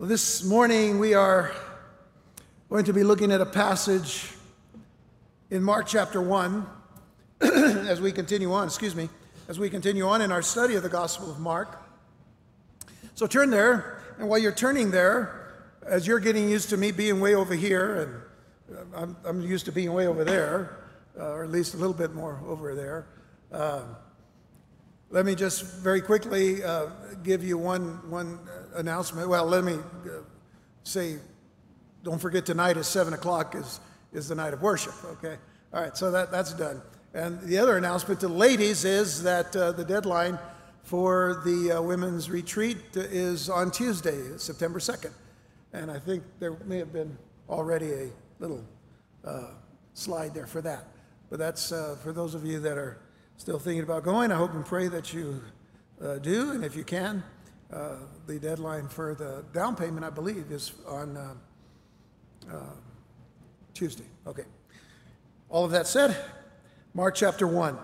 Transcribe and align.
Well, 0.00 0.08
this 0.08 0.42
morning 0.42 0.98
we 0.98 1.12
are 1.12 1.54
going 2.70 2.86
to 2.86 2.92
be 2.94 3.04
looking 3.04 3.30
at 3.30 3.42
a 3.42 3.44
passage 3.44 4.30
in 5.50 5.62
Mark 5.62 5.86
chapter 5.86 6.22
1 6.22 6.66
as 7.42 8.00
we 8.00 8.10
continue 8.10 8.50
on, 8.50 8.66
excuse 8.66 8.96
me, 8.96 9.10
as 9.46 9.58
we 9.58 9.68
continue 9.68 10.08
on 10.08 10.22
in 10.22 10.32
our 10.32 10.40
study 10.40 10.74
of 10.74 10.82
the 10.82 10.88
Gospel 10.88 11.30
of 11.30 11.38
Mark. 11.38 11.82
So 13.14 13.26
turn 13.26 13.50
there, 13.50 14.00
and 14.18 14.26
while 14.26 14.38
you're 14.38 14.52
turning 14.52 14.90
there, 14.90 15.52
as 15.86 16.06
you're 16.06 16.18
getting 16.18 16.48
used 16.48 16.70
to 16.70 16.78
me 16.78 16.92
being 16.92 17.20
way 17.20 17.34
over 17.34 17.54
here, 17.54 18.24
and 18.70 18.78
uh, 18.78 19.02
I'm, 19.02 19.16
I'm 19.22 19.42
used 19.42 19.66
to 19.66 19.72
being 19.72 19.92
way 19.92 20.06
over 20.06 20.24
there, 20.24 20.78
uh, 21.18 21.26
or 21.26 21.44
at 21.44 21.50
least 21.50 21.74
a 21.74 21.76
little 21.76 21.92
bit 21.92 22.14
more 22.14 22.40
over 22.46 22.74
there. 22.74 23.06
Uh, 23.52 23.82
let 25.10 25.26
me 25.26 25.34
just 25.34 25.64
very 25.64 26.00
quickly 26.00 26.62
uh, 26.62 26.86
give 27.24 27.42
you 27.42 27.58
one, 27.58 28.08
one 28.08 28.38
announcement. 28.76 29.28
Well, 29.28 29.44
let 29.44 29.64
me 29.64 29.74
uh, 29.74 30.22
say, 30.84 31.16
don't 32.04 32.20
forget 32.20 32.46
tonight 32.46 32.76
at 32.76 32.84
7 32.84 33.12
o'clock 33.12 33.56
is, 33.56 33.80
is 34.12 34.28
the 34.28 34.36
night 34.36 34.54
of 34.54 34.62
worship, 34.62 34.94
okay? 35.04 35.36
All 35.74 35.82
right, 35.82 35.96
so 35.96 36.12
that, 36.12 36.30
that's 36.30 36.54
done. 36.54 36.80
And 37.12 37.40
the 37.40 37.58
other 37.58 37.76
announcement 37.76 38.20
to 38.20 38.28
ladies 38.28 38.84
is 38.84 39.24
that 39.24 39.54
uh, 39.56 39.72
the 39.72 39.84
deadline 39.84 40.38
for 40.84 41.42
the 41.44 41.72
uh, 41.72 41.82
women's 41.82 42.30
retreat 42.30 42.78
is 42.94 43.50
on 43.50 43.72
Tuesday, 43.72 44.36
September 44.36 44.78
2nd. 44.78 45.12
And 45.72 45.90
I 45.90 45.98
think 45.98 46.22
there 46.38 46.56
may 46.64 46.78
have 46.78 46.92
been 46.92 47.18
already 47.48 47.92
a 47.92 48.10
little 48.38 48.64
uh, 49.24 49.48
slide 49.92 50.34
there 50.34 50.46
for 50.46 50.62
that. 50.62 50.86
But 51.30 51.40
that's 51.40 51.72
uh, 51.72 51.96
for 52.02 52.12
those 52.12 52.34
of 52.34 52.46
you 52.46 52.60
that 52.60 52.78
are 52.78 52.98
still 53.40 53.58
thinking 53.58 53.82
about 53.82 54.04
going, 54.04 54.30
I 54.30 54.34
hope 54.34 54.52
and 54.52 54.66
pray 54.66 54.88
that 54.88 55.14
you 55.14 55.40
uh, 56.04 56.18
do. 56.18 56.50
And 56.50 56.62
if 56.62 56.76
you 56.76 56.84
can, 56.84 57.22
uh, 57.72 57.96
the 58.26 58.38
deadline 58.38 58.86
for 58.86 59.14
the 59.14 59.46
down 59.54 59.76
payment, 59.76 60.04
I 60.04 60.10
believe, 60.10 60.52
is 60.52 60.72
on 60.86 61.16
uh, 61.16 61.34
uh, 62.52 62.58
Tuesday. 63.72 64.04
Okay. 64.26 64.44
All 65.48 65.64
of 65.64 65.70
that 65.70 65.86
said, 65.86 66.14
Mark 66.92 67.14
chapter 67.14 67.46
1. 67.46 67.78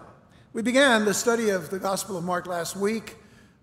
We 0.53 0.61
began 0.61 1.07
the 1.07 1.15
study 1.15 1.49
of 1.49 1.71
the 1.71 1.79
Gospel 1.79 2.19
of 2.19 2.25
Mark 2.25 2.47
last 2.47 2.77
week 2.77 3.17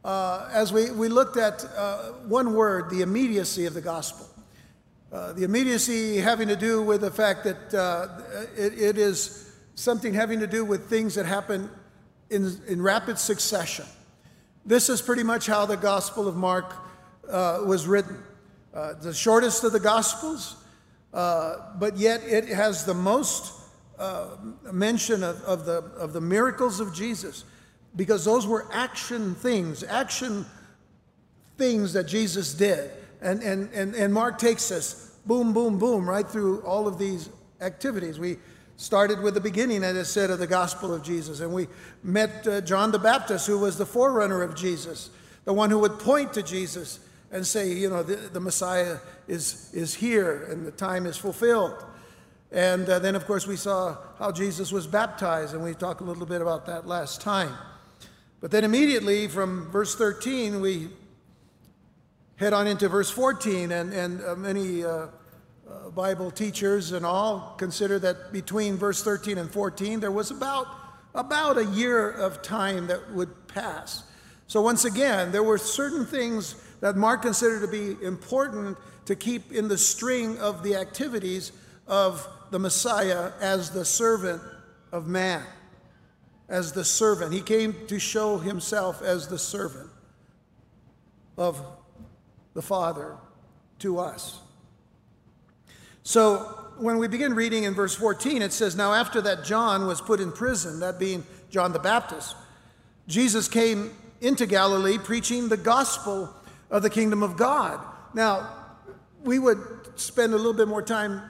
uh, 0.03 0.49
as 0.51 0.73
we, 0.73 0.89
we 0.89 1.09
looked 1.09 1.37
at 1.37 1.63
uh, 1.77 2.13
one 2.27 2.55
word, 2.55 2.89
the 2.89 3.03
immediacy 3.03 3.67
of 3.67 3.75
the 3.75 3.81
gospel. 3.81 4.27
the 5.11 5.43
immediacy 5.43 6.17
having 6.17 6.47
to 6.47 6.55
do 6.55 6.81
with 6.81 7.01
the 7.01 7.11
fact 7.11 7.43
that 7.43 8.41
it, 8.57 8.81
it 8.81 8.97
is 8.97 9.53
something 9.75 10.15
having 10.15 10.39
to 10.39 10.47
do 10.47 10.65
with 10.65 10.89
things 10.89 11.13
that 11.13 11.27
happen 11.27 11.69
in, 12.33 12.59
in 12.67 12.81
rapid 12.81 13.17
succession. 13.17 13.85
This 14.65 14.89
is 14.89 15.01
pretty 15.01 15.23
much 15.23 15.45
how 15.45 15.65
the 15.65 15.77
Gospel 15.77 16.27
of 16.27 16.35
Mark 16.35 16.73
uh, 17.29 17.61
was 17.65 17.87
written. 17.87 18.17
Uh, 18.73 18.93
the 18.93 19.13
shortest 19.13 19.63
of 19.63 19.71
the 19.71 19.79
Gospels, 19.79 20.55
uh, 21.13 21.57
but 21.77 21.97
yet 21.97 22.21
it 22.23 22.47
has 22.47 22.85
the 22.85 22.93
most 22.93 23.53
uh, 23.99 24.29
mention 24.71 25.23
of, 25.23 25.41
of, 25.43 25.65
the, 25.65 25.77
of 25.97 26.13
the 26.13 26.21
miracles 26.21 26.79
of 26.79 26.93
Jesus 26.93 27.45
because 27.95 28.25
those 28.25 28.47
were 28.47 28.65
action 28.73 29.35
things, 29.35 29.83
action 29.83 30.45
things 31.57 31.93
that 31.93 32.05
Jesus 32.05 32.53
did. 32.53 32.89
And, 33.21 33.43
and, 33.43 33.71
and, 33.73 33.93
and 33.93 34.13
Mark 34.13 34.39
takes 34.39 34.71
us 34.71 35.15
boom, 35.25 35.53
boom, 35.53 35.77
boom, 35.77 36.09
right 36.09 36.27
through 36.27 36.61
all 36.61 36.87
of 36.87 36.97
these 36.97 37.29
activities. 37.61 38.19
We 38.19 38.37
started 38.83 39.21
with 39.21 39.33
the 39.33 39.39
beginning, 39.39 39.81
as 39.81 39.97
I 39.97 40.03
said, 40.03 40.29
of 40.29 40.39
the 40.39 40.47
gospel 40.47 40.93
of 40.93 41.01
Jesus. 41.03 41.39
And 41.39 41.53
we 41.53 41.69
met 42.03 42.45
uh, 42.45 42.59
John 42.59 42.91
the 42.91 42.99
Baptist, 42.99 43.47
who 43.47 43.57
was 43.57 43.77
the 43.77 43.85
forerunner 43.85 44.41
of 44.41 44.55
Jesus, 44.55 45.09
the 45.45 45.53
one 45.53 45.69
who 45.69 45.79
would 45.79 45.99
point 45.99 46.33
to 46.33 46.43
Jesus 46.43 46.99
and 47.31 47.47
say, 47.47 47.71
you 47.71 47.89
know, 47.89 48.03
the, 48.03 48.17
the 48.17 48.41
Messiah 48.41 48.97
is, 49.25 49.73
is 49.73 49.95
here 49.95 50.47
and 50.51 50.65
the 50.65 50.71
time 50.71 51.05
is 51.05 51.15
fulfilled. 51.15 51.81
And 52.51 52.89
uh, 52.89 52.99
then, 52.99 53.15
of 53.15 53.25
course, 53.25 53.47
we 53.47 53.55
saw 53.55 53.95
how 54.19 54.33
Jesus 54.33 54.73
was 54.73 54.85
baptized, 54.85 55.55
and 55.55 55.63
we 55.63 55.73
talked 55.73 56.01
a 56.01 56.03
little 56.03 56.25
bit 56.25 56.41
about 56.41 56.65
that 56.65 56.85
last 56.85 57.21
time. 57.21 57.53
But 58.41 58.51
then 58.51 58.65
immediately 58.65 59.29
from 59.29 59.71
verse 59.71 59.95
13, 59.95 60.59
we 60.59 60.89
head 62.35 62.51
on 62.51 62.67
into 62.67 62.89
verse 62.89 63.09
14, 63.09 63.71
and, 63.71 63.93
and 63.93 64.21
uh, 64.21 64.35
many 64.35 64.83
uh, 65.69 65.89
Bible 65.89 66.31
teachers 66.31 66.91
and 66.91 67.05
all 67.05 67.55
consider 67.57 67.99
that 67.99 68.31
between 68.31 68.77
verse 68.77 69.03
13 69.03 69.37
and 69.37 69.49
14, 69.49 69.99
there 69.99 70.11
was 70.11 70.31
about, 70.31 70.67
about 71.15 71.57
a 71.57 71.65
year 71.65 72.09
of 72.09 72.41
time 72.41 72.87
that 72.87 73.11
would 73.11 73.47
pass. 73.47 74.03
So, 74.47 74.61
once 74.61 74.85
again, 74.85 75.31
there 75.31 75.43
were 75.43 75.57
certain 75.57 76.05
things 76.05 76.55
that 76.81 76.95
Mark 76.95 77.21
considered 77.21 77.61
to 77.61 77.67
be 77.67 78.03
important 78.05 78.77
to 79.05 79.15
keep 79.15 79.51
in 79.51 79.67
the 79.67 79.77
string 79.77 80.37
of 80.39 80.63
the 80.63 80.75
activities 80.75 81.51
of 81.87 82.27
the 82.51 82.59
Messiah 82.59 83.31
as 83.41 83.71
the 83.71 83.85
servant 83.85 84.41
of 84.91 85.07
man. 85.07 85.43
As 86.49 86.73
the 86.73 86.83
servant. 86.83 87.33
He 87.33 87.41
came 87.41 87.75
to 87.87 87.99
show 87.99 88.37
himself 88.37 89.01
as 89.01 89.27
the 89.27 89.39
servant 89.39 89.89
of 91.37 91.65
the 92.53 92.61
Father 92.61 93.17
to 93.79 93.97
us. 93.97 94.42
So 96.03 96.71
when 96.77 96.97
we 96.97 97.07
begin 97.07 97.33
reading 97.33 97.63
in 97.63 97.73
verse 97.73 97.95
14, 97.95 98.41
it 98.41 98.51
says, 98.51 98.75
Now 98.75 98.93
after 98.93 99.21
that 99.21 99.45
John 99.45 99.87
was 99.87 100.01
put 100.01 100.19
in 100.19 100.31
prison, 100.31 100.81
that 100.81 100.99
being 100.99 101.25
John 101.49 101.71
the 101.71 101.79
Baptist, 101.79 102.35
Jesus 103.07 103.47
came 103.47 103.95
into 104.21 104.45
Galilee 104.45 104.97
preaching 104.97 105.49
the 105.49 105.57
gospel 105.57 106.33
of 106.69 106.83
the 106.83 106.89
kingdom 106.89 107.23
of 107.23 107.37
God. 107.37 107.79
Now, 108.13 108.49
we 109.23 109.39
would 109.39 109.59
spend 109.95 110.33
a 110.33 110.37
little 110.37 110.53
bit 110.53 110.67
more 110.67 110.81
time 110.81 111.21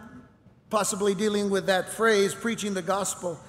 possibly 0.69 1.13
dealing 1.13 1.51
with 1.51 1.67
that 1.67 1.89
phrase, 1.89 2.33
preaching 2.33 2.73
the 2.73 2.81
gospel 2.81 3.39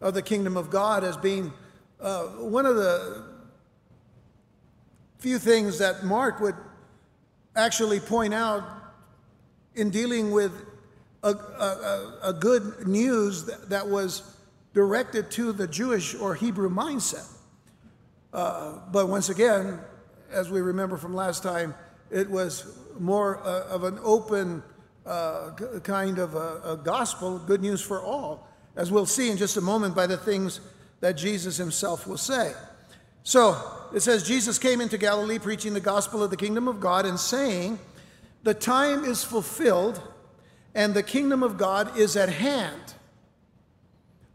of 0.00 0.14
the 0.14 0.22
kingdom 0.22 0.56
of 0.56 0.68
God, 0.68 1.04
as 1.04 1.16
being 1.16 1.52
uh, 2.00 2.24
one 2.24 2.66
of 2.66 2.74
the 2.74 3.24
few 5.18 5.38
things 5.38 5.78
that 5.78 6.04
Mark 6.04 6.40
would 6.40 6.56
actually 7.54 8.00
point 8.00 8.34
out 8.34 8.64
in 9.76 9.90
dealing 9.90 10.32
with 10.32 10.52
a, 11.22 11.28
a, 11.28 12.18
a 12.24 12.32
good 12.32 12.86
news 12.86 13.44
that, 13.44 13.68
that, 13.70 13.88
was 13.88 14.36
directed 14.74 15.30
to 15.30 15.52
the 15.52 15.66
Jewish 15.66 16.14
or 16.14 16.34
Hebrew 16.34 16.70
mindset. 16.70 17.28
Uh, 18.32 18.78
but 18.90 19.08
once 19.08 19.28
again, 19.28 19.78
as 20.30 20.50
we 20.50 20.60
remember 20.60 20.96
from 20.96 21.14
last 21.14 21.42
time, 21.42 21.74
it 22.10 22.28
was 22.28 22.78
more 22.98 23.38
uh, 23.38 23.66
of 23.68 23.84
an 23.84 23.98
open 24.02 24.62
uh, 25.06 25.50
kind 25.82 26.18
of 26.18 26.34
a, 26.34 26.60
a 26.64 26.76
gospel, 26.76 27.38
good 27.38 27.60
news 27.60 27.80
for 27.80 28.02
all, 28.02 28.48
as 28.76 28.90
we'll 28.90 29.06
see 29.06 29.30
in 29.30 29.36
just 29.36 29.56
a 29.56 29.60
moment 29.60 29.94
by 29.94 30.06
the 30.06 30.16
things 30.16 30.60
that 31.00 31.12
Jesus 31.12 31.56
himself 31.56 32.06
will 32.06 32.16
say. 32.16 32.52
So 33.24 33.56
it 33.94 34.00
says, 34.00 34.22
Jesus 34.22 34.58
came 34.58 34.80
into 34.80 34.98
Galilee 34.98 35.38
preaching 35.38 35.74
the 35.74 35.80
gospel 35.80 36.22
of 36.22 36.30
the 36.30 36.36
kingdom 36.36 36.66
of 36.66 36.80
God 36.80 37.06
and 37.06 37.18
saying, 37.18 37.78
The 38.42 38.54
time 38.54 39.04
is 39.04 39.22
fulfilled 39.22 40.00
and 40.74 40.94
the 40.94 41.02
kingdom 41.02 41.42
of 41.42 41.58
God 41.58 41.96
is 41.98 42.16
at 42.16 42.28
hand. 42.28 42.94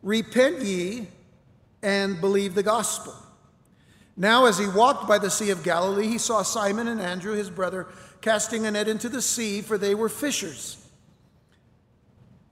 Repent 0.03 0.61
ye 0.61 1.07
and 1.81 2.19
believe 2.21 2.55
the 2.55 2.63
gospel. 2.63 3.15
Now, 4.15 4.45
as 4.45 4.57
he 4.57 4.67
walked 4.67 5.07
by 5.07 5.19
the 5.19 5.29
Sea 5.29 5.51
of 5.51 5.63
Galilee, 5.63 6.07
he 6.07 6.17
saw 6.17 6.41
Simon 6.41 6.87
and 6.87 6.99
Andrew, 6.99 7.33
his 7.33 7.49
brother, 7.49 7.87
casting 8.21 8.65
a 8.65 8.71
net 8.71 8.87
into 8.87 9.09
the 9.09 9.21
sea, 9.21 9.61
for 9.61 9.77
they 9.77 9.93
were 9.93 10.09
fishers. 10.09 10.83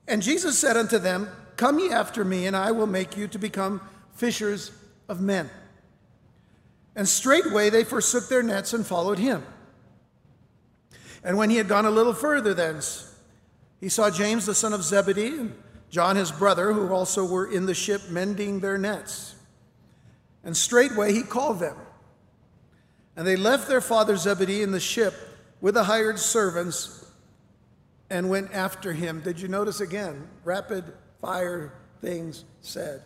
And 0.06 0.22
Jesus 0.22 0.58
said 0.58 0.76
unto 0.76 0.98
them, 0.98 1.28
Come 1.56 1.78
ye 1.80 1.90
after 1.90 2.24
me, 2.24 2.46
and 2.46 2.56
I 2.56 2.70
will 2.70 2.86
make 2.86 3.16
you 3.16 3.26
to 3.28 3.38
become 3.38 3.80
fishers 4.14 4.70
of 5.08 5.20
men. 5.20 5.50
And 6.94 7.08
straightway 7.08 7.70
they 7.70 7.82
forsook 7.82 8.28
their 8.28 8.42
nets 8.42 8.72
and 8.72 8.86
followed 8.86 9.18
him. 9.18 9.44
And 11.24 11.36
when 11.36 11.50
he 11.50 11.56
had 11.56 11.66
gone 11.66 11.84
a 11.84 11.90
little 11.90 12.14
further 12.14 12.54
thence, 12.54 13.05
he 13.86 13.90
saw 13.90 14.10
James 14.10 14.46
the 14.46 14.54
son 14.56 14.72
of 14.72 14.82
Zebedee 14.82 15.28
and 15.28 15.54
John 15.90 16.16
his 16.16 16.32
brother, 16.32 16.72
who 16.72 16.92
also 16.92 17.24
were 17.24 17.46
in 17.46 17.66
the 17.66 17.72
ship 17.72 18.10
mending 18.10 18.58
their 18.58 18.76
nets. 18.76 19.36
And 20.42 20.56
straightway 20.56 21.12
he 21.12 21.22
called 21.22 21.60
them. 21.60 21.76
And 23.14 23.24
they 23.24 23.36
left 23.36 23.68
their 23.68 23.80
father 23.80 24.16
Zebedee 24.16 24.60
in 24.60 24.72
the 24.72 24.80
ship 24.80 25.14
with 25.60 25.74
the 25.74 25.84
hired 25.84 26.18
servants 26.18 27.08
and 28.10 28.28
went 28.28 28.52
after 28.52 28.92
him. 28.92 29.20
Did 29.20 29.38
you 29.40 29.46
notice 29.46 29.78
again? 29.78 30.26
Rapid 30.42 30.82
fire 31.20 31.72
things 32.00 32.44
said. 32.62 33.04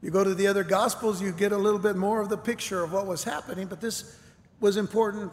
You 0.00 0.10
go 0.10 0.24
to 0.24 0.34
the 0.34 0.46
other 0.46 0.64
gospels, 0.64 1.20
you 1.20 1.30
get 1.30 1.52
a 1.52 1.58
little 1.58 1.78
bit 1.78 1.94
more 1.96 2.22
of 2.22 2.30
the 2.30 2.38
picture 2.38 2.82
of 2.82 2.90
what 2.90 3.06
was 3.06 3.22
happening, 3.22 3.66
but 3.66 3.82
this 3.82 4.18
was 4.60 4.78
important 4.78 5.30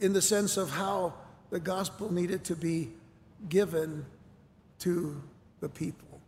in 0.00 0.12
the 0.12 0.20
sense 0.20 0.56
of 0.56 0.68
how 0.68 1.14
the 1.50 1.60
gospel 1.60 2.12
needed 2.12 2.42
to 2.46 2.56
be 2.56 2.90
given 3.48 4.04
to 4.80 5.22
the 5.60 5.68
people 5.68 6.20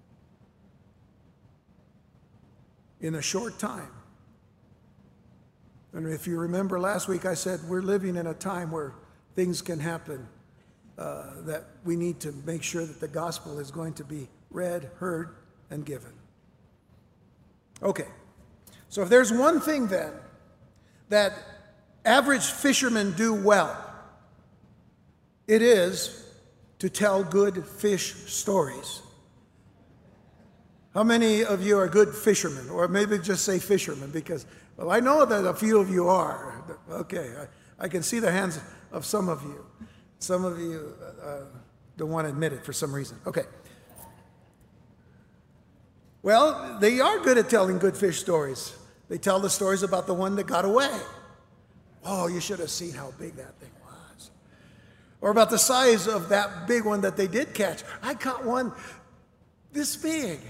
in 3.00 3.14
a 3.14 3.22
short 3.22 3.58
time. 3.58 3.90
And 5.92 6.06
if 6.06 6.26
you 6.26 6.38
remember 6.38 6.78
last 6.78 7.08
week, 7.08 7.24
I 7.24 7.34
said 7.34 7.60
we're 7.68 7.82
living 7.82 8.16
in 8.16 8.26
a 8.26 8.34
time 8.34 8.70
where 8.70 8.94
things 9.34 9.62
can 9.62 9.78
happen 9.78 10.26
uh, 10.98 11.42
that 11.42 11.64
we 11.84 11.96
need 11.96 12.20
to 12.20 12.32
make 12.44 12.62
sure 12.62 12.84
that 12.84 13.00
the 13.00 13.08
gospel 13.08 13.58
is 13.58 13.70
going 13.70 13.94
to 13.94 14.04
be 14.04 14.28
read, 14.50 14.90
heard, 14.96 15.36
and 15.70 15.84
given. 15.84 16.12
Okay, 17.82 18.06
so 18.88 19.02
if 19.02 19.08
there's 19.08 19.32
one 19.32 19.60
thing 19.60 19.88
then 19.88 20.12
that 21.08 21.32
average 22.04 22.46
fishermen 22.46 23.12
do 23.12 23.34
well, 23.34 23.76
it 25.46 25.60
is 25.62 26.25
to 26.78 26.90
tell 26.90 27.24
good 27.24 27.66
fish 27.66 28.14
stories. 28.26 29.02
How 30.94 31.02
many 31.02 31.44
of 31.44 31.64
you 31.64 31.78
are 31.78 31.88
good 31.88 32.14
fishermen? 32.14 32.70
Or 32.70 32.88
maybe 32.88 33.18
just 33.18 33.44
say 33.44 33.58
fishermen 33.58 34.10
because, 34.10 34.46
well, 34.76 34.90
I 34.90 35.00
know 35.00 35.24
that 35.26 35.44
a 35.44 35.54
few 35.54 35.78
of 35.78 35.90
you 35.90 36.08
are. 36.08 36.64
Okay, 36.90 37.32
I, 37.78 37.84
I 37.84 37.88
can 37.88 38.02
see 38.02 38.18
the 38.18 38.32
hands 38.32 38.60
of 38.92 39.04
some 39.04 39.28
of 39.28 39.42
you. 39.42 39.64
Some 40.18 40.44
of 40.44 40.58
you 40.58 40.94
uh, 41.22 41.40
don't 41.96 42.10
want 42.10 42.26
to 42.26 42.30
admit 42.30 42.52
it 42.52 42.64
for 42.64 42.72
some 42.72 42.94
reason. 42.94 43.18
Okay. 43.26 43.42
Well, 46.22 46.78
they 46.80 47.00
are 47.00 47.18
good 47.20 47.38
at 47.38 47.50
telling 47.50 47.78
good 47.78 47.96
fish 47.96 48.18
stories. 48.18 48.74
They 49.08 49.18
tell 49.18 49.38
the 49.38 49.50
stories 49.50 49.82
about 49.82 50.06
the 50.06 50.14
one 50.14 50.34
that 50.36 50.46
got 50.46 50.64
away. 50.64 50.90
Oh, 52.04 52.26
you 52.26 52.40
should 52.40 52.58
have 52.58 52.70
seen 52.70 52.92
how 52.92 53.12
big 53.18 53.36
that 53.36 53.54
thing. 53.60 53.70
Or 55.20 55.30
about 55.30 55.50
the 55.50 55.58
size 55.58 56.06
of 56.06 56.28
that 56.28 56.66
big 56.66 56.84
one 56.84 57.00
that 57.00 57.16
they 57.16 57.26
did 57.26 57.54
catch. 57.54 57.82
I 58.02 58.14
caught 58.14 58.44
one 58.44 58.72
this 59.72 59.96
big. 59.96 60.40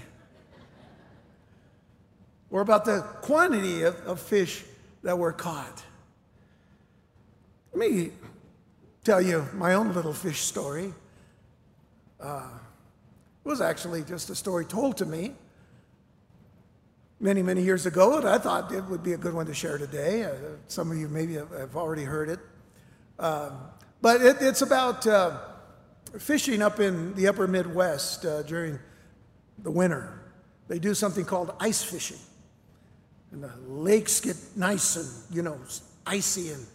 Or 2.49 2.61
about 2.61 2.85
the 2.85 3.01
quantity 3.21 3.83
of, 3.83 3.95
of 4.05 4.19
fish 4.19 4.63
that 5.03 5.17
were 5.17 5.33
caught. 5.33 5.83
Let 7.73 7.91
me 7.91 8.11
tell 9.03 9.21
you 9.21 9.45
my 9.53 9.73
own 9.73 9.93
little 9.93 10.13
fish 10.13 10.41
story. 10.41 10.93
Uh, 12.19 12.49
it 13.45 13.47
was 13.47 13.61
actually 13.61 14.03
just 14.03 14.29
a 14.29 14.35
story 14.35 14.65
told 14.65 14.97
to 14.97 15.05
me 15.05 15.33
many, 17.19 17.41
many 17.41 17.61
years 17.61 17.85
ago, 17.85 18.17
and 18.17 18.27
I 18.27 18.37
thought 18.37 18.71
it 18.71 18.83
would 18.85 19.03
be 19.03 19.13
a 19.13 19.17
good 19.17 19.33
one 19.33 19.45
to 19.47 19.53
share 19.53 19.77
today. 19.77 20.23
Uh, 20.23 20.33
some 20.67 20.91
of 20.91 20.97
you 20.97 21.07
maybe 21.07 21.35
have, 21.35 21.75
already 21.75 22.03
heard 22.03 22.29
it. 22.29 22.39
Um, 23.19 23.59
but 24.01 24.21
it, 24.21 24.37
it's 24.41 24.61
about 24.61 25.05
uh, 25.07 25.37
fishing 26.19 26.61
up 26.61 26.79
in 26.79 27.13
the 27.15 27.27
upper 27.27 27.47
Midwest 27.47 28.25
uh, 28.25 28.43
during 28.43 28.79
the 29.59 29.71
winter. 29.71 30.21
They 30.67 30.79
do 30.79 30.93
something 30.93 31.25
called 31.25 31.53
ice 31.59 31.83
fishing. 31.83 32.17
And 33.31 33.43
the 33.43 33.51
lakes 33.67 34.21
get 34.21 34.37
nice 34.55 34.95
and, 34.95 35.35
you 35.35 35.41
know, 35.41 35.59
icy 36.05 36.51
and 36.51 36.65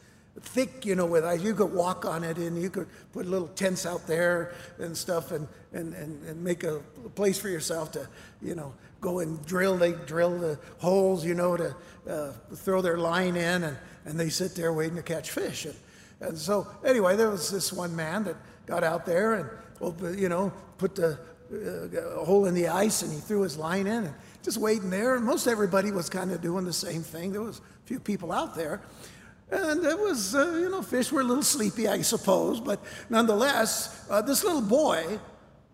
thick, 0.41 0.85
you 0.85 0.95
know, 0.95 1.07
with 1.07 1.25
ice. 1.25 1.43
You 1.43 1.55
could 1.55 1.73
walk 1.73 2.05
on 2.05 2.25
it 2.25 2.37
and 2.39 2.61
you 2.61 2.71
could 2.71 2.89
put 3.13 3.27
little 3.27 3.49
tents 3.49 3.87
out 3.87 4.07
there 4.07 4.55
and 4.79 4.97
stuff 4.97 5.33
and, 5.33 5.49
and, 5.73 5.95
and, 5.95 6.23
and 6.27 6.43
make 6.43 6.65
a 6.65 6.81
place 7.15 7.39
for 7.39 7.49
yourself 7.49 7.93
to, 7.93 8.09
you 8.43 8.55
know, 8.55 8.75
go 9.01 9.21
and 9.21 9.45
drill. 9.47 9.77
They 9.77 9.93
drill 9.93 10.39
the 10.39 10.59
holes, 10.79 11.25
you 11.25 11.35
know, 11.35 11.57
to 11.57 11.75
uh, 12.09 12.33
throw 12.55 12.83
their 12.83 12.99
line 12.99 13.37
in, 13.37 13.65
and, 13.65 13.77
and 14.05 14.19
they 14.21 14.29
sit 14.29 14.55
there 14.55 14.73
waiting 14.73 14.97
to 14.97 15.03
catch 15.03 15.31
fish. 15.31 15.65
And, 15.65 15.75
and 16.23 16.39
so, 16.39 16.67
anyway, 16.85 17.17
there 17.17 17.31
was 17.31 17.51
this 17.51 17.73
one 17.73 17.95
man 17.95 18.25
that 18.25 18.37
got 18.67 18.85
out 18.85 19.05
there 19.05 19.35
and, 19.35 20.19
you 20.19 20.29
know, 20.29 20.53
put 20.79 20.95
the 20.95 21.19
uh, 21.53 22.25
hole 22.25 22.47
in 22.47 22.55
the 22.55 22.69
ice 22.69 23.03
and 23.03 23.13
he 23.13 23.19
threw 23.19 23.43
his 23.43 23.59
line 23.59 23.87
in 23.87 24.05
and 24.05 24.15
just 24.43 24.57
waiting 24.57 24.89
there. 24.89 25.17
And 25.17 25.25
most 25.25 25.47
everybody 25.47 25.91
was 25.91 26.09
kind 26.09 26.31
of 26.31 26.41
doing 26.41 26.65
the 26.65 26.73
same 26.73 27.03
thing. 27.03 27.33
There 27.33 27.43
was 27.43 27.59
a 27.59 27.87
few 27.87 27.99
people 27.99 28.33
out 28.33 28.55
there. 28.55 28.81
And 29.51 29.85
it 29.85 29.99
was, 29.99 30.35
uh, 30.35 30.59
you 30.61 30.71
know, 30.71 30.81
fish 30.81 31.13
were 31.13 31.21
a 31.21 31.25
little 31.25 31.43
sleepy, 31.43 31.87
I 31.87 32.01
suppose, 32.01 32.59
but 32.59 32.83
nonetheless, 33.11 34.07
uh, 34.09 34.23
this 34.23 34.45
little 34.45 34.63
boy 34.63 35.19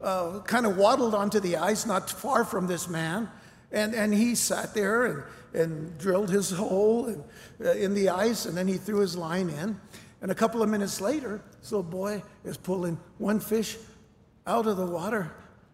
uh, 0.01 0.41
kind 0.41 0.67
of 0.67 0.77
waddled 0.77 1.15
onto 1.15 1.39
the 1.39 1.59
ice 1.59 1.87
not 1.87 2.11
far 2.11 2.45
from 2.45 2.67
this 2.67 2.89
man. 2.89 3.29
And, 3.71 3.95
and 3.95 4.13
he 4.13 4.35
sat 4.35 4.75
there 4.75 5.05
and, 5.05 5.23
and 5.55 5.99
drilled 5.99 6.31
his 6.31 6.51
hole 6.51 7.07
in, 7.07 7.23
uh, 7.65 7.73
in 7.73 7.95
the 7.95 8.09
ice, 8.09 8.47
and 8.47 8.57
then 8.57 8.67
he 8.67 8.79
threw 8.79 8.99
his 8.99 9.17
line 9.17 9.51
in. 9.51 9.79
And 10.21 10.31
a 10.31 10.35
couple 10.35 10.63
of 10.63 10.69
minutes 10.69 11.01
later, 11.01 11.41
this 11.61 11.71
little 11.71 11.83
boy 11.83 12.23
is 12.45 12.57
pulling 12.57 12.99
one 13.19 13.41
fish 13.41 13.77
out 14.47 14.67
of 14.67 14.77
the 14.77 14.87
water, 14.87 15.33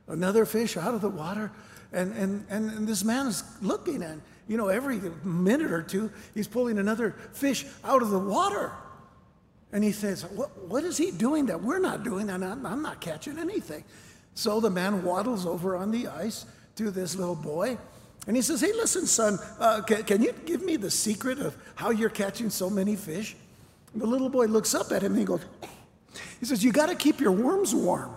another 0.09 0.45
fish 0.45 0.77
out 0.77 0.95
of 0.95 1.01
the 1.01 1.09
water. 1.09 1.51
And, 1.93 2.13
and, 2.15 2.47
and, 2.51 2.71
and 2.71 2.89
this 2.89 3.05
man 3.05 3.27
is 3.27 3.45
looking, 3.63 4.03
and 4.03 4.21
you 4.49 4.57
know, 4.57 4.69
every 4.69 5.01
minute 5.23 5.71
or 5.71 5.83
two, 5.83 6.11
he's 6.35 6.49
pulling 6.49 6.79
another 6.79 7.13
fish 7.33 7.65
out 7.85 8.03
of 8.03 8.11
the 8.11 8.19
water. 8.19 8.73
And 9.73 9.83
he 9.83 9.93
says, 9.93 10.25
What, 10.27 10.69
what 10.69 10.85
is 10.85 10.97
he 10.97 11.11
doing 11.11 11.47
that 11.47 11.63
we're 11.63 11.79
not 11.79 12.05
doing? 12.05 12.31
And 12.31 12.45
I'm, 12.45 12.67
I'm 12.67 12.83
not 12.83 13.01
catching 13.01 13.39
anything. 13.39 13.85
So 14.35 14.61
the 14.61 14.71
man 14.71 15.03
waddles 15.03 15.47
over 15.47 15.77
on 15.77 15.91
the 15.91 16.09
ice 16.09 16.47
to 16.77 16.91
this 16.91 17.17
little 17.17 17.37
boy. 17.37 17.79
And 18.27 18.37
he 18.37 18.43
says, 18.43 18.61
Hey, 18.61 18.73
listen, 18.73 19.07
son, 19.07 19.39
uh, 19.59 19.83
can, 19.83 20.03
can, 20.05 20.23
you 20.23 20.33
give 20.45 20.63
me 20.63 20.77
the 20.77 20.91
secret 20.91 21.39
of 21.39 21.57
how 21.75 21.91
you're 21.91 22.11
catching 22.11 22.51
so 22.51 22.69
many 22.69 22.97
fish? 22.97 23.37
The 23.95 24.07
little 24.07 24.29
boy 24.29 24.47
looks 24.47 24.75
up 24.75 24.91
at 24.91 25.03
him 25.03 25.13
and 25.13 25.21
he 25.21 25.25
goes, 25.25 25.41
He 26.41 26.47
says, 26.47 26.65
You 26.65 26.73
got 26.73 26.87
to 26.87 26.97
keep 26.97 27.21
your 27.21 27.33
worms 27.33 27.75
warm. 27.75 28.13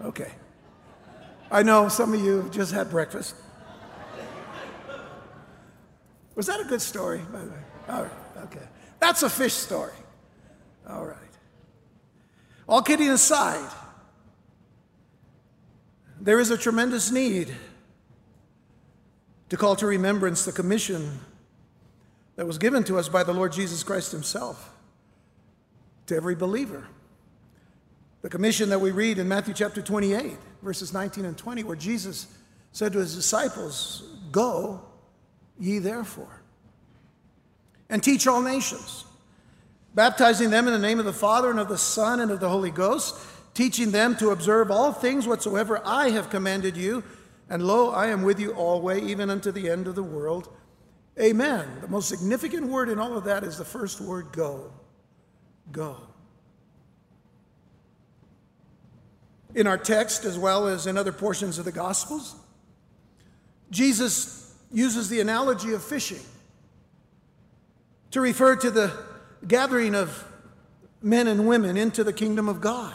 Okay. 0.00 0.32
I 1.50 1.62
know 1.62 1.88
some 1.88 2.14
of 2.14 2.20
you 2.20 2.48
just 2.52 2.72
had 2.72 2.90
breakfast. 2.90 3.34
Was 6.34 6.46
that 6.46 6.60
a 6.60 6.64
good 6.64 6.82
story, 6.82 7.20
by 7.32 7.40
the 7.40 7.50
way? 7.50 7.62
All 7.88 8.02
right, 8.02 8.12
okay. 8.44 8.66
That's 9.00 9.22
a 9.22 9.30
fish 9.30 9.54
story. 9.54 9.94
All 10.88 11.04
right. 11.04 11.16
All 12.68 12.82
kidding 12.82 13.08
aside, 13.08 13.68
there 16.20 16.38
is 16.38 16.50
a 16.50 16.58
tremendous 16.58 17.10
need 17.10 17.54
to 19.48 19.56
call 19.56 19.74
to 19.76 19.86
remembrance 19.86 20.44
the 20.44 20.52
commission 20.52 21.18
that 22.38 22.46
was 22.46 22.56
given 22.56 22.84
to 22.84 22.96
us 22.96 23.08
by 23.08 23.24
the 23.24 23.34
Lord 23.34 23.50
Jesus 23.50 23.82
Christ 23.82 24.12
Himself 24.12 24.72
to 26.06 26.14
every 26.14 26.36
believer. 26.36 26.86
The 28.22 28.28
commission 28.28 28.68
that 28.68 28.80
we 28.80 28.92
read 28.92 29.18
in 29.18 29.26
Matthew 29.26 29.54
chapter 29.54 29.82
28, 29.82 30.36
verses 30.62 30.92
19 30.92 31.24
and 31.24 31.36
20, 31.36 31.64
where 31.64 31.74
Jesus 31.74 32.28
said 32.70 32.92
to 32.92 33.00
his 33.00 33.16
disciples, 33.16 34.04
Go 34.30 34.80
ye 35.58 35.80
therefore, 35.80 36.42
and 37.90 38.04
teach 38.04 38.28
all 38.28 38.40
nations 38.40 39.04
baptizing 39.96 40.50
them 40.50 40.68
in 40.68 40.72
the 40.72 40.78
name 40.78 41.00
of 41.00 41.06
the 41.06 41.12
Father 41.12 41.50
and 41.50 41.58
of 41.58 41.68
the 41.68 41.76
Son 41.76 42.20
and 42.20 42.30
of 42.30 42.38
the 42.38 42.48
Holy 42.48 42.70
Ghost, 42.70 43.16
teaching 43.52 43.90
them 43.90 44.14
to 44.14 44.30
observe 44.30 44.70
all 44.70 44.92
things 44.92 45.26
whatsoever 45.26 45.82
I 45.84 46.10
have 46.10 46.30
commanded 46.30 46.76
you. 46.76 47.02
And 47.50 47.64
lo, 47.64 47.90
I 47.90 48.08
am 48.08 48.22
with 48.22 48.38
you 48.38 48.52
always, 48.52 49.02
even 49.02 49.28
unto 49.28 49.50
the 49.50 49.68
end 49.68 49.88
of 49.88 49.96
the 49.96 50.04
world. 50.04 50.48
Amen. 51.20 51.66
The 51.80 51.88
most 51.88 52.08
significant 52.08 52.66
word 52.66 52.88
in 52.88 52.98
all 52.98 53.16
of 53.16 53.24
that 53.24 53.42
is 53.42 53.58
the 53.58 53.64
first 53.64 54.00
word 54.00 54.32
go. 54.32 54.72
Go. 55.72 55.96
In 59.54 59.66
our 59.66 59.78
text, 59.78 60.24
as 60.24 60.38
well 60.38 60.68
as 60.68 60.86
in 60.86 60.96
other 60.96 61.12
portions 61.12 61.58
of 61.58 61.64
the 61.64 61.72
Gospels, 61.72 62.36
Jesus 63.70 64.54
uses 64.70 65.08
the 65.08 65.20
analogy 65.20 65.72
of 65.72 65.82
fishing 65.82 66.20
to 68.10 68.20
refer 68.20 68.54
to 68.56 68.70
the 68.70 68.92
gathering 69.46 69.94
of 69.94 70.24
men 71.02 71.26
and 71.26 71.48
women 71.48 71.76
into 71.76 72.04
the 72.04 72.12
kingdom 72.12 72.48
of 72.48 72.60
God. 72.60 72.94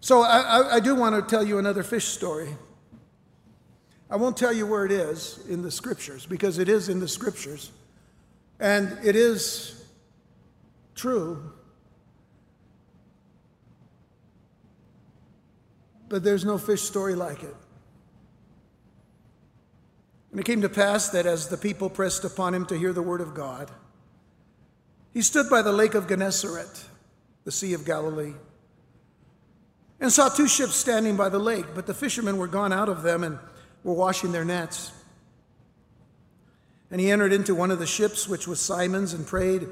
So 0.00 0.22
I, 0.22 0.40
I, 0.40 0.74
I 0.76 0.80
do 0.80 0.94
want 0.94 1.14
to 1.14 1.22
tell 1.22 1.44
you 1.44 1.58
another 1.58 1.82
fish 1.82 2.06
story. 2.06 2.56
I 4.10 4.16
won't 4.16 4.36
tell 4.36 4.52
you 4.52 4.66
where 4.66 4.86
it 4.86 4.92
is 4.92 5.38
in 5.48 5.62
the 5.62 5.70
scriptures 5.70 6.24
because 6.24 6.58
it 6.58 6.68
is 6.68 6.88
in 6.88 7.00
the 7.00 7.08
scriptures 7.08 7.70
and 8.58 8.96
it 9.04 9.14
is 9.14 9.84
true. 10.94 11.52
But 16.08 16.24
there's 16.24 16.44
no 16.44 16.56
fish 16.56 16.80
story 16.80 17.14
like 17.14 17.42
it. 17.42 17.54
And 20.30 20.40
it 20.40 20.44
came 20.44 20.62
to 20.62 20.68
pass 20.68 21.10
that 21.10 21.26
as 21.26 21.48
the 21.48 21.56
people 21.56 21.90
pressed 21.90 22.24
upon 22.24 22.54
him 22.54 22.64
to 22.66 22.78
hear 22.78 22.92
the 22.92 23.02
word 23.02 23.20
of 23.20 23.34
God, 23.34 23.70
he 25.12 25.22
stood 25.22 25.48
by 25.50 25.62
the 25.62 25.72
lake 25.72 25.94
of 25.94 26.06
Gennesaret, 26.06 26.84
the 27.44 27.52
Sea 27.52 27.74
of 27.74 27.84
Galilee, 27.84 28.34
and 30.00 30.12
saw 30.12 30.28
two 30.28 30.46
ships 30.46 30.76
standing 30.76 31.16
by 31.16 31.28
the 31.28 31.38
lake, 31.38 31.66
but 31.74 31.86
the 31.86 31.94
fishermen 31.94 32.36
were 32.36 32.46
gone 32.46 32.72
out 32.72 32.88
of 32.88 33.02
them 33.02 33.24
and 33.24 33.38
were 33.84 33.94
washing 33.94 34.32
their 34.32 34.44
nets. 34.44 34.92
And 36.90 37.00
he 37.00 37.10
entered 37.10 37.32
into 37.32 37.54
one 37.54 37.70
of 37.70 37.78
the 37.78 37.86
ships, 37.86 38.28
which 38.28 38.48
was 38.48 38.60
Simon's, 38.60 39.12
and 39.12 39.26
prayed 39.26 39.68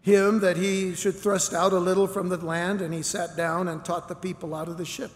him 0.00 0.40
that 0.40 0.56
he 0.56 0.94
should 0.94 1.14
thrust 1.14 1.52
out 1.54 1.72
a 1.72 1.78
little 1.78 2.06
from 2.06 2.28
the 2.28 2.36
land, 2.36 2.80
and 2.80 2.92
he 2.92 3.02
sat 3.02 3.36
down 3.36 3.68
and 3.68 3.84
taught 3.84 4.08
the 4.08 4.14
people 4.14 4.54
out 4.54 4.68
of 4.68 4.78
the 4.78 4.84
ship. 4.84 5.10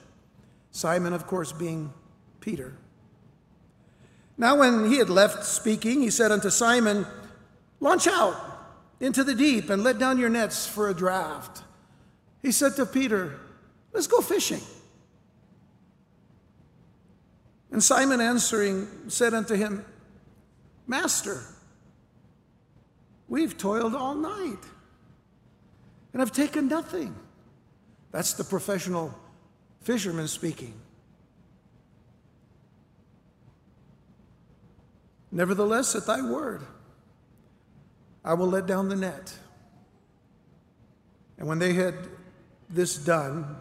Simon, 0.71 1.13
of 1.13 1.27
course, 1.27 1.53
being 1.53 1.93
Peter. 2.41 2.75
Now, 4.39 4.57
when 4.57 4.91
he 4.91 4.99
had 4.99 5.11
left 5.11 5.45
speaking, 5.45 6.01
he 6.01 6.11
said 6.11 6.33
unto 6.33 6.51
Simon, 6.51 7.07
Launch 7.81 8.07
out 8.07 8.37
into 9.01 9.25
the 9.25 9.35
deep 9.35 9.69
and 9.71 9.83
let 9.83 9.99
down 9.99 10.19
your 10.19 10.29
nets 10.29 10.67
for 10.67 10.89
a 10.89 10.95
draft. 10.95 11.63
He 12.41 12.53
said 12.53 12.77
to 12.77 12.87
Peter, 12.87 13.39
Let's 13.93 14.07
go 14.07 14.21
fishing. 14.21 14.61
And 17.73 17.83
Simon 17.83 18.21
answering 18.21 18.87
said 19.09 19.33
unto 19.33 19.55
him, 19.55 19.85
Master, 20.87 21.43
we've 23.29 23.57
toiled 23.57 23.95
all 23.95 24.15
night 24.15 24.59
and 26.13 26.21
have 26.21 26.33
taken 26.33 26.69
nothing. 26.69 27.15
That's 28.11 28.35
the 28.35 28.45
professional 28.45 29.19
fisherman 29.81 30.29
speaking. 30.29 30.75
Nevertheless, 35.31 35.95
at 35.95 36.05
thy 36.05 36.21
word, 36.21 36.61
I 38.23 38.35
will 38.35 38.49
let 38.49 38.67
down 38.67 38.91
the 38.91 38.97
net. 38.97 39.35
And 41.39 41.49
when 41.49 41.59
they 41.59 41.73
had 41.73 41.95
this 42.69 42.99
done, 42.99 43.57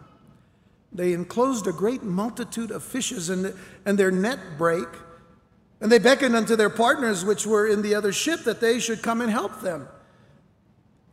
they 0.94 1.14
enclosed 1.14 1.68
a 1.68 1.72
great 1.72 2.04
multitude 2.04 2.72
of 2.72 2.84
fishes, 2.84 3.30
and, 3.30 3.54
and 3.86 3.98
their 3.98 4.12
net 4.12 4.40
brake. 4.58 4.88
And 5.80 5.92
they 5.92 6.00
beckoned 6.00 6.36
unto 6.36 6.56
their 6.56 6.70
partners, 6.70 7.24
which 7.24 7.46
were 7.46 7.68
in 7.68 7.82
the 7.82 7.96
other 7.96 8.12
ship, 8.12 8.42
that 8.42 8.60
they 8.60 8.80
should 8.80 9.02
come 9.02 9.22
and 9.22 9.32
help 9.32 9.62
them. 9.62 9.88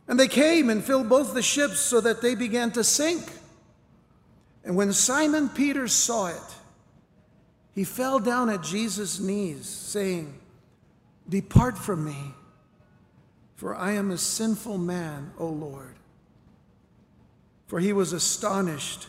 And 0.07 0.19
they 0.19 0.27
came 0.27 0.69
and 0.69 0.83
filled 0.83 1.07
both 1.07 1.33
the 1.33 1.41
ships, 1.41 1.79
so 1.79 2.01
that 2.01 2.21
they 2.21 2.35
began 2.35 2.71
to 2.71 2.83
sink. 2.83 3.23
And 4.63 4.75
when 4.75 4.91
Simon 4.91 5.49
Peter 5.49 5.87
saw 5.87 6.27
it, 6.27 6.55
he 7.73 7.83
fell 7.85 8.19
down 8.19 8.49
at 8.49 8.61
Jesus' 8.61 9.19
knees, 9.19 9.65
saying, 9.65 10.37
Depart 11.29 11.77
from 11.77 12.03
me, 12.03 12.33
for 13.55 13.75
I 13.75 13.93
am 13.93 14.11
a 14.11 14.17
sinful 14.17 14.77
man, 14.77 15.31
O 15.37 15.47
Lord. 15.47 15.95
For 17.67 17.79
he 17.79 17.93
was 17.93 18.11
astonished 18.11 19.07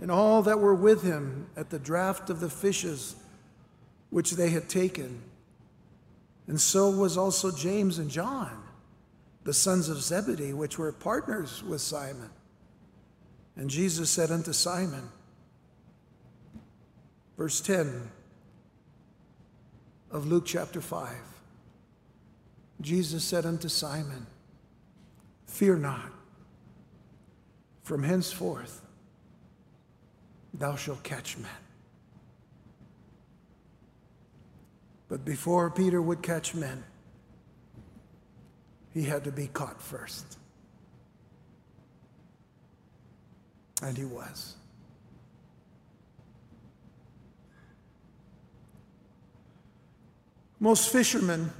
and 0.00 0.10
all 0.10 0.42
that 0.42 0.60
were 0.60 0.74
with 0.74 1.02
him 1.02 1.48
at 1.56 1.70
the 1.70 1.78
draught 1.78 2.30
of 2.30 2.40
the 2.40 2.50
fishes 2.50 3.16
which 4.10 4.32
they 4.32 4.50
had 4.50 4.68
taken. 4.68 5.22
And 6.46 6.60
so 6.60 6.90
was 6.90 7.16
also 7.16 7.50
James 7.50 7.98
and 7.98 8.10
John, 8.10 8.62
the 9.44 9.52
sons 9.52 9.88
of 9.88 10.00
Zebedee, 10.00 10.52
which 10.52 10.78
were 10.78 10.92
partners 10.92 11.62
with 11.62 11.80
Simon. 11.80 12.30
And 13.56 13.68
Jesus 13.68 14.08
said 14.08 14.30
unto 14.30 14.52
Simon, 14.52 15.08
verse 17.36 17.60
10 17.60 18.10
of 20.10 20.26
Luke 20.26 20.46
chapter 20.46 20.80
5 20.80 21.14
Jesus 22.80 23.24
said 23.24 23.44
unto 23.44 23.68
Simon, 23.68 24.26
Fear 25.46 25.78
not, 25.78 26.12
from 27.82 28.04
henceforth 28.04 28.82
thou 30.58 30.76
shalt 30.76 31.02
catch 31.02 31.36
men. 31.38 31.50
But 35.08 35.24
before 35.24 35.70
Peter 35.70 36.02
would 36.02 36.22
catch 36.22 36.54
men, 36.54 36.84
he 38.92 39.04
had 39.04 39.24
to 39.24 39.32
be 39.32 39.46
caught 39.46 39.80
first. 39.80 40.38
And 43.82 43.96
he 43.96 44.04
was. 44.04 44.54
Most 50.60 50.90
fishermen 50.90 51.52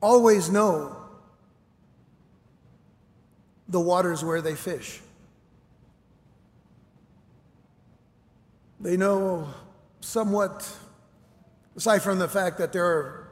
always 0.00 0.50
know 0.50 0.99
the 3.70 3.80
waters 3.80 4.24
where 4.24 4.42
they 4.42 4.54
fish. 4.54 5.00
They 8.80 8.96
know 8.96 9.48
somewhat, 10.00 10.68
aside 11.76 12.00
from 12.02 12.18
the 12.18 12.28
fact 12.28 12.58
that 12.58 12.72
there 12.72 12.84
are 12.84 13.28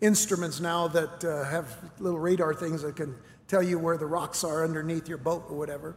instruments 0.00 0.60
now 0.60 0.88
that 0.88 1.24
uh, 1.24 1.44
have 1.44 1.74
little 1.98 2.18
radar 2.18 2.52
things 2.52 2.82
that 2.82 2.96
can 2.96 3.16
tell 3.48 3.62
you 3.62 3.78
where 3.78 3.96
the 3.96 4.06
rocks 4.06 4.44
are 4.44 4.62
underneath 4.62 5.08
your 5.08 5.18
boat 5.18 5.46
or 5.48 5.56
whatever. 5.56 5.96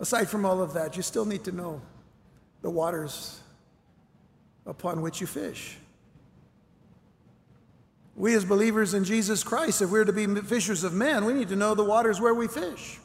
Aside 0.00 0.28
from 0.28 0.46
all 0.46 0.62
of 0.62 0.72
that, 0.74 0.96
you 0.96 1.02
still 1.02 1.26
need 1.26 1.44
to 1.44 1.52
know 1.52 1.82
the 2.62 2.70
waters 2.70 3.40
upon 4.64 5.02
which 5.02 5.20
you 5.20 5.26
fish. 5.26 5.76
We, 8.18 8.34
as 8.34 8.44
believers 8.44 8.94
in 8.94 9.04
Jesus 9.04 9.44
Christ, 9.44 9.80
if 9.80 9.90
we're 9.90 10.04
to 10.04 10.12
be 10.12 10.26
fishers 10.40 10.82
of 10.82 10.92
men, 10.92 11.24
we 11.24 11.32
need 11.32 11.48
to 11.50 11.56
know 11.56 11.76
the 11.76 11.84
waters 11.84 12.20
where 12.20 12.34
we 12.34 12.48
fish. 12.48 12.98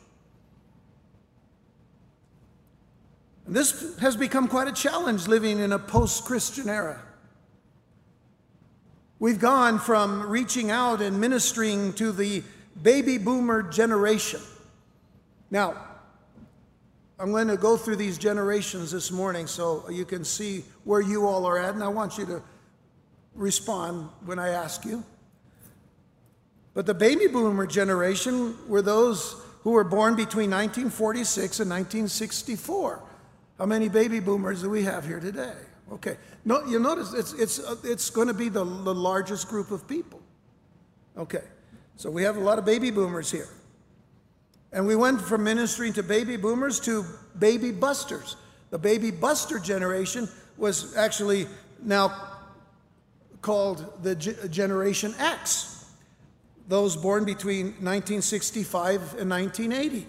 And 3.46 3.56
this 3.56 3.96
has 4.00 4.18
become 4.18 4.48
quite 4.48 4.68
a 4.68 4.72
challenge 4.72 5.28
living 5.28 5.60
in 5.60 5.72
a 5.72 5.78
post 5.78 6.26
Christian 6.26 6.68
era. 6.68 7.00
We've 9.20 9.40
gone 9.40 9.78
from 9.78 10.28
reaching 10.28 10.72
out 10.72 11.00
and 11.00 11.22
ministering 11.22 11.94
to 11.94 12.12
the 12.12 12.42
baby 12.82 13.20
boomer 13.20 13.62
generation. 13.62 14.42
Now, 15.52 15.76
I'm 17.20 17.30
going 17.30 17.50
to 17.50 17.58
go 17.58 17.78
through 17.78 17.98
these 17.98 18.18
generations 18.18 18.90
this 18.90 19.12
morning 19.12 19.46
so 19.46 19.88
you 19.92 20.06
can 20.06 20.26
see 20.26 20.66
where 20.86 21.02
you 21.02 21.28
all 21.28 21.46
are 21.46 21.60
at, 21.60 21.76
and 21.76 21.84
I 21.84 21.90
want 21.90 22.18
you 22.18 22.26
to 22.26 22.42
respond 23.36 24.10
when 24.26 24.40
I 24.40 24.50
ask 24.50 24.86
you. 24.86 25.04
But 26.74 26.86
the 26.86 26.94
baby 26.94 27.28
boomer 27.28 27.68
generation 27.68 28.56
were 28.68 28.82
those 28.82 29.36
who 29.62 29.72
were 29.72 29.84
born 29.84 30.16
between 30.16 30.50
1946 30.50 31.60
and 31.60 31.70
1964. 31.70 33.02
How 33.58 33.66
many 33.66 33.90
baby 33.90 34.20
boomers 34.20 34.62
do 34.62 34.70
we 34.70 34.84
have 34.84 35.06
here 35.06 35.20
today? 35.20 35.54
Okay. 35.92 36.18
No, 36.46 36.66
you 36.66 36.80
notice 36.80 37.14
it's, 37.14 37.34
it's, 37.34 37.60
it's 37.84 38.10
going 38.10 38.28
to 38.28 38.34
be 38.34 38.50
the, 38.50 38.64
the 38.64 38.94
largest 38.94 39.48
group 39.48 39.72
of 39.72 39.88
people. 39.88 40.22
Okay. 41.18 41.44
So 41.96 42.10
we 42.10 42.24
have 42.24 42.38
a 42.38 42.40
lot 42.40 42.58
of 42.58 42.66
baby 42.66 42.90
boomers 42.90 43.30
here. 43.32 43.50
And 44.72 44.88
we 44.88 44.96
went 44.96 45.22
from 45.22 45.44
ministering 45.44 45.94
to 45.94 46.04
baby 46.04 46.36
boomers 46.36 46.80
to 46.82 47.06
baby 47.38 47.72
busters. 47.72 48.36
The 48.72 48.80
baby 48.80 49.12
buster 49.12 49.60
generation 49.60 50.28
was 50.58 50.98
actually 50.98 51.48
now 51.84 52.33
called 53.44 54.02
the 54.02 54.16
G- 54.16 54.36
Generation 54.50 55.14
X, 55.20 55.86
those 56.68 56.98
born 56.98 57.26
between 57.26 57.68
1965 57.84 59.20
and 59.20 59.30
1980. 59.30 60.08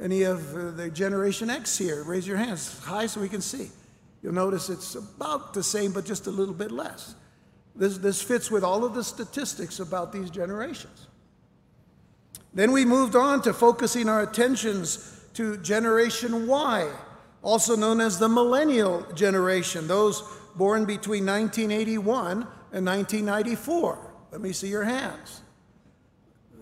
Any 0.00 0.22
of 0.22 0.56
uh, 0.56 0.70
the 0.70 0.88
Generation 0.88 1.50
X 1.50 1.76
here? 1.76 2.02
Raise 2.04 2.26
your 2.26 2.38
hands 2.38 2.82
high 2.82 3.04
so 3.04 3.20
we 3.20 3.28
can 3.28 3.42
see. 3.42 3.70
You'll 4.22 4.32
notice 4.32 4.70
it's 4.70 4.94
about 4.94 5.52
the 5.52 5.62
same, 5.62 5.92
but 5.92 6.06
just 6.06 6.26
a 6.26 6.30
little 6.30 6.54
bit 6.54 6.70
less. 6.70 7.14
This, 7.76 7.98
this 7.98 8.22
fits 8.22 8.50
with 8.50 8.64
all 8.64 8.84
of 8.84 8.94
the 8.94 9.04
statistics 9.04 9.80
about 9.80 10.12
these 10.12 10.30
generations. 10.30 11.06
Then 12.54 12.72
we 12.72 12.84
moved 12.84 13.14
on 13.14 13.42
to 13.42 13.52
focusing 13.52 14.08
our 14.08 14.22
attentions 14.22 15.20
to 15.34 15.56
Generation 15.58 16.46
Y, 16.46 16.90
also 17.42 17.76
known 17.76 18.00
as 18.00 18.18
the 18.18 18.28
Millennial 18.28 19.06
Generation, 19.14 19.86
those 19.86 20.22
born 20.56 20.84
between 20.84 21.26
1981 21.26 22.46
and 22.72 22.86
1994. 22.86 24.12
Let 24.32 24.40
me 24.40 24.52
see 24.52 24.68
your 24.68 24.84
hands. 24.84 25.42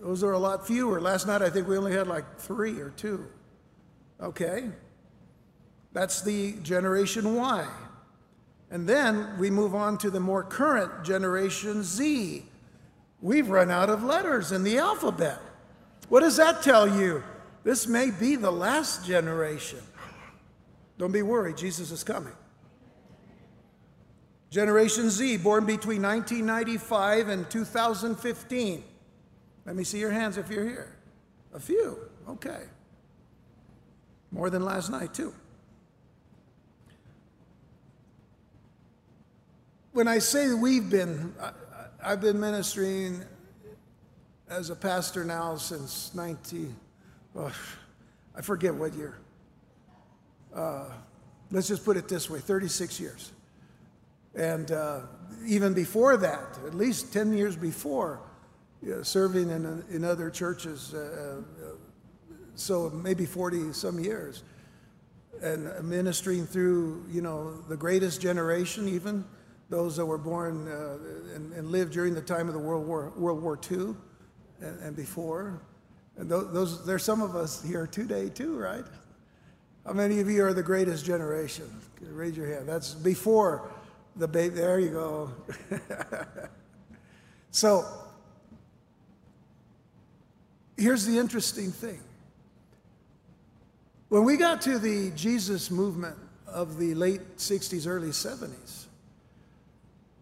Those 0.01 0.23
are 0.23 0.31
a 0.31 0.39
lot 0.39 0.65
fewer. 0.65 1.01
Last 1.01 1.27
night, 1.27 1.41
I 1.41 1.49
think 1.49 1.67
we 1.67 1.77
only 1.77 1.91
had 1.91 2.07
like 2.07 2.39
three 2.39 2.79
or 2.79 2.89
two. 2.91 3.27
Okay? 4.21 4.69
That's 5.93 6.21
the 6.21 6.53
Generation 6.63 7.35
Y. 7.35 7.67
And 8.71 8.87
then 8.87 9.37
we 9.39 9.49
move 9.49 9.73
on 9.73 9.97
to 9.99 10.09
the 10.09 10.19
more 10.19 10.43
current 10.43 11.03
Generation 11.03 11.83
Z. 11.83 12.45
We've 13.21 13.49
run 13.49 13.71
out 13.71 13.89
of 13.89 14.03
letters 14.03 14.51
in 14.51 14.63
the 14.63 14.77
alphabet. 14.77 15.39
What 16.07 16.21
does 16.21 16.37
that 16.37 16.61
tell 16.61 16.87
you? 16.87 17.23
This 17.63 17.87
may 17.87 18.11
be 18.11 18.35
the 18.35 18.51
last 18.51 19.05
generation. 19.05 19.79
Don't 20.97 21.11
be 21.11 21.21
worried, 21.21 21.57
Jesus 21.57 21.91
is 21.91 22.03
coming. 22.03 22.33
Generation 24.49 25.09
Z, 25.11 25.37
born 25.37 25.65
between 25.65 26.01
1995 26.01 27.29
and 27.29 27.49
2015. 27.49 28.83
Let 29.65 29.75
me 29.75 29.83
see 29.83 29.99
your 29.99 30.11
hands 30.11 30.37
if 30.37 30.49
you're 30.49 30.65
here. 30.65 30.95
A 31.53 31.59
few, 31.59 31.99
okay. 32.27 32.63
More 34.31 34.49
than 34.49 34.65
last 34.65 34.89
night, 34.89 35.13
too. 35.13 35.33
When 39.91 40.07
I 40.07 40.19
say 40.19 40.53
we've 40.53 40.89
been, 40.89 41.33
I, 41.39 42.09
have 42.09 42.21
been 42.21 42.39
ministering 42.39 43.23
as 44.49 44.69
a 44.69 44.75
pastor 44.75 45.23
now 45.23 45.57
since 45.57 46.13
19, 46.15 46.75
oh, 47.35 47.51
I 48.35 48.41
forget 48.41 48.73
what 48.73 48.93
year. 48.93 49.19
Uh, 50.53 50.85
let's 51.51 51.67
just 51.67 51.85
put 51.85 51.97
it 51.97 52.07
this 52.07 52.29
way 52.29 52.39
36 52.39 52.99
years. 52.99 53.31
And 54.35 54.71
uh, 54.71 55.01
even 55.45 55.73
before 55.73 56.17
that, 56.17 56.57
at 56.65 56.73
least 56.73 57.11
10 57.13 57.33
years 57.33 57.55
before, 57.55 58.21
you 58.81 58.95
know, 58.95 59.03
serving 59.03 59.49
in, 59.49 59.83
in 59.89 60.03
other 60.03 60.29
churches, 60.29 60.93
uh, 60.93 61.41
uh 61.41 61.71
so 62.55 62.89
maybe 62.89 63.25
40 63.25 63.71
some 63.73 63.99
years, 63.99 64.43
and 65.41 65.71
ministering 65.87 66.45
through, 66.45 67.05
you 67.09 67.21
know, 67.21 67.61
the 67.69 67.77
greatest 67.77 68.21
generation, 68.21 68.89
even 68.89 69.23
those 69.69 69.95
that 69.95 70.05
were 70.05 70.17
born 70.17 70.67
uh, 70.67 70.97
and, 71.35 71.53
and, 71.53 71.67
lived 71.69 71.93
during 71.93 72.13
the 72.13 72.21
time 72.21 72.47
of 72.47 72.53
the 72.53 72.59
World 72.59 72.87
War, 72.87 73.13
World 73.15 73.41
War 73.41 73.57
II 73.71 73.95
and, 74.61 74.79
and 74.81 74.95
before. 74.95 75.61
And 76.17 76.29
those, 76.29 76.51
those, 76.51 76.85
there's 76.85 77.03
some 77.03 77.21
of 77.21 77.35
us 77.35 77.63
here 77.63 77.87
today 77.87 78.29
too, 78.29 78.57
right? 78.57 78.83
How 79.85 79.93
many 79.93 80.19
of 80.19 80.29
you 80.29 80.43
are 80.43 80.53
the 80.53 80.63
greatest 80.63 81.05
generation? 81.05 81.69
Raise 82.01 82.35
your 82.35 82.47
hand. 82.47 82.67
That's 82.67 82.93
before 82.93 83.69
the 84.19 84.27
baby. 84.27 84.55
There 84.55 84.79
you 84.79 84.89
go. 84.89 85.31
so, 87.51 87.85
here's 90.77 91.05
the 91.05 91.17
interesting 91.17 91.71
thing. 91.71 92.01
When 94.09 94.25
we 94.25 94.37
got 94.37 94.61
to 94.63 94.77
the 94.77 95.11
Jesus 95.11 95.71
movement 95.71 96.17
of 96.47 96.77
the 96.77 96.95
late 96.95 97.37
60s, 97.37 97.87
early 97.87 98.09
70s, 98.09 98.85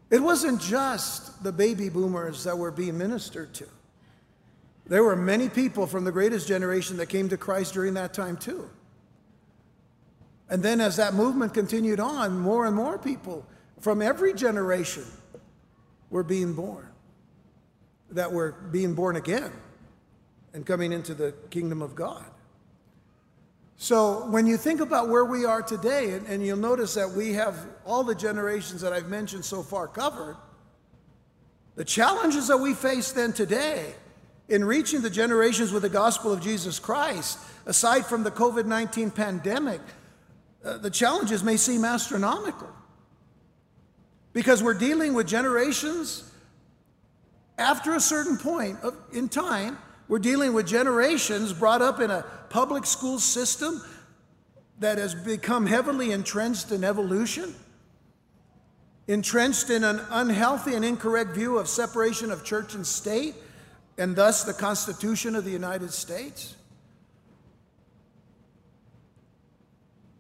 it 0.09 0.21
wasn't 0.21 0.61
just 0.61 1.43
the 1.43 1.51
baby 1.51 1.89
boomers 1.89 2.43
that 2.43 2.57
were 2.57 2.71
being 2.71 2.97
ministered 2.97 3.53
to. 3.55 3.65
There 4.85 5.03
were 5.03 5.15
many 5.15 5.49
people 5.49 5.85
from 5.87 6.03
the 6.05 6.11
greatest 6.11 6.47
generation 6.47 6.97
that 6.97 7.07
came 7.07 7.27
to 7.29 7.37
Christ 7.37 7.73
during 7.73 7.95
that 7.95 8.13
time, 8.13 8.37
too. 8.37 8.69
And 10.49 10.63
then, 10.63 10.79
as 10.79 10.95
that 10.95 11.13
movement 11.13 11.53
continued 11.53 11.99
on, 11.99 12.39
more 12.39 12.65
and 12.65 12.75
more 12.75 12.97
people 12.97 13.45
from 13.79 14.01
every 14.01 14.33
generation 14.33 15.05
were 16.09 16.23
being 16.23 16.53
born, 16.53 16.87
that 18.11 18.31
were 18.31 18.53
being 18.71 18.93
born 18.93 19.15
again 19.15 19.51
and 20.53 20.65
coming 20.65 20.91
into 20.91 21.13
the 21.13 21.33
kingdom 21.49 21.81
of 21.81 21.95
God. 21.95 22.25
So, 23.79 24.25
when 24.29 24.47
you 24.47 24.57
think 24.57 24.79
about 24.79 25.07
where 25.09 25.25
we 25.25 25.45
are 25.45 25.61
today, 25.61 26.13
and, 26.13 26.25
and, 26.25 26.43
you'll 26.43 26.57
notice 26.57 26.95
that 26.95 27.11
we 27.11 27.33
have 27.33 27.55
all 27.85 28.03
the 28.03 28.15
generations 28.15 28.81
that 28.81 28.91
I've 28.91 29.07
mentioned 29.07 29.45
so 29.45 29.61
far 29.61 29.87
covered, 29.87 30.35
the 31.75 31.85
challenges 31.85 32.47
that 32.47 32.57
we 32.57 32.73
face 32.73 33.11
then 33.11 33.33
today 33.33 33.93
in 34.49 34.63
reaching 34.63 35.01
the 35.01 35.11
generations 35.11 35.71
with 35.71 35.83
the 35.83 35.89
gospel 35.89 36.33
of 36.33 36.41
Jesus 36.41 36.79
Christ, 36.79 37.37
aside 37.67 38.07
from 38.07 38.23
the 38.23 38.31
COVID 38.31 38.65
19 38.65 39.11
pandemic, 39.11 39.81
uh, 40.65 40.79
the 40.79 40.89
challenges 40.89 41.43
may 41.43 41.57
seem 41.57 41.85
astronomical 41.85 42.69
because 44.33 44.61
we're 44.61 44.73
dealing 44.73 45.13
with 45.13 45.27
generations 45.27 46.31
after 47.57 47.95
a 47.95 47.99
certain 47.99 48.37
point 48.37 48.79
of, 48.81 48.95
in 49.13 49.29
time. 49.29 49.77
We're 50.07 50.19
dealing 50.19 50.53
with 50.53 50.67
generations 50.67 51.53
brought 51.53 51.81
up 51.81 51.99
in 51.99 52.11
a 52.11 52.23
public 52.49 52.85
school 52.85 53.19
system 53.19 53.81
that 54.79 54.97
has 54.97 55.15
become 55.15 55.65
heavily 55.65 56.11
entrenched 56.11 56.71
in 56.71 56.83
evolution, 56.83 57.53
entrenched 59.07 59.69
in 59.69 59.83
an 59.83 59.99
unhealthy 60.11 60.75
and 60.75 60.85
incorrect 60.85 61.31
view 61.31 61.57
of 61.57 61.67
separation 61.67 62.31
of 62.31 62.43
church 62.43 62.75
and 62.75 62.85
state, 62.85 63.35
and 63.97 64.15
thus 64.15 64.43
the 64.43 64.53
Constitution 64.53 65.35
of 65.35 65.43
the 65.43 65.51
United 65.51 65.91
States. 65.91 66.55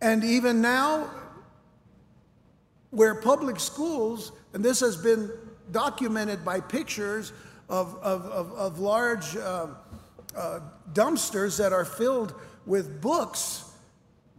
And 0.01 0.23
even 0.23 0.61
now, 0.61 1.09
where 2.97 3.13
public 3.13 3.59
schools, 3.59 4.31
and 4.53 4.65
this 4.65 4.79
has 4.79 4.97
been 4.97 5.29
documented 5.71 6.43
by 6.43 6.59
pictures 6.59 7.31
of, 7.69 7.95
of, 8.01 8.25
of, 8.25 8.51
of 8.53 8.79
large 8.79 9.37
uh, 9.37 9.67
uh, 10.35 10.59
dumpsters 10.93 11.59
that 11.59 11.71
are 11.71 11.85
filled 11.85 12.33
with 12.65 12.99
books 12.99 13.71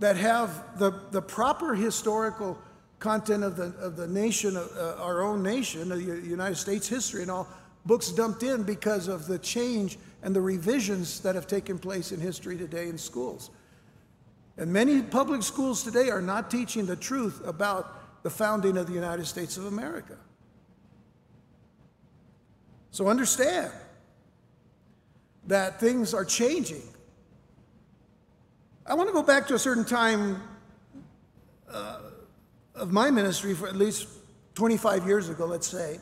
that 0.00 0.16
have 0.16 0.76
the, 0.76 0.90
the 1.12 1.22
proper 1.22 1.76
historical 1.76 2.58
content 2.98 3.44
of 3.44 3.54
the, 3.54 3.72
of 3.78 3.94
the 3.94 4.08
nation, 4.08 4.56
uh, 4.56 4.96
our 4.98 5.22
own 5.22 5.40
nation, 5.40 5.90
the 5.90 6.02
United 6.02 6.56
States 6.56 6.88
history 6.88 7.22
and 7.22 7.30
all, 7.30 7.46
books 7.86 8.10
dumped 8.10 8.42
in 8.42 8.64
because 8.64 9.06
of 9.06 9.28
the 9.28 9.38
change 9.38 9.98
and 10.24 10.34
the 10.34 10.40
revisions 10.40 11.20
that 11.20 11.36
have 11.36 11.46
taken 11.46 11.78
place 11.78 12.10
in 12.10 12.18
history 12.18 12.58
today 12.58 12.88
in 12.88 12.98
schools. 12.98 13.50
And 14.56 14.72
many 14.72 15.00
public 15.00 15.44
schools 15.44 15.84
today 15.84 16.10
are 16.10 16.20
not 16.20 16.50
teaching 16.50 16.86
the 16.86 16.96
truth 16.96 17.40
about 17.46 17.97
the 18.22 18.30
founding 18.30 18.76
of 18.76 18.86
the 18.86 18.92
United 18.92 19.26
States 19.26 19.56
of 19.56 19.66
America. 19.66 20.16
So 22.90 23.08
understand 23.08 23.72
that 25.46 25.80
things 25.80 26.14
are 26.14 26.24
changing. 26.24 26.82
I 28.86 28.94
want 28.94 29.08
to 29.08 29.12
go 29.12 29.22
back 29.22 29.46
to 29.48 29.54
a 29.54 29.58
certain 29.58 29.84
time 29.84 30.42
uh, 31.70 32.00
of 32.74 32.92
my 32.92 33.10
ministry 33.10 33.54
for 33.54 33.68
at 33.68 33.76
least 33.76 34.08
25 34.54 35.06
years 35.06 35.28
ago, 35.28 35.46
let's 35.46 35.66
say, 35.66 35.98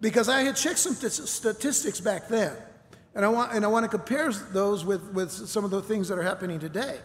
because 0.00 0.28
I 0.28 0.42
had 0.42 0.56
checked 0.56 0.78
some 0.78 0.94
statistics 0.94 2.00
back 2.00 2.28
then. 2.28 2.56
And 3.14 3.24
I 3.24 3.28
want, 3.28 3.52
and 3.52 3.64
I 3.64 3.68
want 3.68 3.84
to 3.84 3.88
compare 3.88 4.30
those 4.32 4.84
with, 4.84 5.02
with 5.12 5.30
some 5.30 5.64
of 5.64 5.70
the 5.70 5.82
things 5.82 6.08
that 6.08 6.18
are 6.18 6.22
happening 6.22 6.60
today. 6.60 6.98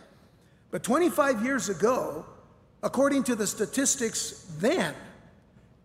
But 0.70 0.84
25 0.84 1.44
years 1.44 1.70
ago, 1.70 2.26
according 2.84 3.24
to 3.24 3.36
the 3.36 3.48
statistics 3.48 4.46
then, 4.60 4.94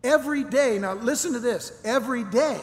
every 0.05 0.45
day, 0.45 0.79
now 0.79 0.95
listen 0.95 1.33
to 1.33 1.39
this, 1.39 1.81
every 1.85 2.25
day, 2.25 2.61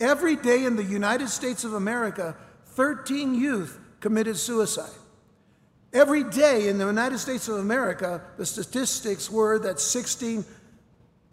every 0.00 0.36
day 0.36 0.64
in 0.64 0.76
the 0.76 0.84
United 0.84 1.28
States 1.28 1.64
of 1.64 1.74
America, 1.74 2.36
13 2.66 3.34
youth 3.34 3.78
committed 4.00 4.36
suicide. 4.36 4.90
Every 5.92 6.22
day 6.22 6.68
in 6.68 6.78
the 6.78 6.86
United 6.86 7.18
States 7.18 7.48
of 7.48 7.56
America, 7.56 8.22
the 8.36 8.46
statistics 8.46 9.28
were 9.28 9.58
that 9.58 9.80
16 9.80 10.44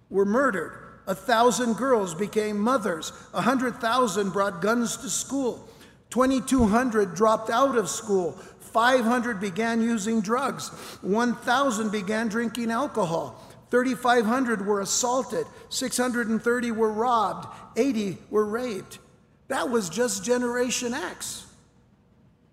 were 0.10 0.26
murdered. 0.26 0.84
A 1.06 1.16
thousand 1.16 1.78
girls 1.78 2.16
became 2.16 2.60
mothers. 2.60 3.14
A 3.34 3.42
hundred 3.42 3.76
thousand 3.76 4.32
brought 4.32 4.62
guns 4.62 4.98
to 4.98 5.10
school. 5.10 5.70
2,200 6.10 7.16
dropped 7.16 7.50
out 7.50 7.78
of 7.78 7.90
school. 7.90 8.38
500 8.68 9.40
began 9.40 9.82
using 9.82 10.22
drugs. 10.22 10.70
1,000 11.02 11.92
began 11.92 12.28
drinking 12.28 12.72
alcohol. 12.72 13.42
3,500 13.70 14.66
were 14.66 14.82
assaulted. 14.82 15.46
630 15.70 16.72
were 16.72 16.92
robbed. 16.92 17.48
80 17.76 18.18
were 18.30 18.46
raped. 18.46 19.00
That 19.48 19.70
was 19.70 19.90
just 19.90 20.24
Generation 20.24 20.94
X 20.94 21.46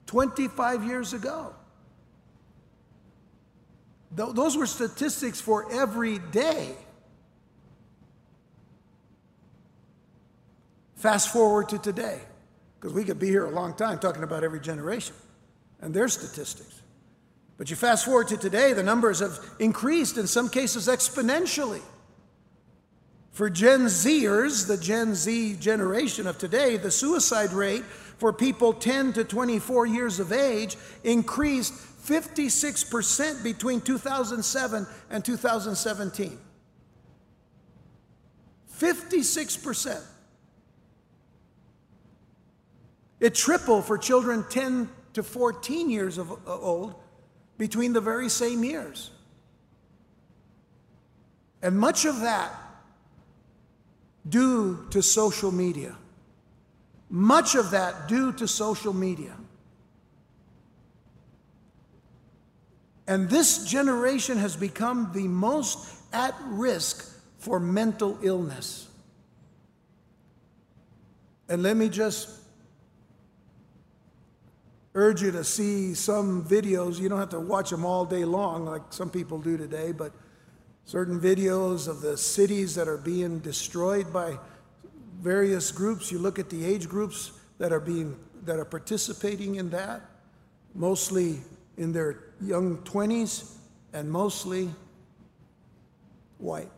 25 0.06 0.84
years 0.84 1.12
ago. 1.12 1.54
Those 4.12 4.56
were 4.56 4.66
statistics 4.66 5.40
for 5.40 5.72
every 5.72 6.18
day. 6.18 6.76
Fast 10.94 11.32
forward 11.32 11.68
to 11.70 11.78
today, 11.78 12.20
because 12.80 12.94
we 12.94 13.04
could 13.04 13.18
be 13.18 13.26
here 13.26 13.44
a 13.44 13.50
long 13.50 13.74
time 13.74 13.98
talking 13.98 14.22
about 14.22 14.44
every 14.44 14.60
generation 14.60 15.14
and 15.80 15.94
their 15.94 16.08
statistics. 16.08 16.82
But 17.56 17.70
you 17.70 17.76
fast 17.76 18.04
forward 18.04 18.28
to 18.28 18.36
today, 18.36 18.72
the 18.72 18.82
numbers 18.82 19.20
have 19.20 19.38
increased, 19.58 20.18
in 20.18 20.26
some 20.26 20.48
cases 20.48 20.88
exponentially. 20.88 21.82
For 23.30 23.50
Gen 23.50 23.86
Zers, 23.86 24.66
the 24.66 24.76
Gen 24.76 25.14
Z 25.14 25.56
generation 25.60 26.26
of 26.26 26.38
today, 26.38 26.76
the 26.76 26.90
suicide 26.90 27.52
rate 27.52 27.84
for 27.84 28.32
people 28.32 28.72
10 28.72 29.12
to 29.14 29.24
24 29.24 29.86
years 29.86 30.20
of 30.20 30.32
age 30.32 30.76
increased 31.02 31.74
56% 32.06 33.42
between 33.42 33.80
2007 33.80 34.86
and 35.10 35.24
2017. 35.24 36.38
56%. 38.78 40.02
It 43.20 43.34
tripled 43.34 43.84
for 43.84 43.96
children 43.96 44.44
10 44.50 44.88
to 45.14 45.22
14 45.22 45.90
years 45.90 46.18
of, 46.18 46.30
uh, 46.30 46.36
old 46.46 46.94
between 47.56 47.92
the 47.92 48.00
very 48.00 48.28
same 48.28 48.62
years. 48.62 49.10
And 51.62 51.78
much 51.78 52.04
of 52.04 52.20
that 52.20 52.52
due 54.28 54.86
to 54.90 55.02
social 55.02 55.50
media. 55.50 55.96
Much 57.08 57.54
of 57.54 57.70
that 57.70 58.08
due 58.08 58.32
to 58.32 58.46
social 58.48 58.92
media. 58.92 59.36
And 63.06 63.28
this 63.28 63.64
generation 63.66 64.38
has 64.38 64.56
become 64.56 65.10
the 65.14 65.28
most 65.28 65.86
at 66.12 66.34
risk 66.46 67.10
for 67.38 67.60
mental 67.60 68.18
illness. 68.22 68.88
And 71.48 71.62
let 71.62 71.76
me 71.76 71.88
just 71.90 72.30
urge 74.94 75.22
you 75.22 75.32
to 75.32 75.44
see 75.44 75.94
some 75.94 76.44
videos. 76.44 77.00
You 77.00 77.08
don't 77.08 77.18
have 77.18 77.30
to 77.30 77.40
watch 77.40 77.70
them 77.70 77.84
all 77.84 78.04
day 78.04 78.24
long 78.24 78.64
like 78.64 78.82
some 78.90 79.10
people 79.10 79.38
do 79.40 79.56
today, 79.56 79.92
but 79.92 80.12
certain 80.84 81.20
videos 81.20 81.88
of 81.88 82.00
the 82.00 82.16
cities 82.16 82.74
that 82.76 82.86
are 82.88 82.98
being 82.98 83.40
destroyed 83.40 84.12
by 84.12 84.38
various 85.20 85.72
groups. 85.72 86.12
You 86.12 86.18
look 86.18 86.38
at 86.38 86.48
the 86.48 86.64
age 86.64 86.88
groups 86.88 87.32
that 87.58 87.72
are 87.72 87.80
being 87.80 88.16
that 88.44 88.58
are 88.58 88.64
participating 88.64 89.54
in 89.54 89.70
that, 89.70 90.02
mostly 90.74 91.40
in 91.78 91.92
their 91.92 92.24
young 92.42 92.76
20s 92.78 93.56
and 93.94 94.10
mostly 94.10 94.70
white. 96.38 96.68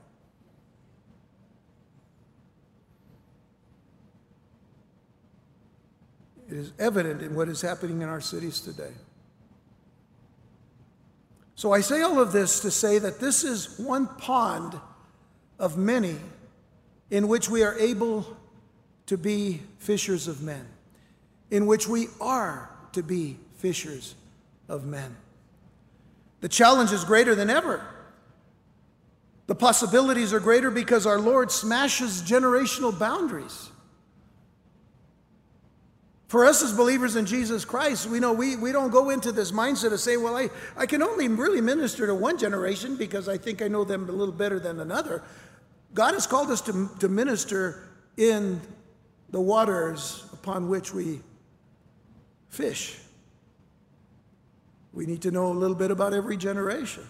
It 6.49 6.57
is 6.57 6.73
evident 6.79 7.23
in 7.23 7.35
what 7.35 7.49
is 7.49 7.61
happening 7.61 8.03
in 8.03 8.09
our 8.09 8.21
cities 8.21 8.61
today. 8.61 8.93
So 11.57 11.73
I 11.73 11.81
say 11.81 12.03
all 12.03 12.21
of 12.21 12.33
this 12.33 12.61
to 12.61 12.71
say 12.71 12.99
that 12.99 13.19
this 13.19 13.43
is 13.43 13.79
one 13.79 14.07
pond 14.19 14.79
of 15.59 15.79
many 15.79 16.17
in 17.11 17.29
which 17.29 17.49
we 17.49 17.63
are 17.63 17.79
able 17.79 18.37
to 19.07 19.17
be 19.17 19.63
fishers 19.79 20.29
of 20.29 20.43
men, 20.43 20.67
in 21.51 21.67
which 21.67 21.89
we 21.89 22.09
are 22.21 22.71
to 22.93 23.03
be 23.03 23.39
fishers 23.57 24.15
of 24.69 24.85
men. 24.85 25.17
The 26.41 26.49
challenge 26.49 26.93
is 26.93 27.05
greater 27.05 27.35
than 27.35 27.49
ever. 27.49 27.85
The 29.47 29.55
possibilities 29.55 30.33
are 30.33 30.41
greater 30.41 30.71
because 30.71 31.07
our 31.07 31.21
Lord 31.21 31.51
smashes 31.51 32.23
generational 32.23 32.97
boundaries. 32.97 33.71
For 36.29 36.45
us 36.45 36.63
as 36.63 36.73
believers 36.73 37.15
in 37.15 37.25
Jesus 37.25 37.65
Christ, 37.65 38.07
we 38.07 38.19
know 38.19 38.33
we, 38.33 38.57
we 38.57 38.73
don't 38.73 38.91
go 38.91 39.11
into 39.11 39.31
this 39.31 39.53
mindset 39.53 39.93
of 39.93 40.01
saying, 40.01 40.23
well, 40.23 40.37
I, 40.37 40.51
I 40.77 40.87
can 40.87 41.03
only 41.03 41.29
really 41.29 41.61
minister 41.61 42.07
to 42.07 42.15
one 42.15 42.37
generation 42.37 42.97
because 42.97 43.29
I 43.29 43.39
think 43.39 43.63
I 43.63 43.69
know 43.69 43.85
them 43.85 44.09
a 44.09 44.13
little 44.13 44.35
better 44.35 44.59
than 44.59 44.81
another. 44.81 45.23
God 45.95 46.15
has 46.15 46.27
called 46.27 46.51
us 46.51 46.61
to, 46.63 46.91
to 46.99 47.09
minister 47.09 47.89
in 48.17 48.61
the 49.31 49.41
waters 49.41 50.25
upon 50.33 50.69
which 50.69 50.93
we 50.93 51.21
fish. 52.49 52.99
We 54.93 55.07
need 55.07 55.23
to 55.23 55.31
know 55.31 55.53
a 55.53 55.55
little 55.55 55.77
bit 55.77 55.91
about 55.91 56.13
every 56.13 56.37
generation. 56.37 57.05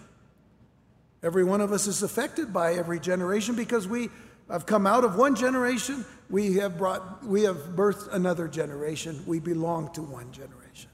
Every 1.23 1.43
one 1.43 1.61
of 1.61 1.71
us 1.71 1.87
is 1.87 2.03
affected 2.03 2.53
by 2.53 2.73
every 2.73 2.99
generation 2.99 3.55
because 3.55 3.87
we 3.87 4.09
have 4.49 4.65
come 4.65 4.87
out 4.87 5.03
of 5.03 5.15
one 5.15 5.35
generation, 5.35 6.05
we 6.29 6.55
have 6.55 6.77
brought 6.77 7.25
we 7.25 7.43
have 7.43 7.57
birthed 7.75 8.13
another 8.13 8.47
generation. 8.47 9.23
We 9.25 9.39
belong 9.39 9.91
to 9.93 10.01
one 10.01 10.31
generation. 10.31 10.89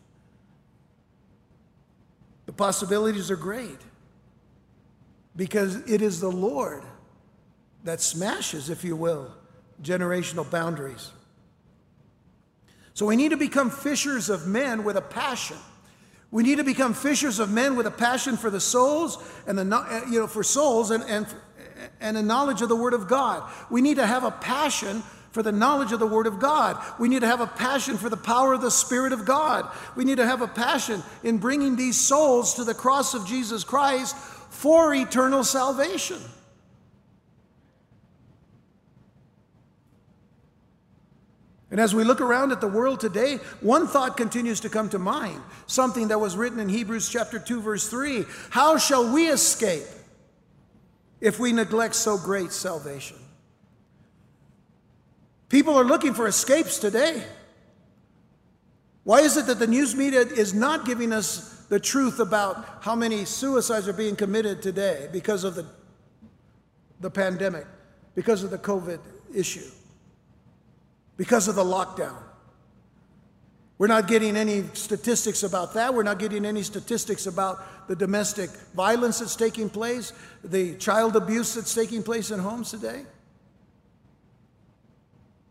The 2.46 2.54
possibilities 2.54 3.32
are 3.32 3.36
great 3.36 3.80
because 5.36 5.76
it 5.89 6.02
is 6.02 6.20
the 6.20 6.32
Lord 6.32 6.84
that 7.84 8.02
smashes, 8.02 8.70
if 8.70 8.84
you 8.84 8.96
will, 8.96 9.32
generational 9.82 10.50
boundaries. 10.50 11.12
So 12.94 13.06
we 13.06 13.16
need 13.16 13.30
to 13.30 13.38
become 13.38 13.70
fishers 13.70 14.30
of 14.30 14.48
men 14.48 14.84
with 14.84 14.98
a 14.98 15.02
passion. 15.02 15.58
We 16.30 16.44
need 16.44 16.58
to 16.58 16.63
become 16.63 16.94
fishers 16.94 17.39
of 17.39 17.52
men 17.52 17.76
with 17.76 17.88
a 17.88 17.92
passion 17.92 18.38
for 18.38 18.50
the 18.50 18.60
souls 18.60 19.24
and 19.48 19.58
the 19.58 20.04
you 20.10 20.20
know 20.20 20.28
for 20.28 20.44
souls 20.44 20.92
and 20.92 21.04
and 21.06 21.28
and 22.00 22.17
a 22.17 22.22
knowledge 22.22 22.62
of 22.62 22.69
the 22.69 22.76
Word 22.76 22.93
of 22.93 23.08
God. 23.08 23.50
We 23.69 23.82
need 23.82 23.98
to 23.98 24.06
have 24.06 24.24
a 24.24 24.32
passion 24.32 25.04
for 25.32 25.41
the 25.41 25.52
knowledge 25.52 25.91
of 25.91 26.00
the 26.00 26.08
Word 26.08 26.28
of 26.28 26.39
God. 26.39 26.78
We 27.00 27.10
need 27.10 27.22
to 27.22 27.28
have 27.28 27.41
a 27.41 27.48
passion 27.48 27.98
for 27.98 28.08
the 28.08 28.17
power 28.17 28.54
of 28.54 28.62
the 28.62 28.69
Spirit 28.69 29.13
of 29.13 29.26
God. 29.26 29.67
We 29.96 30.06
need 30.06 30.17
to 30.17 30.26
have 30.26 30.41
a 30.41 30.48
passion 30.48 31.02
in 31.24 31.39
bringing 31.39 31.76
these 31.76 32.00
souls 32.00 32.54
to 32.56 32.63
the 32.63 32.76
cross 32.76 33.13
of 33.13 33.26
Jesus 33.28 33.63
Christ 33.63 34.15
for 34.15 34.93
eternal 34.93 35.43
salvation. 35.43 36.19
And 41.72 41.82
as 41.82 41.96
we 41.96 42.04
look 42.04 42.22
around 42.22 42.52
at 42.52 42.62
the 42.62 42.67
world 42.67 43.00
today, 43.00 43.38
one 43.60 43.88
thought 43.88 44.15
continues 44.15 44.60
to 44.60 44.69
come 44.69 44.89
to 44.89 45.00
mind, 45.00 45.41
something 45.65 46.10
that 46.10 46.19
was 46.19 46.38
written 46.38 46.60
in 46.60 46.69
Hebrews 46.69 47.10
chapter 47.10 47.39
2 47.39 47.62
verse 47.62 47.89
3. 47.89 48.26
How 48.52 48.78
shall 48.78 49.12
we 49.12 49.28
escape 49.28 49.88
if 51.23 51.39
we 51.39 51.51
neglect 51.51 51.95
so 51.95 52.19
great 52.19 52.51
salvation? 52.51 53.17
People 55.49 55.75
are 55.75 55.83
looking 55.83 56.13
for 56.13 56.27
escapes 56.27 56.77
today. 56.77 57.23
Why 59.03 59.21
is 59.21 59.38
it 59.38 59.47
that 59.47 59.57
the 59.57 59.67
news 59.67 59.95
media 59.95 60.21
is 60.21 60.53
not 60.53 60.86
giving 60.86 61.12
us 61.12 61.65
the 61.69 61.79
truth 61.79 62.19
about 62.19 62.79
how 62.81 62.95
many 62.95 63.25
suicides 63.25 63.88
are 63.88 63.93
being 63.93 64.15
committed 64.15 64.62
today 64.62 65.09
because 65.12 65.43
of 65.43 65.55
the, 65.55 65.65
the 66.99 67.09
pandemic, 67.09 67.65
because 68.13 68.43
of 68.43 68.51
the 68.51 68.59
COVID 68.59 68.99
issue? 69.33 69.71
because 71.17 71.47
of 71.47 71.55
the 71.55 71.63
lockdown. 71.63 72.22
We're 73.84 73.88
not 73.88 74.08
getting 74.08 74.38
any 74.38 74.63
statistics 74.72 75.43
about 75.43 75.74
that. 75.74 75.93
We're 75.93 76.04
not 76.04 76.17
getting 76.17 76.46
any 76.46 76.63
statistics 76.63 77.28
about 77.28 77.89
the 77.89 77.98
domestic 77.98 78.50
violence 78.74 79.19
that's 79.19 79.36
taking 79.36 79.69
place, 79.69 80.13
the 80.41 80.76
child 80.76 81.17
abuse 81.17 81.56
that's 81.56 81.76
taking 81.76 82.02
place 82.02 82.32
in 82.32 82.39
homes 82.39 82.72
today. 82.72 83.04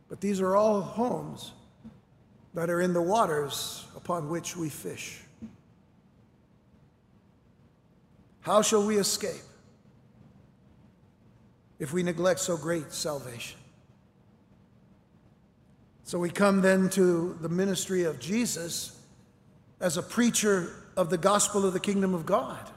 But 0.09 0.23
these 0.23 0.41
are 0.41 0.57
all 0.57 0.81
homes 0.81 1.53
that 2.55 2.71
are 2.71 2.81
in 2.81 2.95
the 2.95 3.03
waters 3.03 3.85
upon 3.97 4.31
which 4.31 4.57
we 4.57 4.71
fish. 4.71 5.21
How 8.41 8.63
shall 8.63 8.87
we 8.87 8.97
escape 8.97 9.45
if 11.79 11.93
we 11.93 12.03
neglect 12.03 12.41
so 12.41 12.57
great 12.57 12.95
salvation? 12.95 13.62
So 16.13 16.19
we 16.19 16.29
come 16.29 16.61
then 16.61 16.91
to 16.91 17.39
the 17.41 17.49
ministry 17.49 18.05
of 18.05 18.21
Jesus 18.21 19.01
as 19.81 19.97
a 19.97 20.03
preacher 20.03 20.71
of 20.95 21.09
the 21.09 21.17
gospel 21.17 21.65
of 21.65 21.73
the 21.73 21.81
kingdom 21.81 22.13
of 22.13 22.27
God. 22.27 22.71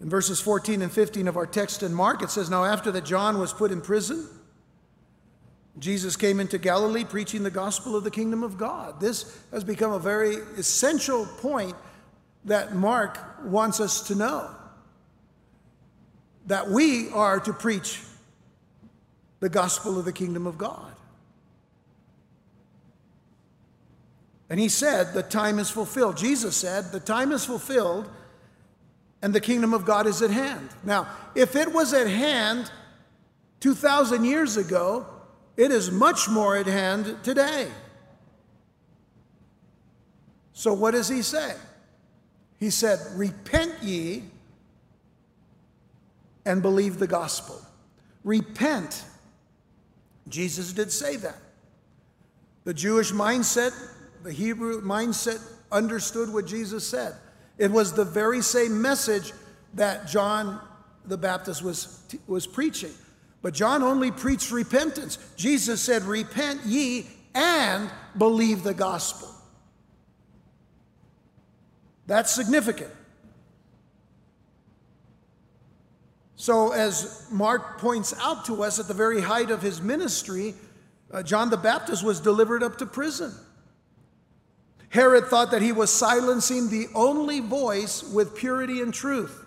In 0.00 0.10
verses 0.10 0.40
14 0.40 0.82
and 0.82 0.90
15 0.90 1.28
of 1.28 1.36
our 1.36 1.46
text 1.46 1.84
in 1.84 1.94
Mark, 1.94 2.20
it 2.20 2.30
says, 2.30 2.50
Now 2.50 2.64
after 2.64 2.90
that 2.90 3.04
John 3.04 3.38
was 3.38 3.52
put 3.52 3.70
in 3.70 3.80
prison, 3.80 4.26
Jesus 5.78 6.16
came 6.16 6.40
into 6.40 6.58
Galilee 6.58 7.04
preaching 7.04 7.44
the 7.44 7.50
gospel 7.52 7.94
of 7.94 8.02
the 8.02 8.10
kingdom 8.10 8.42
of 8.42 8.58
God. 8.58 8.98
This 8.98 9.38
has 9.52 9.62
become 9.62 9.92
a 9.92 10.00
very 10.00 10.34
essential 10.56 11.26
point 11.26 11.76
that 12.44 12.74
Mark 12.74 13.44
wants 13.44 13.78
us 13.78 14.08
to 14.08 14.16
know 14.16 14.50
that 16.46 16.68
we 16.68 17.08
are 17.10 17.38
to 17.38 17.52
preach 17.52 18.00
the 19.40 19.48
gospel 19.48 19.98
of 19.98 20.04
the 20.04 20.12
kingdom 20.12 20.46
of 20.46 20.58
God. 20.58 20.92
And 24.50 24.58
he 24.58 24.68
said, 24.68 25.12
The 25.12 25.22
time 25.22 25.58
is 25.58 25.70
fulfilled. 25.70 26.16
Jesus 26.16 26.56
said, 26.56 26.92
The 26.92 27.00
time 27.00 27.32
is 27.32 27.44
fulfilled 27.44 28.08
and 29.20 29.34
the 29.34 29.40
kingdom 29.40 29.74
of 29.74 29.84
God 29.84 30.06
is 30.06 30.22
at 30.22 30.30
hand. 30.30 30.68
Now, 30.84 31.08
if 31.34 31.56
it 31.56 31.72
was 31.72 31.92
at 31.92 32.06
hand 32.06 32.70
2,000 33.60 34.24
years 34.24 34.56
ago, 34.56 35.06
it 35.56 35.72
is 35.72 35.90
much 35.90 36.28
more 36.28 36.56
at 36.56 36.66
hand 36.66 37.16
today. 37.24 37.68
So, 40.52 40.72
what 40.72 40.92
does 40.92 41.08
he 41.08 41.22
say? 41.22 41.54
He 42.58 42.70
said, 42.70 43.00
Repent 43.14 43.74
ye 43.82 44.24
and 46.44 46.62
believe 46.62 46.98
the 46.98 47.06
gospel. 47.06 47.60
Repent 48.24 49.04
Jesus 50.28 50.72
did 50.72 50.92
say 50.92 51.16
that. 51.16 51.38
The 52.64 52.74
Jewish 52.74 53.12
mindset, 53.12 53.72
the 54.22 54.32
Hebrew 54.32 54.82
mindset 54.82 55.40
understood 55.72 56.32
what 56.32 56.46
Jesus 56.46 56.86
said. 56.86 57.14
It 57.56 57.70
was 57.70 57.92
the 57.92 58.04
very 58.04 58.42
same 58.42 58.80
message 58.80 59.32
that 59.74 60.06
John 60.08 60.60
the 61.04 61.16
Baptist 61.16 61.62
was, 61.62 62.02
was 62.26 62.46
preaching. 62.46 62.92
But 63.42 63.54
John 63.54 63.82
only 63.82 64.10
preached 64.10 64.50
repentance. 64.50 65.18
Jesus 65.36 65.80
said, 65.80 66.02
Repent 66.02 66.64
ye 66.64 67.06
and 67.34 67.90
believe 68.16 68.62
the 68.62 68.74
gospel. 68.74 69.28
That's 72.06 72.32
significant. 72.32 72.90
So, 76.40 76.70
as 76.70 77.26
Mark 77.32 77.78
points 77.78 78.14
out 78.20 78.44
to 78.44 78.62
us, 78.62 78.78
at 78.78 78.86
the 78.86 78.94
very 78.94 79.20
height 79.20 79.50
of 79.50 79.60
his 79.60 79.82
ministry, 79.82 80.54
uh, 81.10 81.20
John 81.24 81.50
the 81.50 81.56
Baptist 81.56 82.04
was 82.04 82.20
delivered 82.20 82.62
up 82.62 82.78
to 82.78 82.86
prison. 82.86 83.34
Herod 84.88 85.24
thought 85.26 85.50
that 85.50 85.62
he 85.62 85.72
was 85.72 85.92
silencing 85.92 86.70
the 86.70 86.86
only 86.94 87.40
voice 87.40 88.04
with 88.04 88.36
purity 88.36 88.80
and 88.80 88.94
truth. 88.94 89.46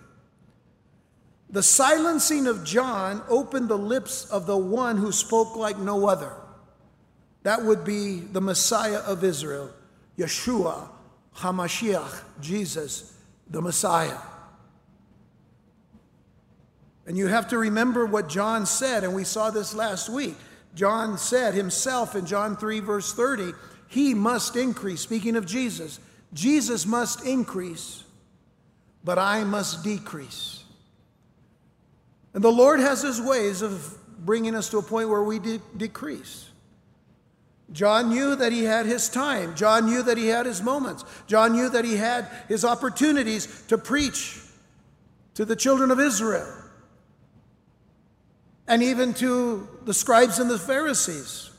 The 1.48 1.62
silencing 1.62 2.46
of 2.46 2.62
John 2.62 3.22
opened 3.26 3.70
the 3.70 3.78
lips 3.78 4.26
of 4.26 4.44
the 4.44 4.58
one 4.58 4.98
who 4.98 5.12
spoke 5.12 5.56
like 5.56 5.78
no 5.78 6.06
other. 6.06 6.34
That 7.42 7.64
would 7.64 7.84
be 7.84 8.20
the 8.20 8.42
Messiah 8.42 8.98
of 8.98 9.24
Israel, 9.24 9.70
Yeshua, 10.18 10.90
HaMashiach, 11.36 12.20
Jesus, 12.42 13.16
the 13.48 13.62
Messiah. 13.62 14.18
And 17.06 17.16
you 17.16 17.26
have 17.26 17.48
to 17.48 17.58
remember 17.58 18.06
what 18.06 18.28
John 18.28 18.64
said, 18.64 19.04
and 19.04 19.14
we 19.14 19.24
saw 19.24 19.50
this 19.50 19.74
last 19.74 20.08
week. 20.08 20.36
John 20.74 21.18
said 21.18 21.54
himself 21.54 22.14
in 22.14 22.26
John 22.26 22.56
3, 22.56 22.80
verse 22.80 23.12
30, 23.12 23.52
He 23.88 24.14
must 24.14 24.56
increase. 24.56 25.00
Speaking 25.00 25.36
of 25.36 25.44
Jesus, 25.44 25.98
Jesus 26.32 26.86
must 26.86 27.26
increase, 27.26 28.04
but 29.04 29.18
I 29.18 29.44
must 29.44 29.82
decrease. 29.82 30.64
And 32.34 32.42
the 32.42 32.52
Lord 32.52 32.80
has 32.80 33.02
His 33.02 33.20
ways 33.20 33.60
of 33.62 33.98
bringing 34.24 34.54
us 34.54 34.70
to 34.70 34.78
a 34.78 34.82
point 34.82 35.08
where 35.08 35.22
we 35.22 35.38
de- 35.40 35.60
decrease. 35.76 36.48
John 37.72 38.10
knew 38.10 38.36
that 38.36 38.52
he 38.52 38.64
had 38.64 38.84
his 38.84 39.08
time. 39.08 39.56
John 39.56 39.86
knew 39.86 40.02
that 40.02 40.18
he 40.18 40.26
had 40.28 40.44
his 40.44 40.62
moments. 40.62 41.04
John 41.26 41.52
knew 41.52 41.70
that 41.70 41.86
he 41.86 41.96
had 41.96 42.28
his 42.46 42.64
opportunities 42.66 43.64
to 43.68 43.78
preach 43.78 44.40
to 45.34 45.46
the 45.46 45.56
children 45.56 45.90
of 45.90 45.98
Israel 45.98 46.61
and 48.66 48.82
even 48.82 49.14
to 49.14 49.68
the 49.84 49.94
scribes 49.94 50.38
and 50.38 50.50
the 50.50 50.58
Pharisees. 50.58 51.50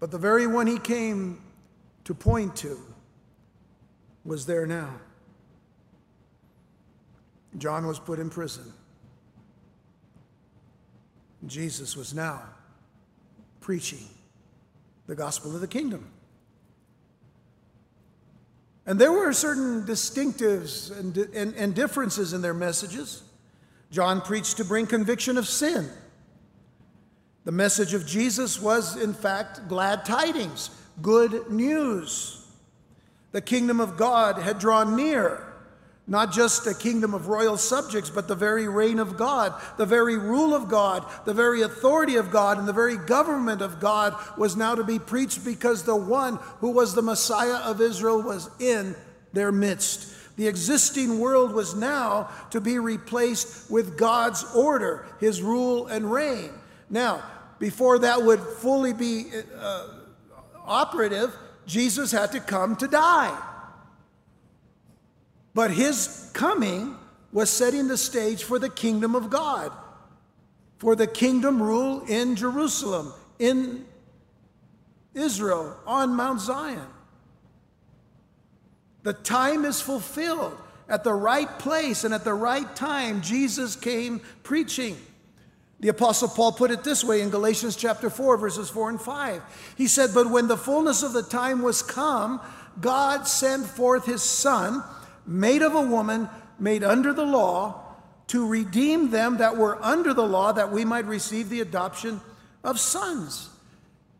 But 0.00 0.10
the 0.10 0.18
very 0.18 0.46
one 0.46 0.66
he 0.66 0.78
came 0.78 1.40
to 2.04 2.14
point 2.14 2.56
to 2.56 2.78
was 4.24 4.46
there 4.46 4.66
now. 4.66 4.90
John 7.58 7.86
was 7.86 7.98
put 7.98 8.18
in 8.18 8.30
prison. 8.30 8.72
Jesus 11.46 11.96
was 11.96 12.14
now 12.14 12.42
preaching 13.60 14.08
the 15.06 15.14
gospel 15.14 15.54
of 15.54 15.60
the 15.60 15.68
kingdom. 15.68 16.11
And 18.86 18.98
there 18.98 19.12
were 19.12 19.32
certain 19.32 19.84
distinctives 19.84 20.96
and, 20.98 21.16
and, 21.16 21.54
and, 21.54 21.74
differences 21.74 22.32
in 22.32 22.42
their 22.42 22.54
messages. 22.54 23.22
John 23.90 24.20
preached 24.20 24.56
to 24.56 24.64
bring 24.64 24.86
conviction 24.86 25.38
of 25.38 25.46
sin. 25.46 25.88
The 27.44 27.52
message 27.52 27.94
of 27.94 28.06
Jesus 28.06 28.60
was, 28.60 28.96
in 28.96 29.14
fact, 29.14 29.68
glad 29.68 30.04
tidings, 30.04 30.70
good 31.00 31.50
news. 31.50 32.44
The 33.30 33.40
kingdom 33.40 33.80
of 33.80 33.96
God 33.96 34.38
had 34.38 34.58
drawn 34.58 34.96
near. 34.96 35.51
Not 36.12 36.30
just 36.30 36.66
a 36.66 36.74
kingdom 36.74 37.14
of 37.14 37.28
royal 37.28 37.56
subjects, 37.56 38.10
but 38.10 38.28
the 38.28 38.34
very 38.34 38.68
reign 38.68 38.98
of 38.98 39.16
God, 39.16 39.54
the 39.78 39.86
very 39.86 40.18
rule 40.18 40.54
of 40.54 40.68
God, 40.68 41.06
the 41.24 41.32
very 41.32 41.62
authority 41.62 42.16
of 42.16 42.30
God, 42.30 42.58
and 42.58 42.68
the 42.68 42.72
very 42.74 42.98
government 42.98 43.62
of 43.62 43.80
God 43.80 44.14
was 44.36 44.54
now 44.54 44.74
to 44.74 44.84
be 44.84 44.98
preached 44.98 45.42
because 45.42 45.84
the 45.84 45.96
one 45.96 46.38
who 46.58 46.68
was 46.68 46.94
the 46.94 47.00
Messiah 47.00 47.62
of 47.64 47.80
Israel 47.80 48.20
was 48.20 48.50
in 48.60 48.94
their 49.32 49.50
midst. 49.50 50.14
The 50.36 50.48
existing 50.48 51.18
world 51.18 51.54
was 51.54 51.74
now 51.74 52.28
to 52.50 52.60
be 52.60 52.78
replaced 52.78 53.70
with 53.70 53.96
God's 53.96 54.44
order, 54.54 55.06
his 55.18 55.40
rule 55.40 55.86
and 55.86 56.12
reign. 56.12 56.50
Now, 56.90 57.22
before 57.58 58.00
that 58.00 58.22
would 58.22 58.40
fully 58.40 58.92
be 58.92 59.30
uh, 59.58 59.86
operative, 60.66 61.34
Jesus 61.64 62.12
had 62.12 62.32
to 62.32 62.40
come 62.40 62.76
to 62.76 62.86
die. 62.86 63.34
But 65.54 65.70
his 65.70 66.30
coming 66.32 66.96
was 67.32 67.50
setting 67.50 67.88
the 67.88 67.96
stage 67.96 68.44
for 68.44 68.58
the 68.58 68.68
kingdom 68.68 69.14
of 69.14 69.30
God, 69.30 69.72
for 70.78 70.94
the 70.96 71.06
kingdom 71.06 71.62
rule 71.62 72.04
in 72.06 72.36
Jerusalem, 72.36 73.12
in 73.38 73.84
Israel, 75.14 75.76
on 75.86 76.14
Mount 76.14 76.40
Zion. 76.40 76.86
The 79.02 79.12
time 79.12 79.64
is 79.64 79.80
fulfilled. 79.80 80.56
At 80.88 81.04
the 81.04 81.14
right 81.14 81.48
place 81.58 82.04
and 82.04 82.12
at 82.12 82.24
the 82.24 82.34
right 82.34 82.74
time, 82.76 83.22
Jesus 83.22 83.76
came 83.76 84.20
preaching. 84.42 84.96
The 85.80 85.88
Apostle 85.88 86.28
Paul 86.28 86.52
put 86.52 86.70
it 86.70 86.84
this 86.84 87.02
way 87.02 87.22
in 87.22 87.30
Galatians 87.30 87.76
chapter 87.76 88.10
4, 88.10 88.36
verses 88.36 88.68
4 88.68 88.90
and 88.90 89.00
5. 89.00 89.42
He 89.76 89.86
said, 89.86 90.10
But 90.12 90.30
when 90.30 90.48
the 90.48 90.56
fullness 90.56 91.02
of 91.02 91.12
the 91.12 91.22
time 91.22 91.62
was 91.62 91.82
come, 91.82 92.40
God 92.80 93.26
sent 93.26 93.66
forth 93.66 94.04
his 94.04 94.22
Son 94.22 94.82
made 95.26 95.62
of 95.62 95.74
a 95.74 95.80
woman, 95.80 96.28
made 96.58 96.84
under 96.84 97.12
the 97.12 97.24
law, 97.24 97.80
to 98.28 98.46
redeem 98.46 99.10
them 99.10 99.38
that 99.38 99.56
were 99.56 99.82
under 99.82 100.14
the 100.14 100.26
law, 100.26 100.52
that 100.52 100.72
we 100.72 100.84
might 100.84 101.04
receive 101.04 101.48
the 101.48 101.60
adoption 101.60 102.20
of 102.64 102.78
sons. 102.78 103.50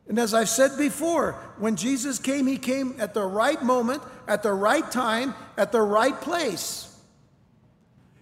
And 0.08 0.18
as 0.18 0.34
I've 0.34 0.48
said 0.48 0.76
before, 0.76 1.32
when 1.58 1.76
Jesus 1.76 2.18
came, 2.18 2.46
he 2.46 2.58
came 2.58 2.96
at 2.98 3.14
the 3.14 3.24
right 3.24 3.62
moment, 3.62 4.02
at 4.26 4.42
the 4.42 4.52
right 4.52 4.88
time, 4.90 5.34
at 5.56 5.72
the 5.72 5.80
right 5.80 6.20
place. 6.20 6.88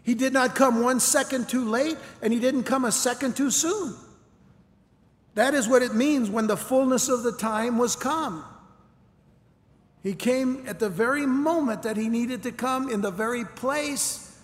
He 0.03 0.15
did 0.15 0.33
not 0.33 0.55
come 0.55 0.83
one 0.83 1.01
second 1.01 1.49
too 1.49 1.65
late, 1.65 1.97
and 2.23 2.33
he 2.33 2.41
didn't 2.41 2.65
come 2.65 2.85
a 2.85 2.93
second 2.93 3.37
too 3.37 3.51
soon. 3.51 3.95
That 5.35 5.55
is 5.55 5.69
what 5.69 5.83
it 5.83 5.95
means 5.95 6.29
when 6.29 6.47
the 6.47 6.57
fullness 6.57 7.09
of 7.09 7.23
the 7.23 7.33
time 7.33 7.79
was 7.79 7.97
come. 7.97 8.45
He 10.03 10.15
came 10.15 10.65
at 10.67 10.79
the 10.79 10.89
very 10.89 11.27
moment 11.27 11.83
that 11.83 11.97
he 11.97 12.09
needed 12.09 12.43
to 12.45 12.53
come, 12.53 12.91
in 12.91 13.03
the 13.03 13.11
very 13.11 13.45
place 13.45 14.39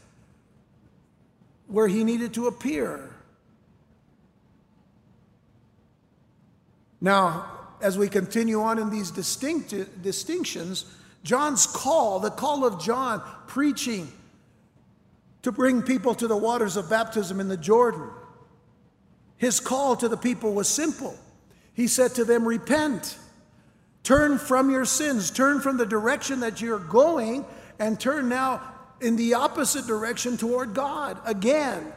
where 1.67 1.89
he 1.89 2.05
needed 2.05 2.35
to 2.35 2.47
appear. 2.47 3.11
Now, 7.01 7.51
as 7.81 7.99
we 7.99 8.09
continue 8.09 8.61
on 8.61 8.79
in 8.79 8.91
these 8.91 9.11
distinct, 9.11 9.75
distinctions, 10.03 10.85
John's 11.23 11.67
call, 11.67 12.21
the 12.21 12.31
call 12.31 12.65
of 12.65 12.81
John 12.83 13.23
preaching 13.47 14.13
to 15.43 15.53
bring 15.53 15.83
people 15.83 16.15
to 16.15 16.27
the 16.27 16.37
waters 16.37 16.77
of 16.77 16.91
baptism 16.91 17.41
in 17.41 17.49
the 17.49 17.57
Jordan, 17.57 18.11
his 19.37 19.61
call 19.61 19.97
to 19.97 20.09
the 20.09 20.17
people 20.17 20.55
was 20.55 20.69
simple. 20.69 21.19
He 21.75 21.89
said 21.89 22.15
to 22.15 22.25
them, 22.25 22.47
Repent 22.47 23.19
Turn 24.07 24.39
from 24.39 24.71
your 24.71 24.85
sins, 24.85 25.33
turn 25.33 25.61
from 25.61 25.79
the 25.79 25.85
direction 25.85 26.39
that 26.39 26.61
you're 26.61 26.79
going, 26.79 27.45
and 27.81 27.99
turn 27.99 28.29
now 28.29 28.63
in 29.01 29.17
the 29.17 29.35
opposite 29.35 29.89
direction 29.89 30.37
toward 30.37 30.75
God 30.75 31.19
again. 31.25 31.93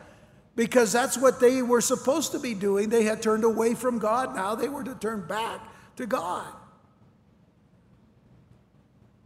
Because 0.55 0.91
that's 0.91 1.19
what 1.19 1.39
they 1.39 1.61
were 1.61 1.81
supposed 1.81 2.31
to 2.31 2.39
be 2.39 2.55
doing. 2.55 2.89
They 2.89 3.03
had 3.03 3.21
turned 3.21 3.43
away 3.43 3.75
from 3.75 3.99
God, 3.99 4.35
now 4.35 4.55
they 4.55 4.69
were 4.69 4.83
to 4.83 4.95
turn 4.95 5.27
back 5.27 5.61
to 5.97 6.07
God. 6.07 6.47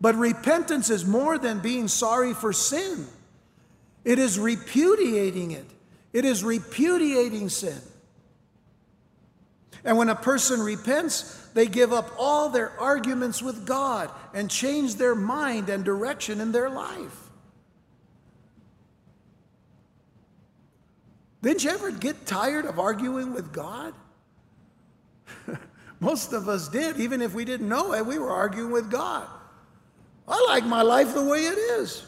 But 0.02 0.16
repentance 0.16 0.90
is 0.90 1.06
more 1.06 1.38
than 1.38 1.60
being 1.60 1.88
sorry 1.88 2.34
for 2.34 2.52
sin, 2.52 3.08
it 4.04 4.20
is 4.20 4.38
repudiating 4.38 5.52
it, 5.52 5.68
it 6.12 6.26
is 6.26 6.44
repudiating 6.44 7.48
sin. 7.48 7.80
And 9.86 9.98
when 9.98 10.10
a 10.10 10.16
person 10.16 10.60
repents, 10.60 11.43
they 11.54 11.68
give 11.68 11.94
up 11.94 12.12
all 12.18 12.50
their 12.50 12.72
arguments 12.80 13.42
with 13.42 13.66
God 13.66 14.10
and 14.34 14.50
change 14.50 14.96
their 14.96 15.16
mind 15.16 15.70
and 15.70 15.84
direction 15.84 16.42
in 16.42 16.52
their 16.52 16.70
life. 16.70 17.24
Didn't 21.42 21.64
you 21.64 21.72
ever 21.72 21.92
get 21.92 22.26
tired 22.26 22.66
of 22.66 22.80
arguing 22.80 23.34
with 23.34 23.52
God? 23.52 23.94
Most 26.00 26.32
of 26.32 26.48
us 26.48 26.70
did. 26.70 27.00
Even 27.00 27.22
if 27.22 27.34
we 27.34 27.44
didn't 27.44 27.68
know 27.68 27.94
it, 27.94 28.06
we 28.06 28.18
were 28.18 28.32
arguing 28.32 28.72
with 28.72 28.90
God. 28.90 29.28
I 30.28 30.44
like 30.48 30.66
my 30.66 30.82
life 30.82 31.14
the 31.14 31.24
way 31.24 31.40
it 31.40 31.58
is. 31.58 32.06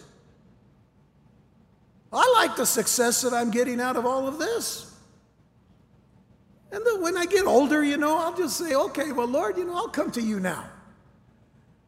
I 2.14 2.32
like 2.36 2.56
the 2.56 2.66
success 2.66 3.22
that 3.22 3.34
I'm 3.34 3.52
getting 3.52 3.82
out 3.82 3.98
of 3.98 4.06
all 4.06 4.26
of 4.26 4.40
this. 4.40 4.85
And 6.72 6.86
then 6.86 7.02
when 7.02 7.18
I 7.18 7.26
get 7.26 7.46
older, 7.46 7.84
you 7.84 7.98
know, 7.98 8.18
I'll 8.18 8.36
just 8.36 8.58
say, 8.58 8.76
okay, 8.76 9.12
well, 9.12 9.28
Lord, 9.28 9.58
you 9.58 9.66
know, 9.66 9.76
I'll 9.76 9.90
come 9.90 10.12
to 10.12 10.22
you 10.22 10.40
now. 10.40 10.66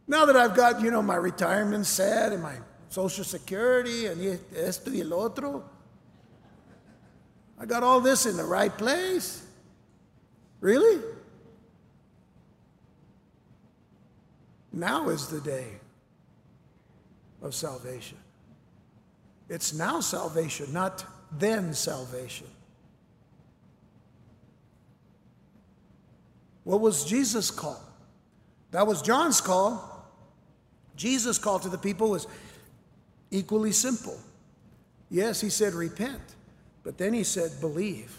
Now 0.08 0.26
that 0.26 0.36
I've 0.36 0.56
got, 0.56 0.82
you 0.82 0.92
know, 0.92 1.02
my 1.02 1.16
retirement 1.16 1.86
set 1.86 2.32
and 2.32 2.42
my 2.42 2.56
Social 2.90 3.24
Security 3.24 4.06
and 4.06 4.40
esto 4.56 4.92
y 4.92 5.02
el 5.02 5.14
otro, 5.14 5.64
I 7.60 7.66
got 7.66 7.84
all 7.84 8.00
this 8.00 8.26
in 8.26 8.38
the 8.38 8.46
right 8.46 8.76
place. 8.76 9.44
Really? 10.62 11.02
Now 14.72 15.10
is 15.10 15.28
the 15.28 15.42
day 15.42 15.68
of 17.42 17.54
salvation. 17.56 18.18
It's 19.50 19.74
now 19.74 20.02
salvation, 20.02 20.72
not 20.72 21.04
then 21.32 21.74
salvation. 21.74 22.48
What 26.68 26.82
was 26.82 27.06
Jesus' 27.06 27.50
call? 27.50 27.82
That 28.72 28.86
was 28.86 29.02
John's 29.02 29.40
call. 29.40 30.06
Jesus' 30.98 31.38
call 31.38 31.60
to 31.60 31.70
the 31.70 31.78
people 31.78 32.10
was 32.10 32.28
equally 33.32 33.72
simple. 33.72 34.20
Yes, 35.10 35.40
he 35.40 35.50
said, 35.50 35.74
repent, 35.74 36.22
but 36.84 36.98
then 36.98 37.14
he 37.14 37.24
said, 37.24 37.62
believe. 37.62 38.14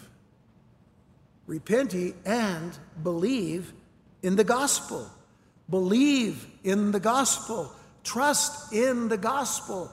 Repent 1.45 1.93
ye 1.93 2.15
and 2.25 2.75
believe 3.03 3.71
in 4.23 4.35
the 4.35 4.43
gospel. 4.43 5.07
Believe 5.69 6.47
in 6.63 6.91
the 6.91 6.99
gospel. 6.99 7.71
Trust 8.03 8.73
in 8.73 9.09
the 9.09 9.17
gospel. 9.17 9.91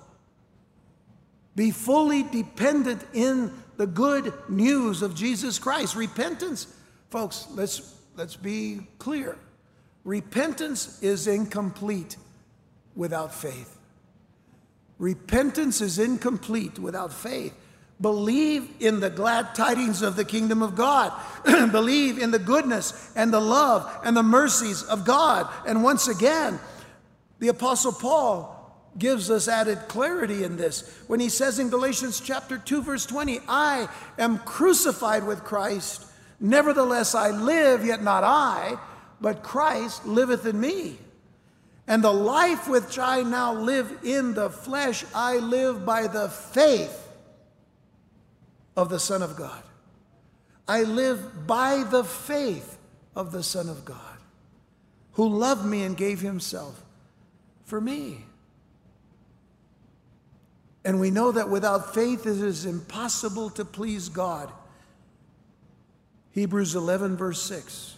Be 1.54 1.72
fully 1.72 2.22
dependent 2.22 3.04
in 3.12 3.52
the 3.76 3.86
good 3.86 4.32
news 4.48 5.02
of 5.02 5.14
Jesus 5.14 5.58
Christ. 5.58 5.94
Repentance, 5.94 6.66
folks, 7.10 7.46
let's, 7.50 7.95
let's 8.16 8.36
be 8.36 8.80
clear. 8.98 9.36
Repentance 10.04 11.02
is 11.02 11.26
incomplete 11.26 12.16
without 12.94 13.34
faith. 13.34 13.78
Repentance 14.98 15.80
is 15.80 15.98
incomplete 15.98 16.78
without 16.78 17.12
faith. 17.12 17.54
Believe 18.00 18.68
in 18.80 19.00
the 19.00 19.10
glad 19.10 19.54
tidings 19.54 20.02
of 20.02 20.16
the 20.16 20.24
kingdom 20.24 20.62
of 20.62 20.76
God. 20.76 21.12
Believe 21.44 22.18
in 22.18 22.30
the 22.30 22.38
goodness 22.38 23.12
and 23.16 23.32
the 23.32 23.40
love 23.40 23.90
and 24.04 24.16
the 24.16 24.22
mercies 24.22 24.82
of 24.82 25.04
God. 25.04 25.48
And 25.66 25.82
once 25.82 26.08
again, 26.08 26.58
the 27.38 27.48
Apostle 27.48 27.92
Paul 27.92 28.52
gives 28.98 29.30
us 29.30 29.48
added 29.48 29.78
clarity 29.88 30.44
in 30.44 30.56
this 30.56 31.02
when 31.06 31.20
he 31.20 31.28
says 31.28 31.58
in 31.58 31.68
Galatians 31.68 32.20
chapter 32.20 32.56
2 32.56 32.82
verse 32.82 33.04
20, 33.04 33.40
I 33.48 33.88
am 34.18 34.38
crucified 34.38 35.26
with 35.26 35.44
Christ, 35.44 36.05
nevertheless 36.40 37.14
I 37.14 37.30
live, 37.30 37.84
yet 37.84 38.02
not 38.02 38.24
I, 38.24 38.78
but 39.20 39.42
Christ 39.42 40.06
liveth 40.06 40.46
in 40.46 40.60
me. 40.60 40.98
And 41.86 42.02
the 42.02 42.12
life 42.12 42.68
which 42.68 42.98
I 42.98 43.22
now 43.22 43.54
live 43.54 44.00
in 44.02 44.34
the 44.34 44.50
flesh, 44.50 45.04
I 45.14 45.36
live 45.36 45.86
by 45.86 46.08
the 46.08 46.28
faith 46.28 47.08
of 48.76 48.88
the 48.88 48.98
Son 48.98 49.22
of 49.22 49.36
God. 49.36 49.62
I 50.68 50.82
live 50.82 51.46
by 51.46 51.84
the 51.88 52.02
faith 52.02 52.76
of 53.14 53.30
the 53.30 53.42
Son 53.42 53.68
of 53.68 53.84
God, 53.84 54.18
who 55.12 55.28
loved 55.28 55.64
me 55.64 55.84
and 55.84 55.96
gave 55.96 56.20
himself 56.20 56.82
for 57.64 57.80
me. 57.80 58.24
And 60.84 61.00
we 61.00 61.10
know 61.10 61.32
that 61.32 61.48
without 61.48 61.94
faith 61.94 62.26
it 62.26 62.38
is 62.38 62.64
impossible 62.64 63.50
to 63.50 63.64
please 63.64 64.08
God. 64.08 64.52
Hebrews 66.36 66.74
11, 66.74 67.16
verse 67.16 67.40
6. 67.44 67.96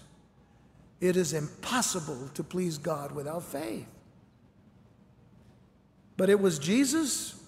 It 1.00 1.16
is 1.16 1.32
impossible 1.32 2.30
to 2.34 2.44
please 2.44 2.78
God 2.78 3.10
without 3.10 3.42
faith. 3.42 3.88
But 6.16 6.30
it 6.30 6.38
was 6.38 6.60
Jesus 6.60 7.42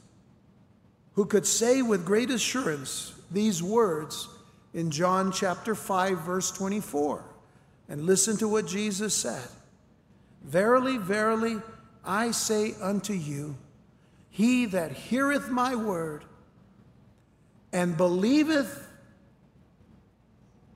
who 1.12 1.26
could 1.26 1.46
say 1.46 1.80
with 1.80 2.04
great 2.04 2.28
assurance 2.28 3.14
these 3.30 3.62
words 3.62 4.28
in 4.74 4.90
John 4.90 5.30
chapter 5.30 5.76
5, 5.76 6.22
verse 6.22 6.50
24. 6.50 7.24
And 7.88 8.02
listen 8.02 8.36
to 8.38 8.48
what 8.48 8.66
Jesus 8.66 9.14
said 9.14 9.48
Verily, 10.42 10.96
verily, 10.96 11.58
I 12.04 12.32
say 12.32 12.74
unto 12.82 13.12
you, 13.12 13.56
he 14.28 14.66
that 14.66 14.90
heareth 14.90 15.50
my 15.50 15.76
word 15.76 16.24
and 17.72 17.96
believeth 17.96 18.88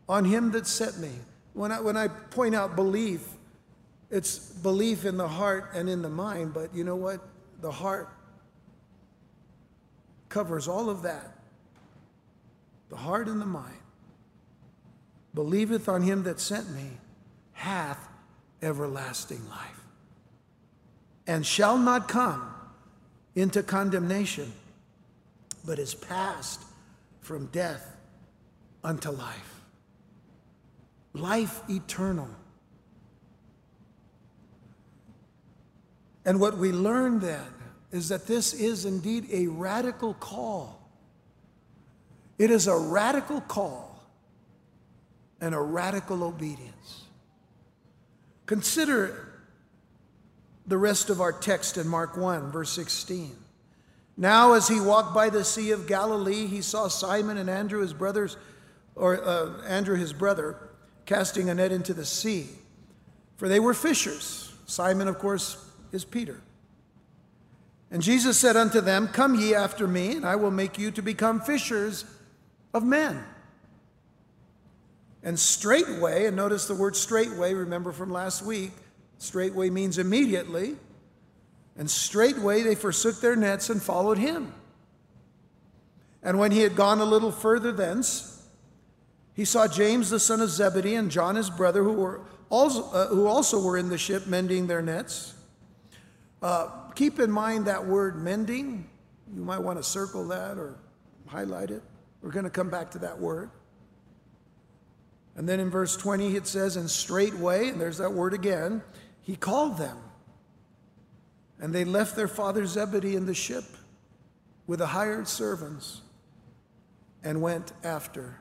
on 0.09 0.25
him 0.25 0.51
that 0.53 0.67
sent 0.67 0.99
me. 0.99 1.11
When 1.53 1.73
I, 1.73 1.81
when 1.81 1.97
I 1.97 2.09
point 2.09 2.55
out 2.55 2.77
belief, 2.77 3.27
it's 4.11 4.39
belief 4.39 5.05
in 5.05 5.17
the 5.17 5.29
heart 5.29 5.71
and 5.75 5.89
in 5.89 6.03
the 6.03 6.09
mind, 6.09 6.55
but 6.55 6.75
you 6.75 6.85
know 6.85 6.97
what? 6.97 7.21
The 7.61 7.71
heart 7.71 8.09
covers 10.29 10.69
all 10.69 10.91
of 10.91 11.03
that 11.03 11.35
the 12.91 12.97
heart 12.97 13.27
and 13.27 13.41
the 13.41 13.47
mind. 13.47 13.75
Believeth 15.35 15.89
on 15.89 16.03
him 16.03 16.23
that 16.25 16.39
sent 16.39 16.71
me, 16.71 16.91
hath 17.53 17.99
everlasting 18.63 19.49
life, 19.49 19.81
and 21.27 21.45
shall 21.45 21.77
not 21.77 22.07
come 22.07 22.55
into 23.35 23.65
condemnation, 23.65 24.53
but 25.65 25.81
is 25.81 25.93
passed 25.93 26.63
from 27.21 27.47
death 27.47 27.97
unto 28.85 29.11
life. 29.11 29.54
Life 31.15 31.63
eternal. 31.71 32.29
And 36.25 36.41
what 36.41 36.59
we 36.59 36.73
learn 36.73 37.21
then 37.21 37.47
is 37.93 38.09
that 38.09 38.27
this 38.27 38.53
is 38.53 38.85
indeed 38.85 39.29
a 39.31 39.47
radical 39.47 40.15
call. 40.15 40.81
It 42.39 42.51
is 42.51 42.67
a 42.67 42.77
radical 42.77 43.41
call 43.41 44.03
and 45.41 45.55
a 45.55 45.61
radical 45.61 46.25
obedience. 46.25 47.05
Consider 48.47 49.33
the 50.67 50.79
rest 50.79 51.11
of 51.11 51.21
our 51.21 51.33
text 51.33 51.77
in 51.77 51.87
Mark 51.87 52.17
1, 52.17 52.51
verse 52.51 52.73
16. 52.73 53.37
Now, 54.17 54.55
as 54.55 54.69
he 54.69 54.81
walked 54.81 55.15
by 55.15 55.29
the 55.29 55.45
Sea 55.45 55.73
of 55.73 55.87
Galilee, 55.87 56.47
he 56.47 56.63
saw 56.63 56.89
Simon 56.89 57.37
and 57.37 57.51
Andrew, 57.51 57.81
his 57.81 57.93
brothers, 57.93 58.37
or 58.95 59.23
uh, 59.23 59.63
Andrew, 59.67 59.97
his 59.97 60.13
brother, 60.13 60.57
casting 61.07 61.51
a 61.51 61.55
net 61.55 61.73
into 61.73 61.95
the 61.95 62.05
sea, 62.05 62.49
for 63.37 63.49
they 63.49 63.61
were 63.61 63.75
fishers. 63.75 64.53
Simon, 64.67 65.09
of 65.09 65.19
course, 65.19 65.57
is 65.93 66.05
Peter. 66.05 66.41
And 67.91 68.03
Jesus 68.03 68.39
said 68.39 68.57
unto 68.57 68.81
them, 68.81 69.09
Come 69.09 69.35
ye 69.35 69.55
after 69.55 69.87
me, 69.87 70.17
and 70.17 70.25
I 70.25 70.37
will 70.37 70.51
make 70.51 70.79
you 70.79 70.91
to 70.93 71.03
become 71.03 71.41
fishers 71.41 72.05
of 72.73 72.85
men. 72.85 73.23
And 75.23 75.39
straightway, 75.39 76.27
and 76.27 76.37
notice 76.37 76.67
the 76.67 76.75
word 76.75 76.97
straightway, 76.97 77.55
remember 77.55 77.93
from 77.93 78.11
last 78.11 78.43
week, 78.43 78.73
Straightway 79.19 79.71
means 79.71 79.99
immediately. 79.99 80.77
And 81.77 81.91
straightway 81.91 82.63
they 82.63 82.75
forsook 82.75 83.21
their 83.21 83.35
nets 83.35 83.71
and 83.71 83.83
followed 83.83 84.19
him. 84.19 84.53
And 86.23 86.39
when 86.39 86.53
he 86.53 86.61
had 86.61 86.77
gone 86.77 87.01
a 87.01 87.05
little 87.05 87.33
further 87.33 87.73
thence, 87.73 88.34
he 89.35 89.45
saw 89.45 89.67
James 89.67 90.11
the 90.11 90.21
son 90.21 90.41
of 90.41 90.49
Zebedee 90.49 90.95
and 90.95 91.11
John 91.11 91.35
his 91.35 91.51
brother, 91.51 91.83
who, 91.83 91.93
were 91.93 92.21
also, 92.51 92.91
uh, 92.93 93.09
who 93.09 93.27
also 93.27 93.61
were 93.61 93.77
in 93.77 93.89
the 93.89 93.99
ship 93.99 94.27
mending 94.29 94.69
their 94.69 94.81
nets. 94.81 95.35
Uh, 96.41 96.69
keep 96.95 97.19
in 97.19 97.31
mind 97.31 97.67
that 97.67 97.85
word 97.85 98.17
mending. 98.17 98.89
You 99.35 99.43
might 99.43 99.59
want 99.59 99.79
to 99.79 99.83
circle 99.83 100.29
that 100.29 100.57
or 100.57 100.77
highlight 101.27 101.73
it. 101.73 101.83
We're 102.23 102.31
going 102.31 102.45
to 102.45 102.51
come 102.51 102.71
back 102.71 102.93
to 102.93 102.99
that 103.01 103.19
word. 103.19 103.51
And 105.37 105.49
then 105.49 105.59
in 105.59 105.69
verse 105.69 105.97
20 105.97 106.37
it 106.37 106.47
says, 106.47 106.77
and 106.77 106.89
straightway, 106.89 107.69
and 107.69 107.81
there's 107.81 107.99
that 107.99 108.13
word 108.13 108.35
again, 108.35 108.83
he 109.23 109.35
called 109.35 109.79
them. 109.79 109.99
And 111.59 111.75
they 111.75 111.85
left 111.85 112.15
their 112.15 112.29
father 112.29 112.67
Zebedee 112.67 113.17
in 113.17 113.27
the 113.27 113.35
ship 113.35 113.65
with 114.69 114.79
the 114.79 114.87
hired 114.87 115.27
servants 115.27 116.03
and 117.25 117.43
went 117.43 117.73
after 117.83 118.39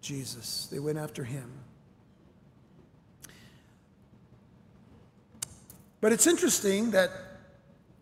Jesus. 0.00 0.68
They 0.70 0.78
went 0.78 0.98
after 0.98 1.24
him. 1.24 1.50
But 6.00 6.12
it's 6.12 6.26
interesting 6.26 6.92
that 6.92 7.10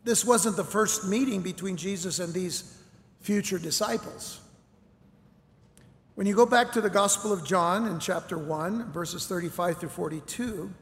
this 0.04 0.24
wasn't 0.24 0.56
the 0.56 0.64
first 0.64 1.06
meeting 1.06 1.42
between 1.42 1.76
Jesus 1.76 2.18
and 2.18 2.32
these 2.32 2.76
future 3.20 3.58
disciples. 3.58 4.40
When 6.14 6.26
you 6.26 6.34
go 6.34 6.46
back 6.46 6.72
to 6.72 6.80
the 6.80 6.90
Gospel 6.90 7.32
of 7.32 7.44
John 7.44 7.86
in 7.86 8.00
chapter 8.00 8.38
1, 8.38 8.92
verses 8.92 9.26
35 9.26 9.78
through 9.78 9.88
42, 9.90 10.72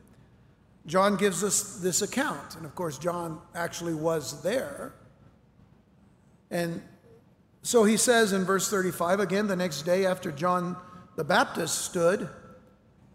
John 0.86 1.16
gives 1.16 1.42
us 1.42 1.78
this 1.80 2.02
account. 2.02 2.56
And 2.56 2.64
of 2.64 2.74
course, 2.74 2.98
John 2.98 3.40
actually 3.54 3.94
was 3.94 4.42
there. 4.42 4.94
And 6.50 6.80
so 7.62 7.84
he 7.84 7.96
says 7.96 8.32
in 8.32 8.44
verse 8.44 8.70
35 8.70 9.20
again, 9.20 9.46
the 9.46 9.56
next 9.56 9.82
day 9.82 10.06
after 10.06 10.30
John 10.30 10.76
the 11.16 11.24
Baptist 11.24 11.84
stood, 11.84 12.28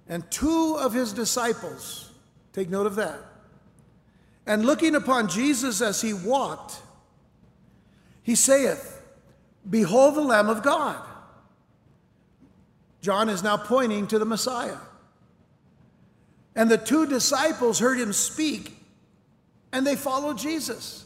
and 0.08 0.30
two 0.30 0.76
of 0.80 0.94
his 0.94 1.14
disciples, 1.14 2.12
take 2.52 2.70
note 2.70 2.88
of 2.88 2.96
that, 2.96 3.20
and 4.46 4.66
looking 4.66 4.96
upon 4.96 5.30
Jesus 5.30 5.82
as 5.82 6.02
he 6.02 6.14
walked, 6.14 6.82
he 8.24 8.36
saith, 8.36 9.02
Behold 9.70 10.16
the 10.16 10.22
Lamb 10.22 10.50
of 10.50 10.64
God. 10.64 10.98
John 13.02 13.30
is 13.30 13.44
now 13.44 13.58
pointing 13.58 14.08
to 14.08 14.20
the 14.20 14.26
Messiah. 14.26 14.78
And 16.56 16.70
the 16.70 16.78
two 16.78 17.06
disciples 17.06 17.80
heard 17.80 18.00
him 18.00 18.14
speak, 18.14 18.78
and 19.72 19.86
they 19.88 19.96
followed 19.96 20.38
Jesus. 20.38 21.06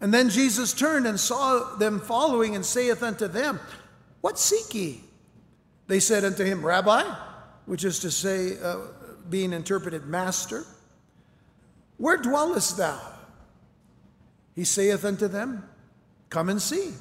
And 0.00 0.12
then 0.12 0.28
Jesus 0.28 0.72
turned 0.72 1.06
and 1.06 1.18
saw 1.18 1.76
them 1.76 2.00
following, 2.00 2.54
and 2.54 2.64
saith 2.64 3.02
unto 3.02 3.28
them, 3.28 3.60
What 4.26 4.40
seek 4.40 4.74
ye? 4.74 5.04
They 5.86 6.00
said 6.00 6.24
unto 6.24 6.42
him, 6.42 6.66
Rabbi, 6.66 7.04
which 7.64 7.84
is 7.84 8.00
to 8.00 8.10
say, 8.10 8.58
uh, 8.60 8.78
being 9.30 9.52
interpreted, 9.52 10.06
Master, 10.06 10.64
where 11.96 12.16
dwellest 12.16 12.76
thou? 12.76 13.00
He 14.56 14.64
saith 14.64 15.04
unto 15.04 15.28
them, 15.28 15.68
Come 16.28 16.48
and 16.48 16.60
see. 16.60 16.94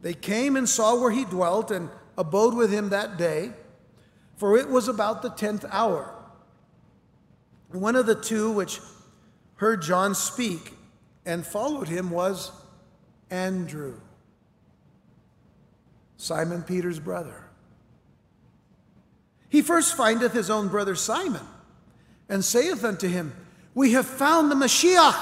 They 0.00 0.12
came 0.12 0.56
and 0.56 0.68
saw 0.68 1.00
where 1.00 1.12
he 1.12 1.24
dwelt, 1.24 1.70
and 1.70 1.88
abode 2.18 2.54
with 2.54 2.72
him 2.72 2.88
that 2.88 3.16
day 3.16 3.52
for 4.38 4.58
it 4.58 4.68
was 4.68 4.88
about 4.88 5.22
the 5.22 5.30
tenth 5.30 5.64
hour. 5.70 6.12
One 7.70 7.94
of 7.94 8.06
the 8.06 8.16
two 8.16 8.50
which 8.50 8.80
heard 9.54 9.82
John 9.82 10.16
speak 10.16 10.74
and 11.24 11.46
followed 11.46 11.86
him 11.86 12.10
was 12.10 12.50
Andrew, 13.30 14.00
Simon 16.20 16.62
Peter's 16.62 16.98
brother. 16.98 17.46
He 19.48 19.62
first 19.62 19.96
findeth 19.96 20.34
his 20.34 20.50
own 20.50 20.68
brother 20.68 20.94
Simon 20.94 21.40
and 22.28 22.44
saith 22.44 22.84
unto 22.84 23.08
him, 23.08 23.32
We 23.74 23.92
have 23.92 24.04
found 24.04 24.50
the 24.50 24.54
Mashiach, 24.54 25.14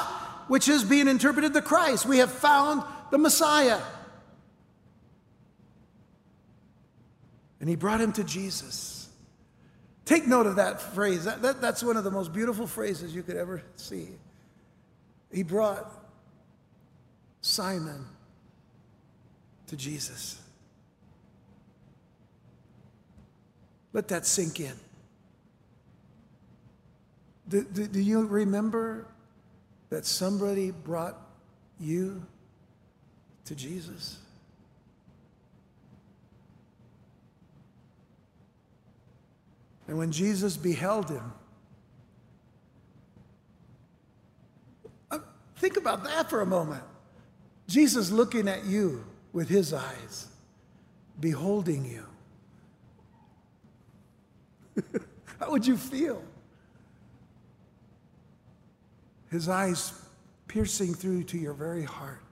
which 0.49 0.69
is 0.69 0.83
being 0.83 1.07
interpreted 1.07 1.55
the 1.55 1.63
Christ. 1.63 2.05
We 2.05 2.19
have 2.19 2.33
found 2.33 2.83
the 3.13 3.19
Messiah. 3.19 3.79
And 7.61 7.69
he 7.69 7.77
brought 7.77 8.01
him 8.01 8.13
to 8.15 8.25
Jesus. 8.25 9.09
Take 10.05 10.27
note 10.27 10.47
of 10.47 10.57
that 10.57 10.81
phrase. 10.81 11.25
That, 11.27 11.43
that, 11.43 11.61
that's 11.61 11.85
one 11.85 11.97
of 11.97 12.03
the 12.03 12.11
most 12.11 12.33
beautiful 12.33 12.67
phrases 12.67 13.15
you 13.15 13.23
could 13.23 13.37
ever 13.37 13.63
see. 13.77 14.09
He 15.33 15.45
brought 15.45 15.89
Simon 17.41 18.05
to 19.69 19.77
Jesus. 19.77 20.41
Let 23.99 24.07
that 24.07 24.27
sink 24.27 24.61
in. 24.61 24.75
Do, 27.49 27.65
do, 27.65 27.89
do, 27.89 28.01
you 28.01 28.25
remember 28.25 29.09
that 29.91 30.07
somebody 30.07 30.71
brought 30.71 31.17
you 31.81 32.23
to 33.47 33.57
Jesus? 33.57 34.19
And 39.89 39.99
when 39.99 40.13
Jesus 40.13 40.57
beheld 40.57 41.11
him, 41.11 41.33
uh, 45.11 45.19
think 45.57 45.77
about 45.77 46.05
that 46.05 46.31
for 46.31 46.41
a 46.41 46.47
moment. 46.47 46.85
Jesus 47.67 48.13
looking 48.13 48.47
at 48.47 48.65
you 48.65 49.05
with 49.33 49.49
his 49.49 49.75
eyes, 49.75 50.29
beholding 51.19 51.85
you. 51.85 52.08
How 55.41 55.51
would 55.51 55.67
you 55.67 55.77
feel? 55.77 56.23
His 59.31 59.49
eyes 59.49 59.93
piercing 60.47 60.95
through 60.95 61.25
to 61.25 61.39
your 61.39 61.53
very 61.53 61.85
heart 61.85 62.23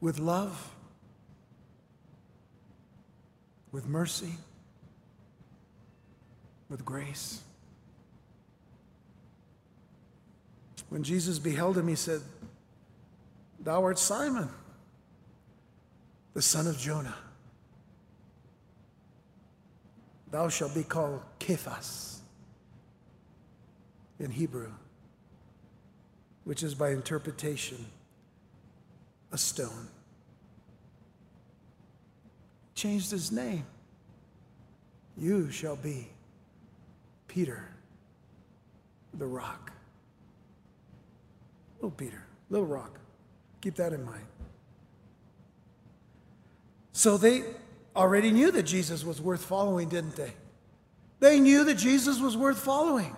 with 0.00 0.18
love, 0.18 0.72
with 3.72 3.86
mercy, 3.86 4.32
with 6.68 6.84
grace. 6.84 7.40
When 10.88 11.02
Jesus 11.02 11.38
beheld 11.38 11.76
him, 11.76 11.88
he 11.88 11.94
said, 11.94 12.20
Thou 13.60 13.82
art 13.82 13.98
Simon, 13.98 14.48
the 16.34 16.42
son 16.42 16.66
of 16.66 16.78
Jonah. 16.78 17.14
Thou 20.30 20.48
shalt 20.48 20.74
be 20.74 20.82
called 20.82 21.22
Cephas 21.40 22.20
in 24.18 24.30
Hebrew, 24.30 24.72
which 26.44 26.62
is 26.62 26.74
by 26.74 26.90
interpretation 26.90 27.86
a 29.32 29.38
stone. 29.38 29.88
Changed 32.74 33.10
his 33.10 33.32
name. 33.32 33.64
You 35.16 35.50
shall 35.50 35.76
be 35.76 36.08
Peter, 37.28 37.68
the 39.14 39.26
rock. 39.26 39.72
Little 41.76 41.90
Peter, 41.90 42.22
little 42.50 42.66
rock. 42.66 42.98
Keep 43.60 43.76
that 43.76 43.92
in 43.92 44.04
mind. 44.04 44.26
So 46.92 47.16
they 47.16 47.44
already 47.96 48.30
knew 48.30 48.50
that 48.52 48.64
Jesus 48.64 49.04
was 49.04 49.20
worth 49.20 49.44
following, 49.44 49.88
didn't 49.88 50.16
they? 50.16 50.32
They 51.20 51.40
knew 51.40 51.64
that 51.64 51.74
Jesus 51.74 52.20
was 52.20 52.36
worth 52.36 52.58
following. 52.58 53.14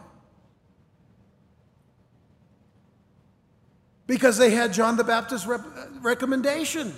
Because 4.07 4.39
they 4.39 4.51
had 4.51 4.73
John 4.73 4.97
the 4.97 5.05
Baptist's 5.05 5.47
rep- 5.47 5.61
uh, 5.61 5.87
recommendation. 6.01 6.95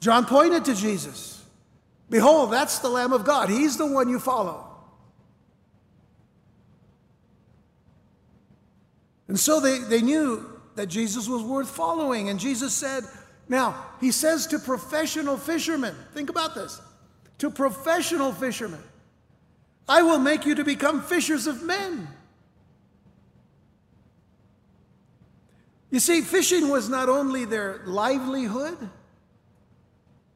John 0.00 0.24
pointed 0.24 0.64
to 0.64 0.74
Jesus. 0.74 1.44
Behold, 2.08 2.50
that's 2.50 2.78
the 2.78 2.88
Lamb 2.88 3.12
of 3.12 3.24
God. 3.24 3.50
He's 3.50 3.76
the 3.76 3.86
one 3.86 4.08
you 4.08 4.18
follow. 4.18 4.66
And 9.28 9.38
so 9.38 9.60
they, 9.60 9.78
they 9.78 10.00
knew 10.00 10.60
that 10.74 10.86
Jesus 10.86 11.28
was 11.28 11.42
worth 11.42 11.68
following. 11.68 12.30
And 12.30 12.40
Jesus 12.40 12.74
said, 12.74 13.04
now, 13.50 13.84
he 14.00 14.12
says 14.12 14.46
to 14.46 14.60
professional 14.60 15.36
fishermen, 15.36 15.94
think 16.14 16.30
about 16.30 16.54
this 16.54 16.80
to 17.38 17.50
professional 17.50 18.32
fishermen, 18.32 18.82
I 19.88 20.02
will 20.02 20.20
make 20.20 20.46
you 20.46 20.54
to 20.54 20.64
become 20.64 21.02
fishers 21.02 21.48
of 21.48 21.62
men. 21.64 22.06
You 25.90 25.98
see, 25.98 26.20
fishing 26.20 26.68
was 26.68 26.88
not 26.88 27.08
only 27.08 27.44
their 27.44 27.80
livelihood, 27.86 28.78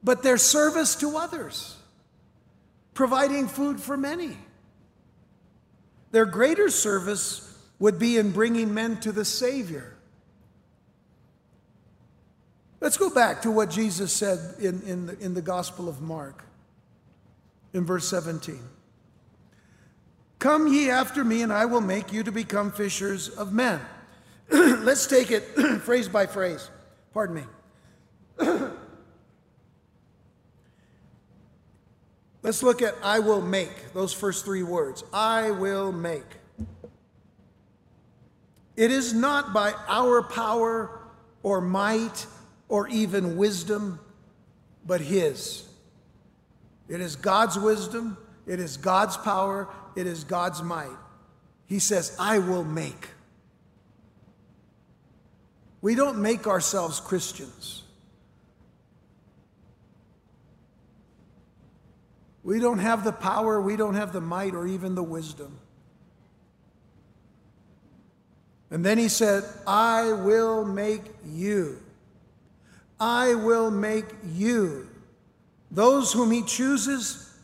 but 0.02 0.24
their 0.24 0.38
service 0.38 0.96
to 0.96 1.16
others, 1.16 1.76
providing 2.94 3.46
food 3.46 3.78
for 3.78 3.96
many. 3.96 4.36
Their 6.10 6.26
greater 6.26 6.68
service 6.68 7.56
would 7.78 8.00
be 8.00 8.16
in 8.16 8.32
bringing 8.32 8.74
men 8.74 8.98
to 9.00 9.12
the 9.12 9.24
Savior. 9.24 9.93
Let's 12.84 12.98
go 12.98 13.08
back 13.08 13.40
to 13.42 13.50
what 13.50 13.70
Jesus 13.70 14.12
said 14.12 14.56
in, 14.60 14.82
in, 14.82 15.06
the, 15.06 15.18
in 15.18 15.32
the 15.32 15.40
Gospel 15.40 15.88
of 15.88 16.02
Mark, 16.02 16.44
in 17.72 17.86
verse 17.86 18.06
17. 18.08 18.58
Come 20.38 20.68
ye 20.68 20.90
after 20.90 21.24
me, 21.24 21.40
and 21.40 21.50
I 21.50 21.64
will 21.64 21.80
make 21.80 22.12
you 22.12 22.22
to 22.22 22.30
become 22.30 22.70
fishers 22.70 23.30
of 23.30 23.54
men. 23.54 23.80
Let's 24.50 25.06
take 25.06 25.30
it 25.30 25.44
phrase 25.80 26.08
by 26.08 26.26
phrase. 26.26 26.68
Pardon 27.14 27.36
me. 27.36 27.44
Let's 32.42 32.62
look 32.62 32.82
at 32.82 32.96
I 33.02 33.20
will 33.20 33.40
make, 33.40 33.94
those 33.94 34.12
first 34.12 34.44
three 34.44 34.62
words. 34.62 35.04
I 35.10 35.52
will 35.52 35.90
make. 35.90 36.36
It 38.76 38.90
is 38.90 39.14
not 39.14 39.54
by 39.54 39.72
our 39.88 40.22
power 40.22 41.00
or 41.42 41.62
might 41.62 42.26
or 42.68 42.88
even 42.88 43.36
wisdom, 43.36 44.00
but 44.86 45.00
His. 45.00 45.68
It 46.88 47.00
is 47.00 47.16
God's 47.16 47.58
wisdom, 47.58 48.16
it 48.46 48.60
is 48.60 48.76
God's 48.76 49.16
power, 49.16 49.68
it 49.96 50.06
is 50.06 50.24
God's 50.24 50.62
might. 50.62 50.96
He 51.66 51.78
says, 51.78 52.14
I 52.18 52.38
will 52.38 52.64
make. 52.64 53.08
We 55.80 55.94
don't 55.94 56.20
make 56.20 56.46
ourselves 56.46 57.00
Christians. 57.00 57.82
We 62.42 62.60
don't 62.60 62.78
have 62.78 63.04
the 63.04 63.12
power, 63.12 63.60
we 63.60 63.76
don't 63.76 63.94
have 63.94 64.12
the 64.12 64.20
might, 64.20 64.54
or 64.54 64.66
even 64.66 64.94
the 64.94 65.02
wisdom. 65.02 65.58
And 68.70 68.84
then 68.84 68.98
he 68.98 69.08
said, 69.08 69.44
I 69.66 70.12
will 70.12 70.64
make 70.64 71.02
you. 71.24 71.80
I 73.04 73.34
will 73.34 73.70
make 73.70 74.06
you. 74.24 74.88
Those 75.70 76.10
whom 76.10 76.30
he 76.30 76.42
chooses, 76.42 77.36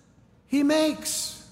he 0.47 0.63
makes. 0.63 1.51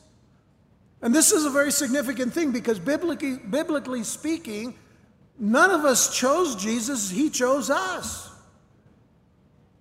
And 1.02 1.14
this 1.14 1.30
is 1.30 1.44
a 1.44 1.50
very 1.50 1.70
significant 1.70 2.32
thing 2.32 2.50
because 2.50 2.78
biblically, 2.78 3.36
biblically 3.36 4.02
speaking, 4.04 4.78
none 5.38 5.70
of 5.70 5.84
us 5.84 6.16
chose 6.16 6.56
Jesus, 6.56 7.10
he 7.10 7.28
chose 7.28 7.68
us. 7.68 8.30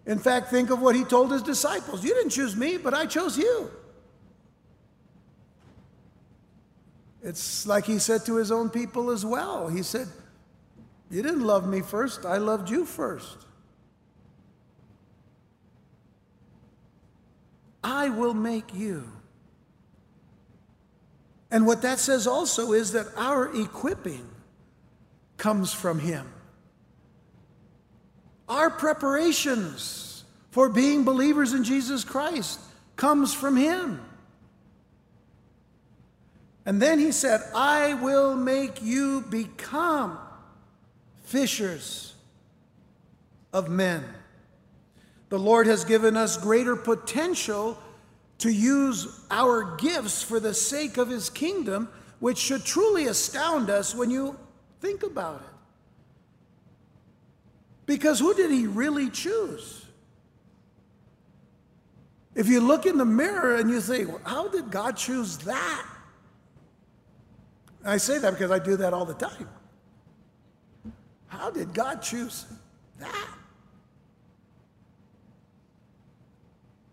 In 0.06 0.20
fact, 0.20 0.50
think 0.50 0.72
of 0.72 0.82
what 0.82 0.94
he 0.94 1.06
told 1.06 1.32
his 1.32 1.42
disciples 1.42 2.04
You 2.04 2.14
didn't 2.14 2.32
choose 2.32 2.58
me, 2.58 2.76
but 2.76 2.94
I 2.94 3.06
chose 3.06 3.38
you. 3.38 3.72
It's 7.24 7.66
like 7.66 7.86
he 7.86 7.98
said 7.98 8.26
to 8.26 8.36
his 8.36 8.52
own 8.52 8.70
people 8.70 9.10
as 9.10 9.26
well. 9.26 9.70
He 9.70 9.84
said, 9.84 10.10
You 11.10 11.24
didn't 11.24 11.48
love 11.48 11.66
me 11.66 11.80
first, 11.80 12.26
I 12.26 12.40
loved 12.40 12.70
you 12.70 12.84
first. 12.84 13.47
I 17.84 18.10
will 18.10 18.34
make 18.34 18.74
you. 18.74 19.12
And 21.50 21.66
what 21.66 21.82
that 21.84 22.00
says 22.00 22.28
also 22.28 22.74
is 22.74 22.92
that 22.92 23.08
our 23.16 23.56
equipping 23.56 24.28
comes 25.38 25.72
from 25.72 26.00
Him. 26.00 26.28
Our 28.50 28.70
preparations 28.70 30.24
for 30.52 30.70
being 30.70 31.04
believers 31.04 31.54
in 31.54 31.64
Jesus 31.64 32.04
Christ 32.04 32.60
comes 32.96 33.34
from 33.34 33.56
Him. 33.56 34.02
And 36.66 36.82
then 36.82 37.00
he 37.00 37.14
said, 37.14 37.42
I 37.56 37.94
will 37.94 38.36
make 38.36 38.82
you 38.82 39.22
become 39.22 40.20
fishers 41.24 42.14
of 43.54 43.70
men. 43.70 44.04
The 45.30 45.40
Lord 45.40 45.68
has 45.68 45.84
given 45.84 46.16
us 46.16 46.38
greater 46.38 46.76
potential 46.76 47.78
to 48.40 48.50
use 48.50 49.26
our 49.30 49.76
gifts 49.78 50.24
for 50.24 50.40
the 50.40 50.54
sake 50.54 50.98
of 50.98 51.10
his 51.10 51.30
kingdom, 51.30 51.90
which 52.20 52.38
should 52.38 52.64
truly 52.64 53.08
astound 53.08 53.70
us 53.70 53.94
when 53.94 54.10
you 54.10 54.38
think 54.80 55.04
about 55.04 55.42
it. 55.42 55.56
Because 57.86 58.20
who 58.20 58.34
did 58.34 58.52
he 58.52 58.68
really 58.68 59.10
choose? 59.10 59.86
If 62.36 62.48
you 62.48 62.62
look 62.62 62.86
in 62.86 62.98
the 62.98 63.06
mirror 63.06 63.56
and 63.56 63.70
you 63.70 63.82
think, 63.82 64.12
how 64.24 64.48
did 64.48 64.70
God 64.70 64.96
choose 64.96 65.38
that? 65.40 65.86
I 67.84 67.98
say 67.98 68.20
that 68.20 68.32
because 68.32 68.52
I 68.52 68.60
do 68.60 68.78
that 68.78 68.94
all 68.94 69.06
the 69.06 69.14
time. 69.14 69.50
How 71.28 71.50
did 71.50 71.74
God 71.74 72.02
choose 72.02 72.46
that? 73.00 73.37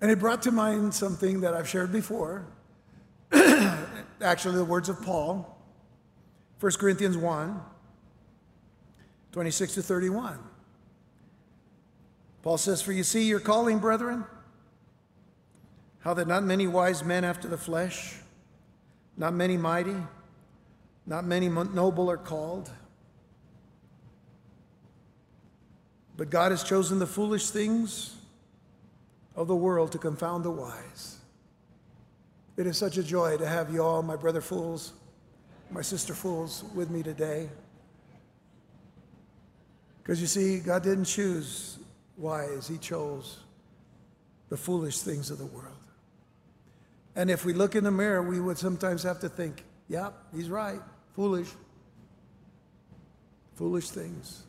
And 0.05 0.11
it 0.11 0.19
brought 0.19 0.43
to 0.43 0.53
mind 0.53 0.93
something 0.93 1.41
that 1.41 1.55
I've 1.55 1.67
shared 1.67 1.91
before. 1.91 2.45
Actually, 4.21 4.57
the 4.57 4.65
words 4.67 4.91
of 4.91 5.01
Paul, 5.01 5.59
1 6.61 6.73
Corinthians 6.73 7.17
1 7.17 7.59
26 9.33 9.75
to 9.77 9.83
31. 9.83 10.39
Paul 12.43 12.59
says, 12.59 12.83
For 12.83 12.93
you 12.93 13.03
see 13.03 13.25
your 13.25 13.41
calling, 13.41 13.79
brethren, 13.79 14.27
how 16.01 16.13
that 16.13 16.29
not 16.29 16.45
many 16.45 16.67
wise 16.67 17.03
men 17.03 17.25
after 17.25 17.49
the 17.49 17.57
flesh, 17.57 18.17
not 19.17 19.33
many 19.33 19.57
mighty, 19.57 19.97
not 21.07 21.25
many 21.25 21.49
noble 21.49 22.11
are 22.11 22.19
called. 22.19 22.71
But 26.19 26.29
God 26.29 26.51
has 26.51 26.63
chosen 26.63 26.99
the 26.99 27.07
foolish 27.07 27.49
things 27.49 28.17
of 29.37 29.49
the 29.49 29.57
world 29.57 29.93
to 29.93 29.99
confound 29.99 30.45
the 30.45 30.51
wise. 30.51 31.19
It 32.57 32.67
is 32.67 32.77
such 32.77 32.99
a 32.99 33.03
joy 33.03 33.37
to 33.39 33.47
have 33.47 33.73
you 33.73 33.83
all, 33.83 34.03
my 34.03 34.17
brother 34.17 34.41
fools, 34.41 34.93
my 35.71 35.83
sister 35.83 36.15
fools, 36.15 36.65
with 36.75 36.91
me 36.91 37.03
today. 37.03 37.49
Because 40.03 40.21
you 40.21 40.27
see, 40.27 40.61
God 40.61 40.83
didn't 40.83 41.07
choose 41.07 41.79
wise, 42.17 42.69
He 42.69 42.79
chose 42.79 43.39
the 44.51 44.57
foolish 44.57 44.99
things 45.01 45.31
of 45.31 45.39
the 45.39 45.47
world. 45.47 45.75
And 47.17 47.31
if 47.31 47.45
we 47.45 47.53
look 47.53 47.75
in 47.75 47.85
the 47.85 47.91
mirror, 47.91 48.23
we 48.23 48.41
would 48.41 48.59
sometimes 48.59 49.03
have 49.03 49.21
to 49.21 49.29
think, 49.29 49.65
yep, 49.89 50.15
yeah, 50.33 50.39
He's 50.39 50.49
right. 50.49 50.81
Foolish. 51.15 51.49
Foolish 53.55 53.89
things. 53.91 54.43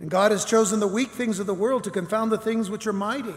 And 0.00 0.10
God 0.10 0.32
has 0.32 0.44
chosen 0.44 0.80
the 0.80 0.88
weak 0.88 1.10
things 1.10 1.38
of 1.38 1.46
the 1.46 1.54
world 1.54 1.84
to 1.84 1.90
confound 1.90 2.32
the 2.32 2.38
things 2.38 2.70
which 2.70 2.86
are 2.86 2.92
mighty. 2.92 3.34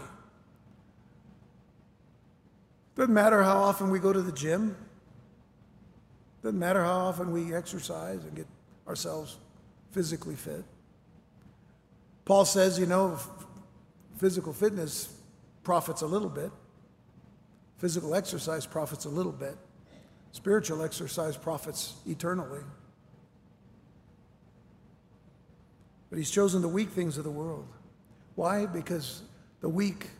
Doesn't 2.96 3.12
matter 3.12 3.42
how 3.42 3.58
often 3.58 3.90
we 3.90 3.98
go 3.98 4.12
to 4.12 4.22
the 4.22 4.32
gym. 4.32 4.76
Doesn't 6.42 6.58
matter 6.58 6.82
how 6.82 7.00
often 7.00 7.32
we 7.32 7.54
exercise 7.54 8.24
and 8.24 8.34
get 8.34 8.46
ourselves 8.88 9.36
physically 9.92 10.34
fit. 10.34 10.64
Paul 12.24 12.44
says, 12.44 12.78
you 12.78 12.86
know, 12.86 13.18
physical 14.16 14.52
fitness 14.52 15.14
profits 15.62 16.02
a 16.02 16.06
little 16.06 16.30
bit. 16.30 16.50
Physical 17.78 18.14
exercise 18.14 18.64
profits 18.64 19.04
a 19.04 19.10
little 19.10 19.32
bit, 19.32 19.56
spiritual 20.32 20.82
exercise 20.82 21.36
profits 21.36 21.94
eternally. 22.06 22.60
But 26.14 26.18
he's 26.18 26.30
chosen 26.30 26.62
the 26.62 26.68
weak 26.68 26.90
things 26.90 27.18
of 27.18 27.24
the 27.24 27.30
world. 27.32 27.66
Why? 28.36 28.66
Because 28.66 29.22
the 29.60 29.68
weak 29.68 30.10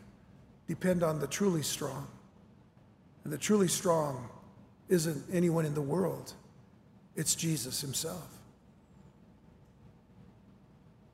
depend 0.67 1.03
on 1.03 1.21
the 1.21 1.27
truly 1.27 1.61
strong. 1.61 2.05
And 3.23 3.31
the 3.31 3.37
truly 3.37 3.69
strong 3.69 4.27
isn't 4.89 5.23
anyone 5.31 5.65
in 5.65 5.73
the 5.73 5.81
world, 5.81 6.33
it's 7.15 7.33
Jesus 7.33 7.79
himself. 7.79 8.27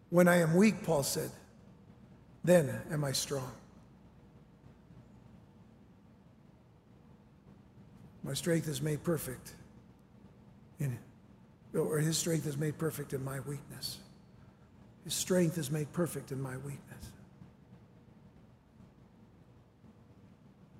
When 0.09 0.27
I 0.27 0.37
am 0.37 0.55
weak, 0.55 0.81
Paul 0.81 1.03
said, 1.03 1.29
then 2.43 2.81
am 2.89 3.03
I 3.03 3.11
strong. 3.11 3.51
My 8.23 8.33
strength 8.33 8.67
is 8.67 8.81
made 8.81 9.03
perfect 9.03 9.53
in 10.79 10.97
or 11.75 11.99
his 11.99 12.17
strength 12.17 12.47
is 12.47 12.57
made 12.57 12.79
perfect 12.79 13.13
in 13.13 13.23
my 13.23 13.41
weakness. 13.41 13.99
His 15.03 15.13
strength 15.13 15.57
is 15.57 15.71
made 15.71 15.91
perfect 15.93 16.31
in 16.31 16.41
my 16.41 16.57
weakness. 16.57 16.91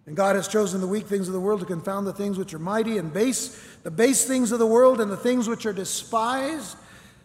And 0.05 0.15
God 0.15 0.35
has 0.35 0.47
chosen 0.47 0.81
the 0.81 0.87
weak 0.87 1.05
things 1.05 1.27
of 1.27 1.33
the 1.33 1.39
world 1.39 1.61
to 1.61 1.65
confound 1.65 2.05
the 2.05 2.13
things 2.13 2.37
which 2.37 2.53
are 2.53 2.59
mighty 2.59 2.97
and 2.97 3.13
base, 3.13 3.57
the 3.83 3.91
base 3.91 4.25
things 4.25 4.51
of 4.51 4.59
the 4.59 4.67
world 4.67 4.99
and 4.99 5.11
the 5.11 5.17
things 5.17 5.47
which 5.47 5.65
are 5.65 5.73
despised. 5.73 6.75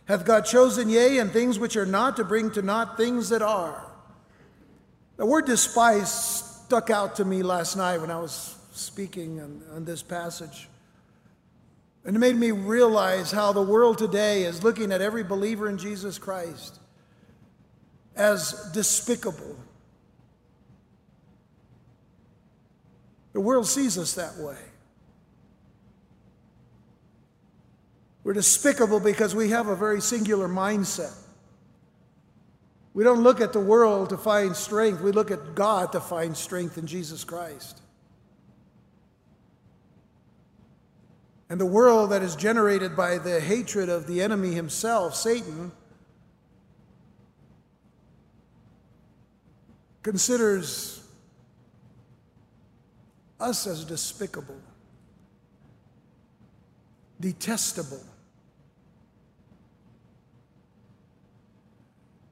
Hath 0.04 0.24
God 0.24 0.42
chosen, 0.42 0.88
yea, 0.88 1.18
and 1.18 1.32
things 1.32 1.58
which 1.58 1.76
are 1.76 1.86
not, 1.86 2.16
to 2.16 2.24
bring 2.24 2.50
to 2.52 2.62
naught 2.62 2.96
things 2.96 3.30
that 3.30 3.42
are. 3.42 3.90
The 5.16 5.26
word 5.26 5.46
despised 5.46 6.08
stuck 6.08 6.90
out 6.90 7.16
to 7.16 7.24
me 7.24 7.42
last 7.42 7.76
night 7.76 7.98
when 7.98 8.10
I 8.10 8.20
was 8.20 8.56
speaking 8.72 9.40
on, 9.40 9.62
on 9.74 9.84
this 9.84 10.02
passage. 10.02 10.68
And 12.04 12.14
it 12.14 12.20
made 12.20 12.36
me 12.36 12.52
realize 12.52 13.32
how 13.32 13.52
the 13.52 13.62
world 13.62 13.98
today 13.98 14.44
is 14.44 14.62
looking 14.62 14.92
at 14.92 15.00
every 15.00 15.24
believer 15.24 15.68
in 15.68 15.76
Jesus 15.76 16.18
Christ 16.18 16.75
as 18.16 18.70
despicable. 18.72 19.56
The 23.32 23.40
world 23.40 23.66
sees 23.66 23.98
us 23.98 24.14
that 24.14 24.36
way. 24.38 24.56
We're 28.24 28.32
despicable 28.32 28.98
because 28.98 29.34
we 29.34 29.50
have 29.50 29.68
a 29.68 29.76
very 29.76 30.00
singular 30.00 30.48
mindset. 30.48 31.14
We 32.92 33.04
don't 33.04 33.22
look 33.22 33.42
at 33.42 33.52
the 33.52 33.60
world 33.60 34.08
to 34.08 34.16
find 34.16 34.56
strength, 34.56 35.02
we 35.02 35.12
look 35.12 35.30
at 35.30 35.54
God 35.54 35.92
to 35.92 36.00
find 36.00 36.34
strength 36.34 36.78
in 36.78 36.86
Jesus 36.86 37.24
Christ. 37.24 37.82
And 41.48 41.60
the 41.60 41.66
world 41.66 42.10
that 42.10 42.22
is 42.22 42.34
generated 42.34 42.96
by 42.96 43.18
the 43.18 43.38
hatred 43.38 43.88
of 43.88 44.06
the 44.06 44.22
enemy 44.22 44.54
himself, 44.54 45.14
Satan, 45.14 45.72
considers 50.06 51.02
us 53.40 53.66
as 53.66 53.84
despicable, 53.84 54.60
detestable. 57.18 58.04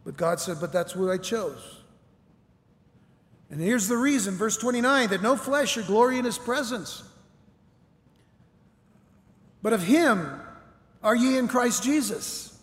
But 0.05 0.16
God 0.16 0.39
said, 0.39 0.59
But 0.61 0.72
that's 0.72 0.95
what 0.95 1.11
I 1.11 1.18
chose. 1.18 1.81
And 3.51 3.61
here's 3.61 3.89
the 3.89 3.97
reason, 3.97 4.37
verse 4.37 4.57
29 4.57 5.09
that 5.09 5.20
no 5.20 5.37
flesh 5.37 5.72
should 5.72 5.89
glory 5.89 6.16
in 6.16 6.25
his 6.25 6.39
presence. 6.39 7.03
But 9.62 9.72
of 9.72 9.83
him 9.83 10.41
are 11.03 11.16
ye 11.16 11.39
in 11.39 11.49
Christ 11.49 11.83
Jesus, 11.83 12.57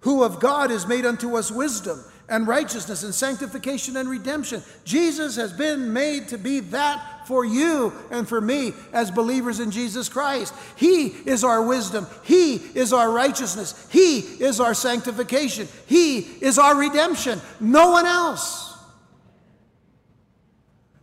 who 0.00 0.24
of 0.24 0.40
God 0.40 0.72
is 0.72 0.84
made 0.84 1.06
unto 1.06 1.36
us 1.36 1.52
wisdom 1.52 2.04
and 2.28 2.46
righteousness 2.46 3.02
and 3.02 3.14
sanctification 3.14 3.96
and 3.96 4.08
redemption. 4.08 4.62
Jesus 4.84 5.36
has 5.36 5.52
been 5.52 5.92
made 5.92 6.28
to 6.28 6.38
be 6.38 6.60
that 6.60 7.26
for 7.26 7.44
you 7.44 7.92
and 8.10 8.28
for 8.28 8.40
me 8.40 8.72
as 8.92 9.10
believers 9.10 9.60
in 9.60 9.70
Jesus 9.70 10.08
Christ. 10.08 10.54
He 10.76 11.06
is 11.06 11.44
our 11.44 11.62
wisdom. 11.62 12.06
He 12.24 12.54
is 12.54 12.92
our 12.92 13.10
righteousness. 13.10 13.88
He 13.90 14.18
is 14.18 14.60
our 14.60 14.74
sanctification. 14.74 15.68
He 15.86 16.18
is 16.18 16.58
our 16.58 16.76
redemption. 16.76 17.40
No 17.60 17.90
one 17.90 18.06
else. 18.06 18.74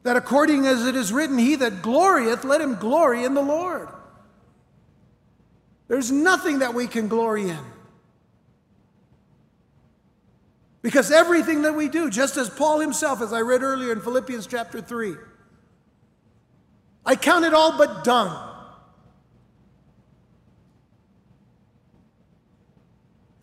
That 0.03 0.17
according 0.17 0.65
as 0.67 0.85
it 0.85 0.95
is 0.95 1.13
written, 1.13 1.37
He 1.37 1.55
that 1.55 1.81
glorieth, 1.81 2.43
let 2.43 2.59
him 2.59 2.75
glory 2.75 3.23
in 3.23 3.33
the 3.33 3.41
Lord. 3.41 3.87
There's 5.87 6.11
nothing 6.11 6.59
that 6.59 6.73
we 6.73 6.87
can 6.87 7.07
glory 7.07 7.49
in. 7.49 7.59
Because 10.83 11.11
everything 11.11 11.61
that 11.61 11.73
we 11.73 11.87
do, 11.87 12.09
just 12.09 12.35
as 12.35 12.49
Paul 12.49 12.81
himself, 12.81 13.21
as 13.21 13.31
I 13.31 13.39
read 13.39 13.63
earlier 13.63 13.93
in 13.93 14.01
Philippians 14.01 14.45
chapter 14.45 14.81
3, 14.81 15.15
I 17.05 17.15
count 17.15 17.45
it 17.45 17.53
all 17.53 17.77
but 17.77 18.03
dung. 18.03 18.51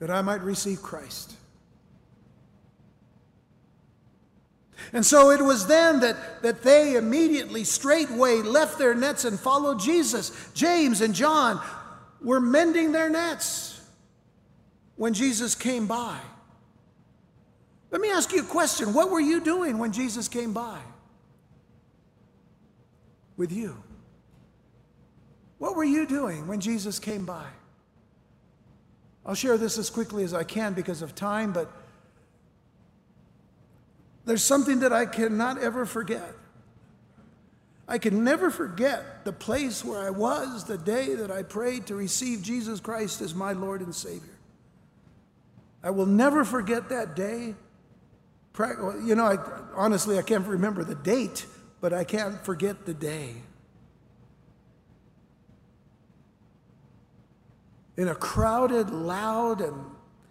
That 0.00 0.10
I 0.10 0.20
might 0.20 0.42
receive 0.42 0.82
Christ. 0.82 1.34
And 4.92 5.04
so 5.04 5.30
it 5.30 5.42
was 5.42 5.66
then 5.66 6.00
that, 6.00 6.42
that 6.42 6.62
they 6.62 6.96
immediately, 6.96 7.64
straightway, 7.64 8.36
left 8.42 8.78
their 8.78 8.94
nets 8.94 9.24
and 9.24 9.40
followed 9.40 9.80
Jesus. 9.80 10.50
James 10.52 11.00
and 11.00 11.14
John 11.14 11.60
were 12.22 12.40
mending 12.40 12.92
their 12.92 13.08
nets 13.08 13.80
when 14.96 15.14
Jesus 15.14 15.54
came 15.54 15.86
by. 15.86 16.18
Let 17.90 18.00
me 18.00 18.10
ask 18.10 18.32
you 18.32 18.40
a 18.40 18.46
question. 18.46 18.94
What 18.94 19.10
were 19.10 19.20
you 19.20 19.40
doing 19.40 19.78
when 19.78 19.92
Jesus 19.92 20.28
came 20.28 20.52
by? 20.52 20.78
With 23.36 23.50
you. 23.52 23.76
What 25.58 25.76
were 25.76 25.84
you 25.84 26.06
doing 26.06 26.46
when 26.46 26.60
Jesus 26.60 26.98
came 26.98 27.24
by? 27.24 27.46
I'll 29.26 29.34
share 29.34 29.58
this 29.58 29.76
as 29.76 29.90
quickly 29.90 30.24
as 30.24 30.32
I 30.32 30.44
can 30.44 30.72
because 30.72 31.02
of 31.02 31.14
time, 31.14 31.52
but 31.52 31.70
there's 34.24 34.42
something 34.42 34.80
that 34.80 34.92
I 34.92 35.06
cannot 35.06 35.58
ever 35.58 35.84
forget. 35.84 36.34
I 37.88 37.98
can 37.98 38.22
never 38.22 38.50
forget 38.50 39.24
the 39.24 39.32
place 39.32 39.84
where 39.84 40.00
I 40.00 40.10
was 40.10 40.64
the 40.64 40.78
day 40.78 41.16
that 41.16 41.30
I 41.30 41.42
prayed 41.42 41.88
to 41.88 41.96
receive 41.96 42.40
Jesus 42.40 42.78
Christ 42.78 43.20
as 43.20 43.34
my 43.34 43.52
Lord 43.52 43.80
and 43.80 43.94
Savior. 43.94 44.38
I 45.82 45.90
will 45.90 46.06
never 46.06 46.44
forget 46.44 46.88
that 46.90 47.16
day. 47.16 47.54
You 49.04 49.14
know, 49.14 49.24
I, 49.24 49.38
honestly, 49.74 50.18
I 50.18 50.22
can't 50.22 50.46
remember 50.46 50.84
the 50.84 50.94
date, 50.94 51.46
but 51.80 51.92
I 51.92 52.04
can't 52.04 52.44
forget 52.44 52.86
the 52.86 52.94
day. 52.94 53.34
In 57.96 58.08
a 58.08 58.14
crowded, 58.14 58.90
loud, 58.90 59.60
and 59.60 59.74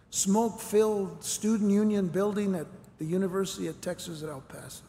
smoke 0.09 0.59
filled 0.59 1.23
student 1.23 1.71
union 1.71 2.07
building 2.07 2.55
at 2.55 2.67
the 2.97 3.05
University 3.05 3.67
of 3.67 3.79
Texas 3.81 4.23
at 4.23 4.29
El 4.29 4.41
Paso, 4.41 4.83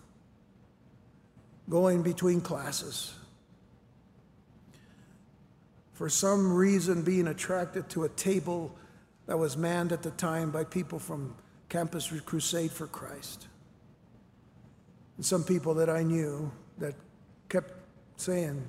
going 1.68 2.02
between 2.02 2.40
classes. 2.40 3.14
For 5.92 6.08
some 6.08 6.54
reason, 6.54 7.02
being 7.02 7.28
attracted 7.28 7.90
to 7.90 8.04
a 8.04 8.08
table 8.08 8.74
that 9.26 9.38
was 9.38 9.56
manned 9.56 9.92
at 9.92 10.02
the 10.02 10.10
time 10.12 10.50
by 10.50 10.64
people 10.64 10.98
from 10.98 11.36
Campus 11.70 12.12
Crusade 12.26 12.72
for 12.72 12.88
Christ. 12.88 13.46
And 15.16 15.24
some 15.24 15.44
people 15.44 15.74
that 15.74 15.88
I 15.88 16.02
knew 16.02 16.50
that 16.78 16.94
kept 17.48 17.72
saying, 18.16 18.62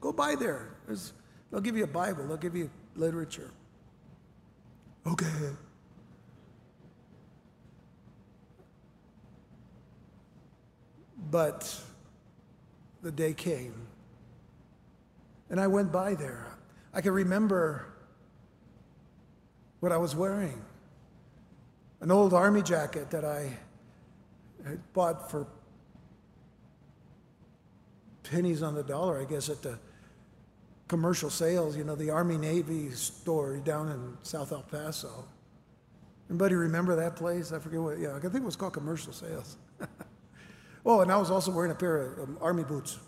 Go 0.00 0.12
by 0.12 0.34
there. 0.34 0.74
There's, 0.86 1.12
they'll 1.50 1.60
give 1.60 1.76
you 1.76 1.84
a 1.84 1.86
Bible, 1.86 2.26
they'll 2.26 2.36
give 2.36 2.56
you 2.56 2.68
literature. 2.96 3.50
Okay. 5.06 5.26
But 11.30 11.80
the 13.02 13.12
day 13.12 13.32
came, 13.32 13.86
and 15.48 15.60
I 15.60 15.68
went 15.68 15.92
by 15.92 16.14
there. 16.14 16.58
I 16.92 17.00
can 17.00 17.12
remember 17.12 17.86
what 19.78 19.92
I 19.92 19.96
was 19.96 20.16
wearing 20.16 20.60
an 22.02 22.10
old 22.10 22.34
army 22.34 22.62
jacket 22.62 23.10
that 23.10 23.24
I 23.24 23.56
bought 24.92 25.30
for 25.30 25.46
pennies 28.24 28.62
on 28.62 28.74
the 28.74 28.82
dollar, 28.82 29.20
I 29.20 29.24
guess, 29.24 29.48
at 29.48 29.62
the 29.62 29.78
commercial 30.88 31.30
sales, 31.30 31.76
you 31.76 31.84
know, 31.84 31.94
the 31.94 32.10
Army 32.10 32.36
Navy 32.36 32.90
store 32.90 33.56
down 33.58 33.88
in 33.88 34.18
South 34.22 34.52
El 34.52 34.62
Paso. 34.62 35.24
Anybody 36.28 36.56
remember 36.56 36.96
that 36.96 37.16
place? 37.16 37.52
I 37.52 37.58
forget 37.58 37.80
what, 37.80 37.98
yeah, 37.98 38.16
I 38.16 38.20
think 38.20 38.36
it 38.36 38.42
was 38.42 38.56
called 38.56 38.74
Commercial 38.74 39.12
Sales. 39.12 39.56
Oh, 40.84 41.00
and 41.00 41.12
I 41.12 41.16
was 41.16 41.30
also 41.30 41.52
wearing 41.52 41.70
a 41.70 41.76
pair 41.76 42.14
of 42.14 42.18
um, 42.18 42.38
army 42.40 42.64
boots, 42.64 42.98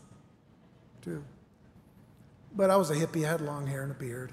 too. 1.02 1.24
But 2.54 2.70
I 2.70 2.76
was 2.76 2.90
a 2.90 2.94
hippie. 2.94 3.26
I 3.26 3.32
had 3.32 3.40
long 3.40 3.66
hair 3.66 3.82
and 3.82 3.90
a 3.90 3.94
beard. 3.96 4.30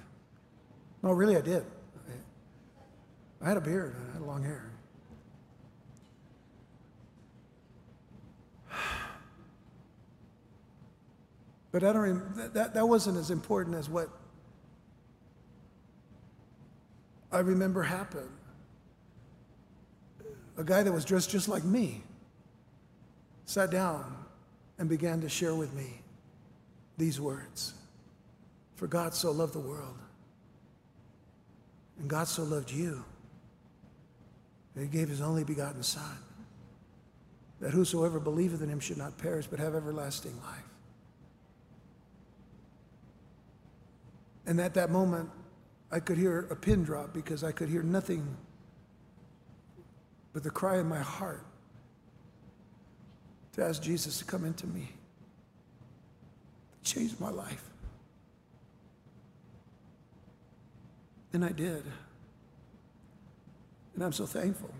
No, 1.01 1.11
really, 1.11 1.35
I 1.35 1.41
did. 1.41 1.65
I, 3.43 3.47
had 3.47 3.57
a 3.57 3.61
beard. 3.61 3.95
I 4.09 4.13
had 4.13 4.21
long 4.21 4.43
hair. 4.43 4.71
But 11.71 11.83
I 11.83 11.93
don't. 11.93 12.01
Rem- 12.01 12.51
that 12.53 12.73
that 12.73 12.87
wasn't 12.87 13.17
as 13.17 13.31
important 13.31 13.75
as 13.77 13.89
what 13.89 14.09
I 17.31 17.39
remember 17.39 17.81
happened. 17.81 18.29
A 20.57 20.63
guy 20.63 20.83
that 20.83 20.91
was 20.91 21.05
dressed 21.05 21.29
just 21.29 21.47
like 21.47 21.63
me 21.63 22.03
sat 23.45 23.71
down 23.71 24.15
and 24.77 24.89
began 24.89 25.21
to 25.21 25.29
share 25.29 25.55
with 25.55 25.73
me 25.73 26.01
these 26.97 27.19
words 27.19 27.73
For 28.75 28.87
God 28.87 29.13
so 29.13 29.31
loved 29.31 29.53
the 29.53 29.59
world, 29.59 29.97
and 31.99 32.09
God 32.09 32.27
so 32.27 32.43
loved 32.43 32.69
you, 32.69 33.05
that 34.75 34.81
he 34.81 34.87
gave 34.87 35.09
his 35.09 35.21
only 35.21 35.43
begotten 35.43 35.83
Son, 35.83 36.17
that 37.59 37.71
whosoever 37.71 38.19
believeth 38.19 38.61
in 38.61 38.69
him 38.69 38.79
should 38.79 38.97
not 38.97 39.17
perish 39.17 39.47
but 39.47 39.59
have 39.59 39.75
everlasting 39.75 40.35
life. 40.41 40.63
And 44.45 44.59
at 44.59 44.73
that 44.73 44.89
moment, 44.89 45.29
I 45.91 45.99
could 45.99 46.17
hear 46.17 46.47
a 46.49 46.55
pin 46.55 46.83
drop 46.83 47.13
because 47.13 47.43
I 47.43 47.51
could 47.51 47.69
hear 47.69 47.83
nothing 47.83 48.37
but 50.33 50.43
the 50.43 50.49
cry 50.49 50.79
in 50.79 50.87
my 50.87 50.99
heart 50.99 51.45
to 53.53 53.63
ask 53.63 53.81
Jesus 53.81 54.17
to 54.19 54.25
come 54.25 54.45
into 54.45 54.65
me, 54.67 54.89
to 56.83 56.93
change 56.93 57.19
my 57.19 57.29
life. 57.29 57.63
And 61.33 61.43
I 61.43 61.49
did. 61.49 61.83
And 64.01 64.07
I'm 64.07 64.13
so 64.13 64.25
thankful 64.25 64.71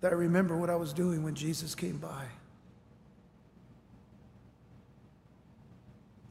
that 0.00 0.12
I 0.12 0.14
remember 0.14 0.56
what 0.56 0.70
I 0.70 0.76
was 0.76 0.94
doing 0.94 1.22
when 1.22 1.34
Jesus 1.34 1.74
came 1.74 1.98
by. 1.98 2.24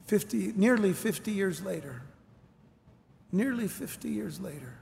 50, 0.08 0.54
nearly 0.56 0.92
50 0.92 1.30
years 1.30 1.62
later, 1.64 2.02
nearly 3.32 3.68
50 3.68 4.10
years 4.10 4.42
later, 4.42 4.74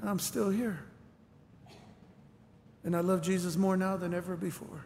and 0.00 0.10
I'm 0.10 0.18
still 0.18 0.50
here. 0.50 0.80
And 2.82 2.96
I 2.96 3.00
love 3.00 3.22
Jesus 3.22 3.56
more 3.56 3.76
now 3.76 3.96
than 3.96 4.12
ever 4.12 4.34
before. 4.34 4.84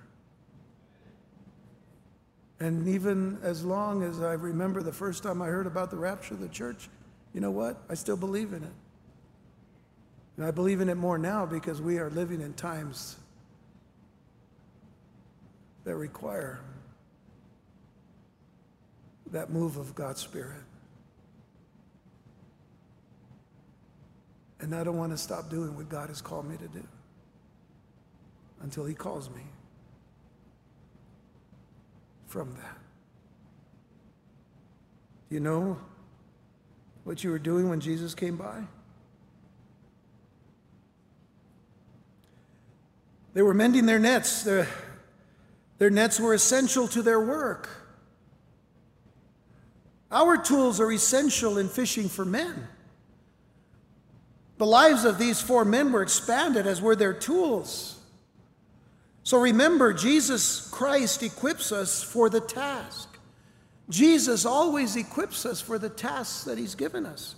And 2.61 2.87
even 2.87 3.39
as 3.43 3.65
long 3.65 4.03
as 4.03 4.21
I 4.21 4.35
remember 4.35 4.83
the 4.83 4.93
first 4.93 5.23
time 5.23 5.41
I 5.41 5.47
heard 5.47 5.67
about 5.67 5.91
the 5.91 5.97
rapture 5.97 6.35
of 6.35 6.41
the 6.41 6.49
church, 6.49 6.91
you 7.33 7.41
know 7.41 7.51
what? 7.51 7.81
I 7.89 7.95
still 7.95 8.19
believe 8.19 8.53
in 8.53 8.65
it. 8.65 8.73
And 10.37 10.47
I 10.47 10.51
believe 10.51 10.81
in 10.81 10.89
it 10.89 10.97
more 10.97 11.19
now 11.19 11.45
because 11.45 11.81
we 11.81 11.99
are 11.99 12.11
living 12.11 12.41
in 12.41 12.55
times 12.55 13.17
that 15.85 15.97
require 15.97 16.61
that 19.31 19.51
move 19.51 19.77
of 19.77 19.95
God's 19.95 20.21
Spirit. 20.21 20.61
And 24.61 24.75
I 24.75 24.85
don't 24.85 24.97
want 24.97 25.11
to 25.13 25.19
stop 25.19 25.51
doing 25.51 25.77
what 25.77 25.89
God 25.89 26.09
has 26.09 26.21
called 26.21 26.49
me 26.49 26.57
to 26.57 26.69
do 26.69 26.87
until 28.63 28.85
He 28.85 28.95
calls 28.95 29.29
me 29.31 29.43
from 32.27 32.55
that. 32.55 32.79
Do 35.29 35.35
you 35.35 35.41
know 35.41 35.79
what 37.05 37.25
you 37.25 37.31
were 37.31 37.39
doing 37.39 37.69
when 37.69 37.81
Jesus 37.81 38.15
came 38.15 38.37
by? 38.37 38.63
They 43.35 43.43
were 43.43 43.55
mending 43.55 43.87
their 43.87 43.99
nets. 43.99 44.43
Their, 44.43 44.69
their 45.79 45.91
nets 45.91 46.21
were 46.21 46.35
essential 46.35 46.87
to 46.89 47.03
their 47.03 47.21
work. 47.21 47.69
Our 50.11 50.37
tools 50.37 50.79
are 50.81 50.93
essential 50.93 51.57
in 51.57 51.69
fishing 51.69 52.09
for 52.09 52.25
men. 52.25 52.69
The 54.59 54.67
lives 54.67 55.05
of 55.05 55.19
these 55.19 55.41
four 55.41 55.65
men 55.65 55.91
were 55.91 56.03
expanded, 56.03 56.67
as 56.67 56.83
were 56.83 56.95
their 56.95 57.15
tools. 57.15 57.99
So 59.25 59.41
remember, 59.41 59.93
Jesus 59.93 60.69
Christ 60.71 61.23
equips 61.23 61.73
us 61.73 62.03
for 62.03 62.29
the 62.29 62.41
task. 62.41 63.09
Jesus 63.89 64.45
always 64.45 64.97
equips 64.97 65.47
us 65.47 65.61
for 65.61 65.79
the 65.79 65.89
tasks 65.89 66.45
that 66.45 66.59
he's 66.59 66.75
given 66.75 67.07
us. 67.07 67.35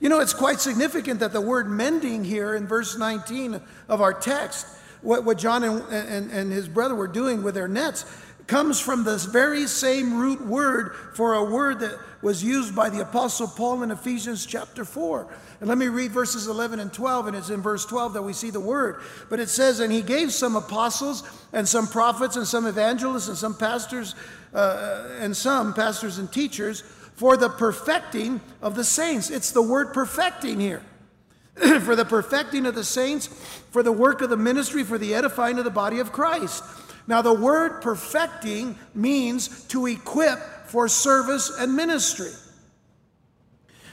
You 0.00 0.08
know, 0.08 0.20
it's 0.20 0.34
quite 0.34 0.60
significant 0.60 1.20
that 1.20 1.32
the 1.32 1.40
word 1.40 1.68
mending 1.68 2.24
here 2.24 2.54
in 2.54 2.66
verse 2.66 2.98
19 2.98 3.60
of 3.88 4.00
our 4.00 4.12
text, 4.12 4.66
what, 5.06 5.24
what 5.24 5.38
John 5.38 5.62
and, 5.62 5.82
and, 5.90 6.30
and 6.30 6.52
his 6.52 6.68
brother 6.68 6.94
were 6.94 7.06
doing 7.06 7.42
with 7.42 7.54
their 7.54 7.68
nets, 7.68 8.04
comes 8.48 8.80
from 8.80 9.04
this 9.04 9.24
very 9.24 9.66
same 9.66 10.18
root 10.18 10.44
word 10.44 10.94
for 11.14 11.34
a 11.34 11.44
word 11.44 11.80
that 11.80 11.98
was 12.22 12.42
used 12.42 12.74
by 12.74 12.90
the 12.90 13.02
Apostle 13.02 13.46
Paul 13.46 13.82
in 13.82 13.90
Ephesians 13.90 14.46
chapter 14.46 14.84
4. 14.84 15.26
And 15.60 15.68
let 15.68 15.78
me 15.78 15.86
read 15.86 16.10
verses 16.10 16.48
11 16.48 16.80
and 16.80 16.92
12, 16.92 17.28
and 17.28 17.36
it's 17.36 17.50
in 17.50 17.62
verse 17.62 17.84
12 17.86 18.14
that 18.14 18.22
we 18.22 18.32
see 18.32 18.50
the 18.50 18.60
word. 18.60 19.00
But 19.30 19.40
it 19.40 19.48
says, 19.48 19.80
And 19.80 19.92
he 19.92 20.02
gave 20.02 20.32
some 20.32 20.56
apostles, 20.56 21.22
and 21.52 21.68
some 21.68 21.86
prophets, 21.86 22.36
and 22.36 22.46
some 22.46 22.66
evangelists, 22.66 23.28
and 23.28 23.36
some 23.36 23.56
pastors, 23.56 24.14
uh, 24.54 25.08
and 25.20 25.36
some 25.36 25.72
pastors 25.72 26.18
and 26.18 26.32
teachers 26.32 26.82
for 27.14 27.36
the 27.36 27.48
perfecting 27.48 28.40
of 28.60 28.74
the 28.74 28.84
saints. 28.84 29.30
It's 29.30 29.50
the 29.52 29.62
word 29.62 29.92
perfecting 29.92 30.60
here. 30.60 30.82
for 31.80 31.96
the 31.96 32.04
perfecting 32.04 32.66
of 32.66 32.74
the 32.74 32.84
saints, 32.84 33.28
for 33.70 33.82
the 33.82 33.92
work 33.92 34.20
of 34.20 34.30
the 34.30 34.36
ministry, 34.36 34.84
for 34.84 34.98
the 34.98 35.14
edifying 35.14 35.58
of 35.58 35.64
the 35.64 35.70
body 35.70 35.98
of 35.98 36.12
Christ. 36.12 36.62
Now, 37.06 37.22
the 37.22 37.32
word 37.32 37.82
perfecting 37.82 38.78
means 38.94 39.64
to 39.68 39.86
equip 39.86 40.38
for 40.66 40.88
service 40.88 41.56
and 41.58 41.74
ministry. 41.74 42.32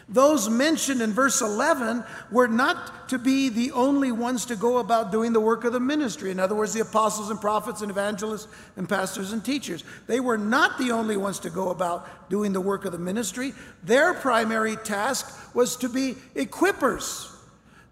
Those 0.10 0.50
mentioned 0.50 1.02
in 1.02 1.14
verse 1.14 1.42
11 1.42 2.04
were 2.32 2.48
not 2.48 3.10
to 3.10 3.18
be 3.18 3.50
the 3.50 3.72
only 3.72 4.12
ones 4.12 4.46
to 4.48 4.56
go 4.56 4.80
about 4.80 5.12
doing 5.12 5.32
the 5.32 5.40
work 5.40 5.64
of 5.64 5.72
the 5.72 5.80
ministry. 5.80 6.30
In 6.32 6.40
other 6.40 6.56
words, 6.56 6.74
the 6.74 6.82
apostles 6.82 7.30
and 7.30 7.40
prophets 7.40 7.82
and 7.82 7.90
evangelists 7.90 8.48
and 8.76 8.90
pastors 8.90 9.32
and 9.32 9.44
teachers. 9.46 9.84
They 10.08 10.20
were 10.20 10.38
not 10.38 10.78
the 10.78 10.92
only 10.92 11.16
ones 11.16 11.40
to 11.40 11.50
go 11.50 11.70
about 11.70 12.30
doing 12.30 12.52
the 12.52 12.60
work 12.62 12.84
of 12.84 12.92
the 12.92 12.98
ministry. 12.98 13.54
Their 13.84 14.14
primary 14.14 14.76
task 14.76 15.56
was 15.56 15.78
to 15.78 15.88
be 15.88 16.16
equippers. 16.36 17.33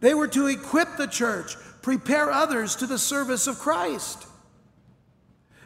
They 0.01 0.13
were 0.13 0.27
to 0.29 0.47
equip 0.47 0.97
the 0.97 1.07
church, 1.07 1.55
prepare 1.81 2.29
others 2.29 2.75
to 2.77 2.87
the 2.87 2.97
service 2.97 3.47
of 3.47 3.57
Christ. 3.57 4.27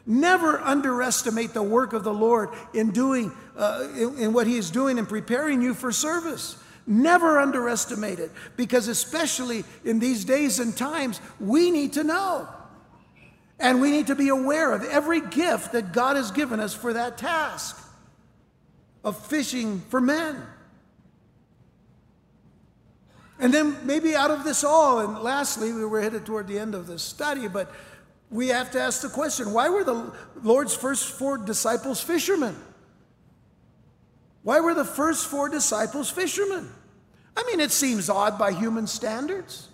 Never 0.06 0.60
underestimate 0.60 1.54
the 1.54 1.64
work 1.64 1.94
of 1.94 2.04
the 2.04 2.14
Lord 2.14 2.50
in 2.74 2.92
doing 2.92 3.32
uh, 3.58 3.88
in, 3.96 4.18
in 4.20 4.34
what 4.34 4.46
He 4.46 4.58
is 4.58 4.70
doing 4.70 5.00
in 5.00 5.08
preparing 5.08 5.62
you 5.62 5.74
for 5.74 5.92
service. 5.92 6.62
Never 6.86 7.40
underestimate 7.40 8.20
it 8.20 8.32
because, 8.58 8.88
especially 8.88 9.64
in 9.84 9.98
these 9.98 10.24
days 10.24 10.60
and 10.60 10.78
times, 10.78 11.20
we 11.40 11.72
need 11.72 11.94
to 11.94 12.04
know. 12.04 12.48
And 13.58 13.82
we 13.82 13.90
need 13.90 14.08
to 14.08 14.16
be 14.16 14.30
aware 14.30 14.74
of 14.74 14.84
every 14.84 15.22
gift 15.22 15.72
that 15.72 15.94
God 15.94 16.18
has 16.18 16.30
given 16.30 16.60
us 16.60 16.76
for 16.76 16.94
that 16.94 17.18
task 17.18 17.82
of 19.04 19.18
fishing 19.26 19.82
for 19.90 20.02
men. 20.02 20.44
And 23.40 23.54
then 23.54 23.78
maybe 23.86 24.16
out 24.16 24.32
of 24.32 24.44
this 24.44 24.64
all, 24.64 25.00
and 25.00 25.20
lastly, 25.20 25.74
we 25.74 25.84
were 25.86 26.02
headed 26.02 26.26
toward 26.26 26.48
the 26.48 26.58
end 26.58 26.74
of 26.74 26.88
this 26.88 27.04
study, 27.04 27.48
but 27.48 27.72
we 28.30 28.48
have 28.48 28.72
to 28.72 28.82
ask 28.82 29.02
the 29.02 29.10
question 29.10 29.52
why 29.52 29.70
were 29.70 29.84
the 29.84 30.14
Lord's 30.42 30.76
first 30.76 31.10
four 31.10 31.38
disciples 31.38 32.02
fishermen? 32.02 32.56
Why 34.44 34.60
were 34.60 34.74
the 34.74 34.86
first 34.86 35.28
four 35.28 35.50
disciples 35.50 36.10
fishermen? 36.10 36.70
I 37.36 37.44
mean, 37.48 37.60
it 37.60 37.72
seems 37.72 38.10
odd 38.10 38.38
by 38.38 38.54
human 38.54 38.88
standards. 38.88 39.70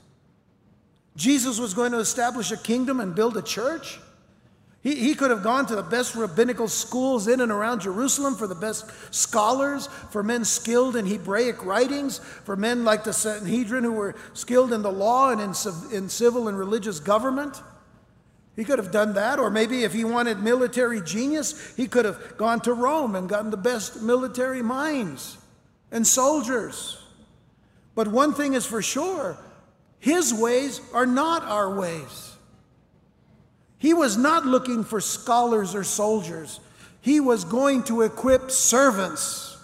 Jesus 1.15 1.59
was 1.59 1.73
going 1.73 1.91
to 1.91 1.99
establish 1.99 2.51
a 2.51 2.57
kingdom 2.57 2.99
and 2.99 3.13
build 3.13 3.37
a 3.37 3.41
church. 3.41 3.99
He, 4.83 4.95
he 4.95 5.13
could 5.13 5.29
have 5.29 5.43
gone 5.43 5.67
to 5.67 5.75
the 5.75 5.83
best 5.83 6.15
rabbinical 6.15 6.67
schools 6.67 7.27
in 7.27 7.39
and 7.39 7.51
around 7.51 7.81
Jerusalem 7.81 8.35
for 8.35 8.47
the 8.47 8.55
best 8.55 8.85
scholars, 9.13 9.87
for 10.09 10.23
men 10.23 10.43
skilled 10.43 10.95
in 10.95 11.05
Hebraic 11.05 11.63
writings, 11.63 12.17
for 12.17 12.55
men 12.55 12.83
like 12.83 13.03
the 13.03 13.13
Sanhedrin 13.13 13.83
who 13.83 13.91
were 13.91 14.15
skilled 14.33 14.73
in 14.73 14.81
the 14.81 14.91
law 14.91 15.29
and 15.29 15.39
in, 15.39 15.53
in 15.95 16.09
civil 16.09 16.47
and 16.47 16.57
religious 16.57 16.99
government. 16.99 17.61
He 18.55 18.63
could 18.63 18.79
have 18.79 18.91
done 18.91 19.13
that, 19.13 19.39
or 19.39 19.49
maybe 19.49 19.83
if 19.83 19.93
he 19.93 20.03
wanted 20.03 20.41
military 20.41 21.01
genius, 21.01 21.75
he 21.77 21.87
could 21.87 22.05
have 22.05 22.37
gone 22.37 22.59
to 22.61 22.73
Rome 22.73 23.15
and 23.15 23.29
gotten 23.29 23.51
the 23.51 23.57
best 23.57 24.01
military 24.01 24.61
minds 24.63 25.37
and 25.91 26.05
soldiers. 26.05 27.01
But 27.93 28.07
one 28.07 28.33
thing 28.33 28.53
is 28.53 28.65
for 28.65 28.81
sure 28.81 29.37
his 29.99 30.33
ways 30.33 30.81
are 30.93 31.05
not 31.05 31.43
our 31.43 31.77
ways. 31.77 32.30
He 33.81 33.95
was 33.95 34.15
not 34.15 34.45
looking 34.45 34.83
for 34.83 35.01
scholars 35.01 35.73
or 35.73 35.83
soldiers, 35.83 36.59
he 37.01 37.19
was 37.19 37.43
going 37.43 37.81
to 37.85 38.03
equip 38.03 38.51
servants. 38.51 39.57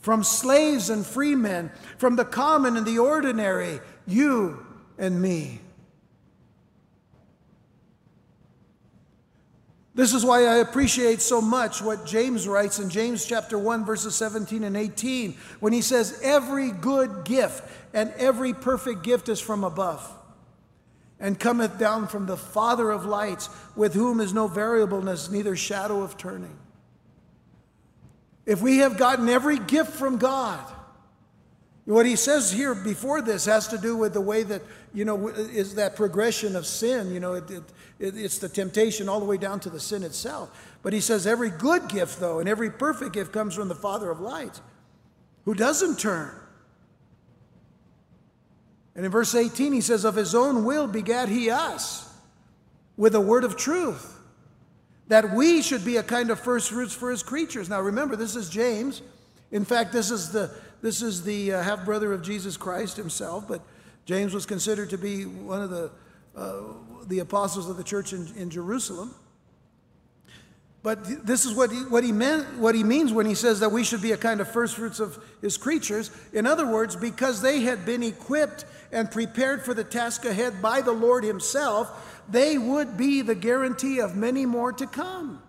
From 0.00 0.24
slaves 0.24 0.90
and 0.90 1.06
free 1.06 1.36
men, 1.36 1.70
from 1.98 2.16
the 2.16 2.24
common 2.24 2.76
and 2.76 2.84
the 2.84 2.98
ordinary, 2.98 3.78
you 4.08 4.66
and 4.98 5.22
me. 5.22 5.60
This 9.94 10.12
is 10.12 10.24
why 10.24 10.46
I 10.46 10.56
appreciate 10.56 11.20
so 11.20 11.40
much 11.40 11.80
what 11.80 12.04
James 12.04 12.48
writes 12.48 12.80
in 12.80 12.90
James 12.90 13.24
chapter 13.24 13.56
1 13.56 13.84
verses 13.84 14.16
17 14.16 14.64
and 14.64 14.76
18 14.76 15.36
when 15.60 15.72
he 15.72 15.82
says 15.82 16.18
every 16.24 16.72
good 16.72 17.24
gift 17.24 17.62
and 17.94 18.12
every 18.16 18.52
perfect 18.52 19.04
gift 19.04 19.28
is 19.28 19.38
from 19.38 19.62
above 19.62 20.02
and 21.22 21.40
cometh 21.40 21.78
down 21.78 22.06
from 22.06 22.26
the 22.26 22.36
father 22.36 22.90
of 22.90 23.06
lights 23.06 23.48
with 23.74 23.94
whom 23.94 24.20
is 24.20 24.34
no 24.34 24.46
variableness 24.46 25.30
neither 25.30 25.56
shadow 25.56 26.02
of 26.02 26.18
turning. 26.18 26.58
If 28.44 28.60
we 28.60 28.78
have 28.78 28.98
gotten 28.98 29.30
every 29.30 29.58
gift 29.58 29.92
from 29.92 30.18
God 30.18 30.60
what 31.84 32.06
he 32.06 32.14
says 32.14 32.52
here 32.52 32.74
before 32.74 33.22
this 33.22 33.46
has 33.46 33.68
to 33.68 33.78
do 33.78 33.96
with 33.96 34.12
the 34.12 34.20
way 34.20 34.44
that, 34.44 34.62
you 34.94 35.04
know, 35.04 35.28
is 35.28 35.74
that 35.74 35.96
progression 35.96 36.54
of 36.54 36.64
sin. 36.64 37.12
You 37.12 37.18
know, 37.18 37.34
it, 37.34 37.50
it, 37.50 37.64
it's 37.98 38.38
the 38.38 38.48
temptation 38.48 39.08
all 39.08 39.18
the 39.18 39.26
way 39.26 39.36
down 39.36 39.58
to 39.60 39.70
the 39.70 39.80
sin 39.80 40.04
itself. 40.04 40.76
But 40.82 40.92
he 40.92 41.00
says 41.00 41.26
every 41.26 41.50
good 41.50 41.88
gift, 41.88 42.20
though, 42.20 42.38
and 42.38 42.48
every 42.48 42.70
perfect 42.70 43.12
gift 43.14 43.32
comes 43.32 43.54
from 43.54 43.68
the 43.68 43.74
Father 43.74 44.10
of 44.10 44.20
lights, 44.20 44.60
who 45.44 45.54
doesn't 45.54 45.98
turn. 45.98 46.32
And 48.94 49.04
in 49.04 49.10
verse 49.10 49.34
18, 49.34 49.72
he 49.72 49.80
says, 49.80 50.04
Of 50.04 50.16
his 50.16 50.34
own 50.34 50.64
will 50.64 50.86
begat 50.86 51.28
he 51.28 51.50
us 51.50 52.12
with 52.96 53.14
a 53.14 53.20
word 53.20 53.44
of 53.44 53.56
truth, 53.56 54.18
that 55.08 55.32
we 55.34 55.62
should 55.62 55.84
be 55.84 55.96
a 55.96 56.02
kind 56.02 56.30
of 56.30 56.38
first 56.38 56.70
fruits 56.70 56.92
for 56.92 57.10
his 57.10 57.22
creatures. 57.22 57.68
Now 57.68 57.80
remember, 57.80 58.16
this 58.16 58.36
is 58.36 58.50
James. 58.50 59.02
In 59.50 59.64
fact, 59.64 59.92
this 59.92 60.10
is 60.10 60.30
the 60.30 60.50
this 60.82 61.00
is 61.00 61.22
the 61.22 61.52
uh, 61.52 61.62
half 61.62 61.84
brother 61.84 62.12
of 62.12 62.22
Jesus 62.22 62.56
Christ 62.56 62.96
himself, 62.96 63.46
but 63.46 63.62
James 64.04 64.34
was 64.34 64.44
considered 64.44 64.90
to 64.90 64.98
be 64.98 65.24
one 65.24 65.62
of 65.62 65.70
the, 65.70 65.92
uh, 66.36 66.60
the 67.06 67.20
apostles 67.20 67.70
of 67.70 67.76
the 67.76 67.84
church 67.84 68.12
in, 68.12 68.26
in 68.36 68.50
Jerusalem. 68.50 69.14
But 70.82 71.24
this 71.24 71.44
is 71.44 71.54
what 71.54 71.70
he, 71.70 71.78
what, 71.78 72.02
he 72.02 72.10
meant, 72.10 72.58
what 72.58 72.74
he 72.74 72.82
means 72.82 73.12
when 73.12 73.24
he 73.24 73.36
says 73.36 73.60
that 73.60 73.70
we 73.70 73.84
should 73.84 74.02
be 74.02 74.12
a 74.12 74.16
kind 74.16 74.40
of 74.40 74.50
first 74.50 74.74
fruits 74.74 74.98
of 74.98 75.22
his 75.40 75.56
creatures. 75.56 76.10
In 76.32 76.44
other 76.44 76.66
words, 76.66 76.96
because 76.96 77.40
they 77.40 77.60
had 77.60 77.86
been 77.86 78.02
equipped 78.02 78.64
and 78.90 79.08
prepared 79.08 79.64
for 79.64 79.74
the 79.74 79.84
task 79.84 80.24
ahead 80.24 80.60
by 80.60 80.80
the 80.80 80.92
Lord 80.92 81.22
himself, 81.22 82.20
they 82.28 82.58
would 82.58 82.96
be 82.96 83.22
the 83.22 83.36
guarantee 83.36 84.00
of 84.00 84.16
many 84.16 84.44
more 84.44 84.72
to 84.72 84.86
come. 84.88 85.40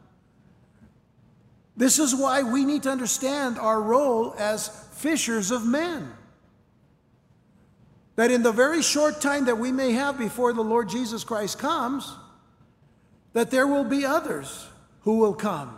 This 1.76 1.98
is 1.98 2.14
why 2.14 2.44
we 2.44 2.64
need 2.64 2.84
to 2.84 2.92
understand 2.92 3.58
our 3.58 3.82
role 3.82 4.36
as 4.38 4.68
fishers 4.94 5.50
of 5.50 5.66
men. 5.66 6.14
That 8.18 8.30
in 8.30 8.44
the 8.44 8.52
very 8.52 8.84
short 8.84 9.20
time 9.20 9.46
that 9.46 9.58
we 9.58 9.72
may 9.72 9.94
have 9.94 10.20
before 10.20 10.54
the 10.54 10.62
Lord 10.62 10.90
Jesus 10.90 11.24
Christ 11.24 11.58
comes, 11.58 12.14
that 13.34 13.50
there 13.50 13.66
will 13.66 13.84
be 13.84 14.06
others 14.06 14.68
who 15.04 15.20
will 15.20 15.34
come. 15.34 15.78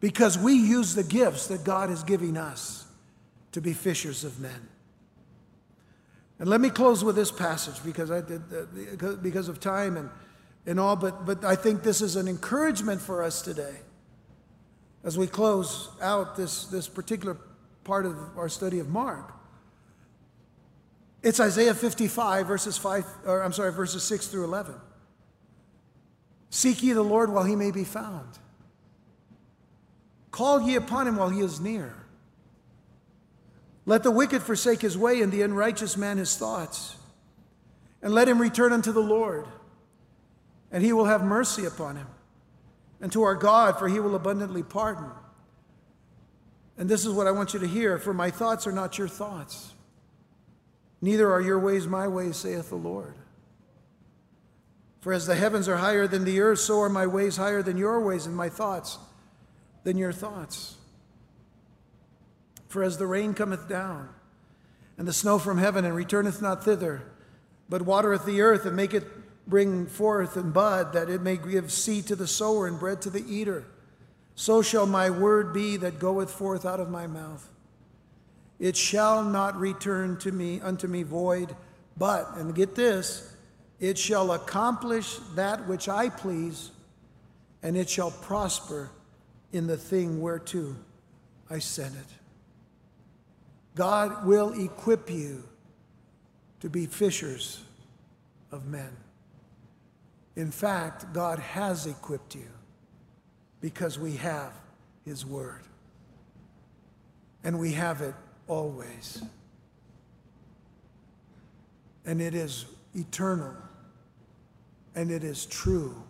Because 0.00 0.38
we 0.38 0.54
use 0.54 0.94
the 0.94 1.02
gifts 1.02 1.48
that 1.48 1.64
God 1.64 1.90
is 1.90 2.02
giving 2.02 2.36
us 2.36 2.86
to 3.52 3.60
be 3.60 3.72
fishers 3.72 4.24
of 4.24 4.38
men. 4.38 4.68
And 6.38 6.48
let 6.48 6.60
me 6.60 6.70
close 6.70 7.02
with 7.02 7.16
this 7.16 7.32
passage 7.32 7.82
because 7.84 8.10
I 8.10 8.20
did 8.20 8.42
uh, 8.52 9.16
because 9.16 9.48
of 9.48 9.58
time 9.58 9.96
and 9.96 10.08
and 10.68 10.78
all, 10.78 10.96
but, 10.96 11.24
but 11.24 11.44
I 11.44 11.56
think 11.56 11.82
this 11.82 12.02
is 12.02 12.14
an 12.16 12.28
encouragement 12.28 13.00
for 13.00 13.22
us 13.22 13.40
today 13.40 13.74
as 15.02 15.16
we 15.16 15.26
close 15.26 15.88
out 16.02 16.36
this, 16.36 16.66
this 16.66 16.86
particular 16.86 17.38
part 17.84 18.04
of 18.04 18.16
our 18.36 18.50
study 18.50 18.78
of 18.78 18.88
Mark. 18.90 19.32
It's 21.22 21.40
Isaiah 21.40 21.72
55, 21.72 22.46
verses 22.46 22.76
5, 22.76 23.06
or 23.24 23.42
I'm 23.42 23.54
sorry, 23.54 23.72
verses 23.72 24.04
6 24.04 24.26
through 24.26 24.44
11. 24.44 24.74
Seek 26.50 26.82
ye 26.82 26.92
the 26.92 27.02
Lord 27.02 27.30
while 27.30 27.44
he 27.44 27.56
may 27.56 27.70
be 27.70 27.84
found. 27.84 28.38
Call 30.30 30.62
ye 30.62 30.76
upon 30.76 31.06
him 31.06 31.16
while 31.16 31.30
he 31.30 31.40
is 31.40 31.60
near. 31.60 31.94
Let 33.86 34.02
the 34.02 34.10
wicked 34.10 34.42
forsake 34.42 34.82
his 34.82 34.96
way, 34.98 35.22
and 35.22 35.32
the 35.32 35.42
unrighteous 35.42 35.96
man 35.96 36.18
his 36.18 36.36
thoughts. 36.36 36.96
And 38.02 38.14
let 38.14 38.28
him 38.28 38.40
return 38.40 38.72
unto 38.72 38.92
the 38.92 39.00
Lord 39.00 39.46
and 40.70 40.84
he 40.84 40.92
will 40.92 41.06
have 41.06 41.24
mercy 41.24 41.64
upon 41.64 41.96
him. 41.96 42.06
And 43.00 43.12
to 43.12 43.22
our 43.22 43.34
God, 43.34 43.78
for 43.78 43.88
he 43.88 44.00
will 44.00 44.14
abundantly 44.14 44.62
pardon. 44.62 45.10
And 46.76 46.88
this 46.88 47.06
is 47.06 47.12
what 47.12 47.26
I 47.26 47.30
want 47.30 47.54
you 47.54 47.60
to 47.60 47.66
hear 47.66 47.98
For 47.98 48.12
my 48.12 48.30
thoughts 48.30 48.66
are 48.66 48.72
not 48.72 48.98
your 48.98 49.08
thoughts, 49.08 49.72
neither 51.00 51.30
are 51.30 51.40
your 51.40 51.58
ways 51.58 51.86
my 51.86 52.08
ways, 52.08 52.36
saith 52.36 52.70
the 52.70 52.76
Lord. 52.76 53.14
For 55.00 55.12
as 55.12 55.26
the 55.26 55.36
heavens 55.36 55.68
are 55.68 55.76
higher 55.76 56.06
than 56.06 56.24
the 56.24 56.40
earth, 56.40 56.60
so 56.60 56.80
are 56.80 56.88
my 56.88 57.06
ways 57.06 57.36
higher 57.36 57.62
than 57.62 57.76
your 57.76 58.00
ways, 58.00 58.26
and 58.26 58.36
my 58.36 58.48
thoughts 58.48 58.98
than 59.84 59.96
your 59.96 60.12
thoughts. 60.12 60.76
For 62.68 62.82
as 62.82 62.98
the 62.98 63.06
rain 63.06 63.34
cometh 63.34 63.68
down, 63.68 64.08
and 64.96 65.06
the 65.06 65.12
snow 65.12 65.38
from 65.38 65.58
heaven, 65.58 65.84
and 65.84 65.94
returneth 65.94 66.42
not 66.42 66.64
thither, 66.64 67.02
but 67.68 67.82
watereth 67.82 68.24
the 68.24 68.40
earth, 68.40 68.66
and 68.66 68.76
maketh 68.76 69.04
bring 69.46 69.86
forth 69.86 70.36
and 70.36 70.52
bud, 70.52 70.92
that 70.92 71.08
it 71.08 71.22
may 71.22 71.36
give 71.36 71.72
seed 71.72 72.06
to 72.06 72.16
the 72.16 72.26
sower 72.26 72.66
and 72.66 72.78
bread 72.78 73.00
to 73.02 73.10
the 73.10 73.24
eater, 73.32 73.64
so 74.34 74.60
shall 74.62 74.86
my 74.86 75.08
word 75.08 75.54
be 75.54 75.76
that 75.78 75.98
goeth 75.98 76.30
forth 76.30 76.66
out 76.66 76.80
of 76.80 76.90
my 76.90 77.06
mouth. 77.06 77.48
It 78.58 78.76
shall 78.76 79.22
not 79.22 79.58
return 79.58 80.18
to 80.18 80.32
me 80.32 80.60
unto 80.60 80.86
me 80.86 81.02
void, 81.04 81.56
but, 81.96 82.36
and 82.36 82.54
get 82.54 82.74
this, 82.74 83.34
it 83.80 83.96
shall 83.96 84.32
accomplish 84.32 85.18
that 85.34 85.66
which 85.68 85.88
I 85.88 86.08
please, 86.08 86.70
and 87.62 87.76
it 87.76 87.88
shall 87.88 88.10
prosper 88.10 88.90
in 89.52 89.66
the 89.66 89.76
thing 89.76 90.20
whereto 90.20 90.74
I 91.48 91.58
sent 91.58 91.94
it. 91.94 92.18
God 93.74 94.26
will 94.26 94.52
equip 94.60 95.10
you 95.10 95.44
to 96.60 96.68
be 96.68 96.86
fishers 96.86 97.62
of 98.50 98.66
men. 98.66 98.90
In 100.34 100.50
fact, 100.50 101.12
God 101.12 101.38
has 101.38 101.86
equipped 101.86 102.34
you 102.34 102.48
because 103.60 103.98
we 103.98 104.16
have 104.16 104.52
His 105.04 105.24
Word. 105.24 105.62
And 107.44 107.58
we 107.58 107.72
have 107.72 108.02
it 108.02 108.14
always. 108.46 109.22
And 112.04 112.20
it 112.20 112.34
is 112.34 112.66
eternal. 112.94 113.54
And 114.94 115.10
it 115.10 115.24
is 115.24 115.46
true. 115.46 116.02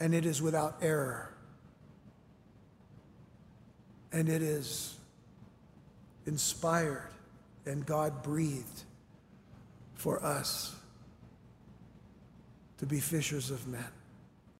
And 0.00 0.14
it 0.14 0.26
is 0.26 0.42
without 0.42 0.78
error. 0.82 1.32
And 4.12 4.28
it 4.28 4.42
is 4.42 4.96
inspired 6.26 7.12
and 7.66 7.84
God 7.86 8.22
breathed 8.22 8.84
for 9.94 10.22
us 10.24 10.74
to 12.78 12.86
be 12.86 12.98
fishers 13.00 13.50
of 13.50 13.66
men. 13.68 13.84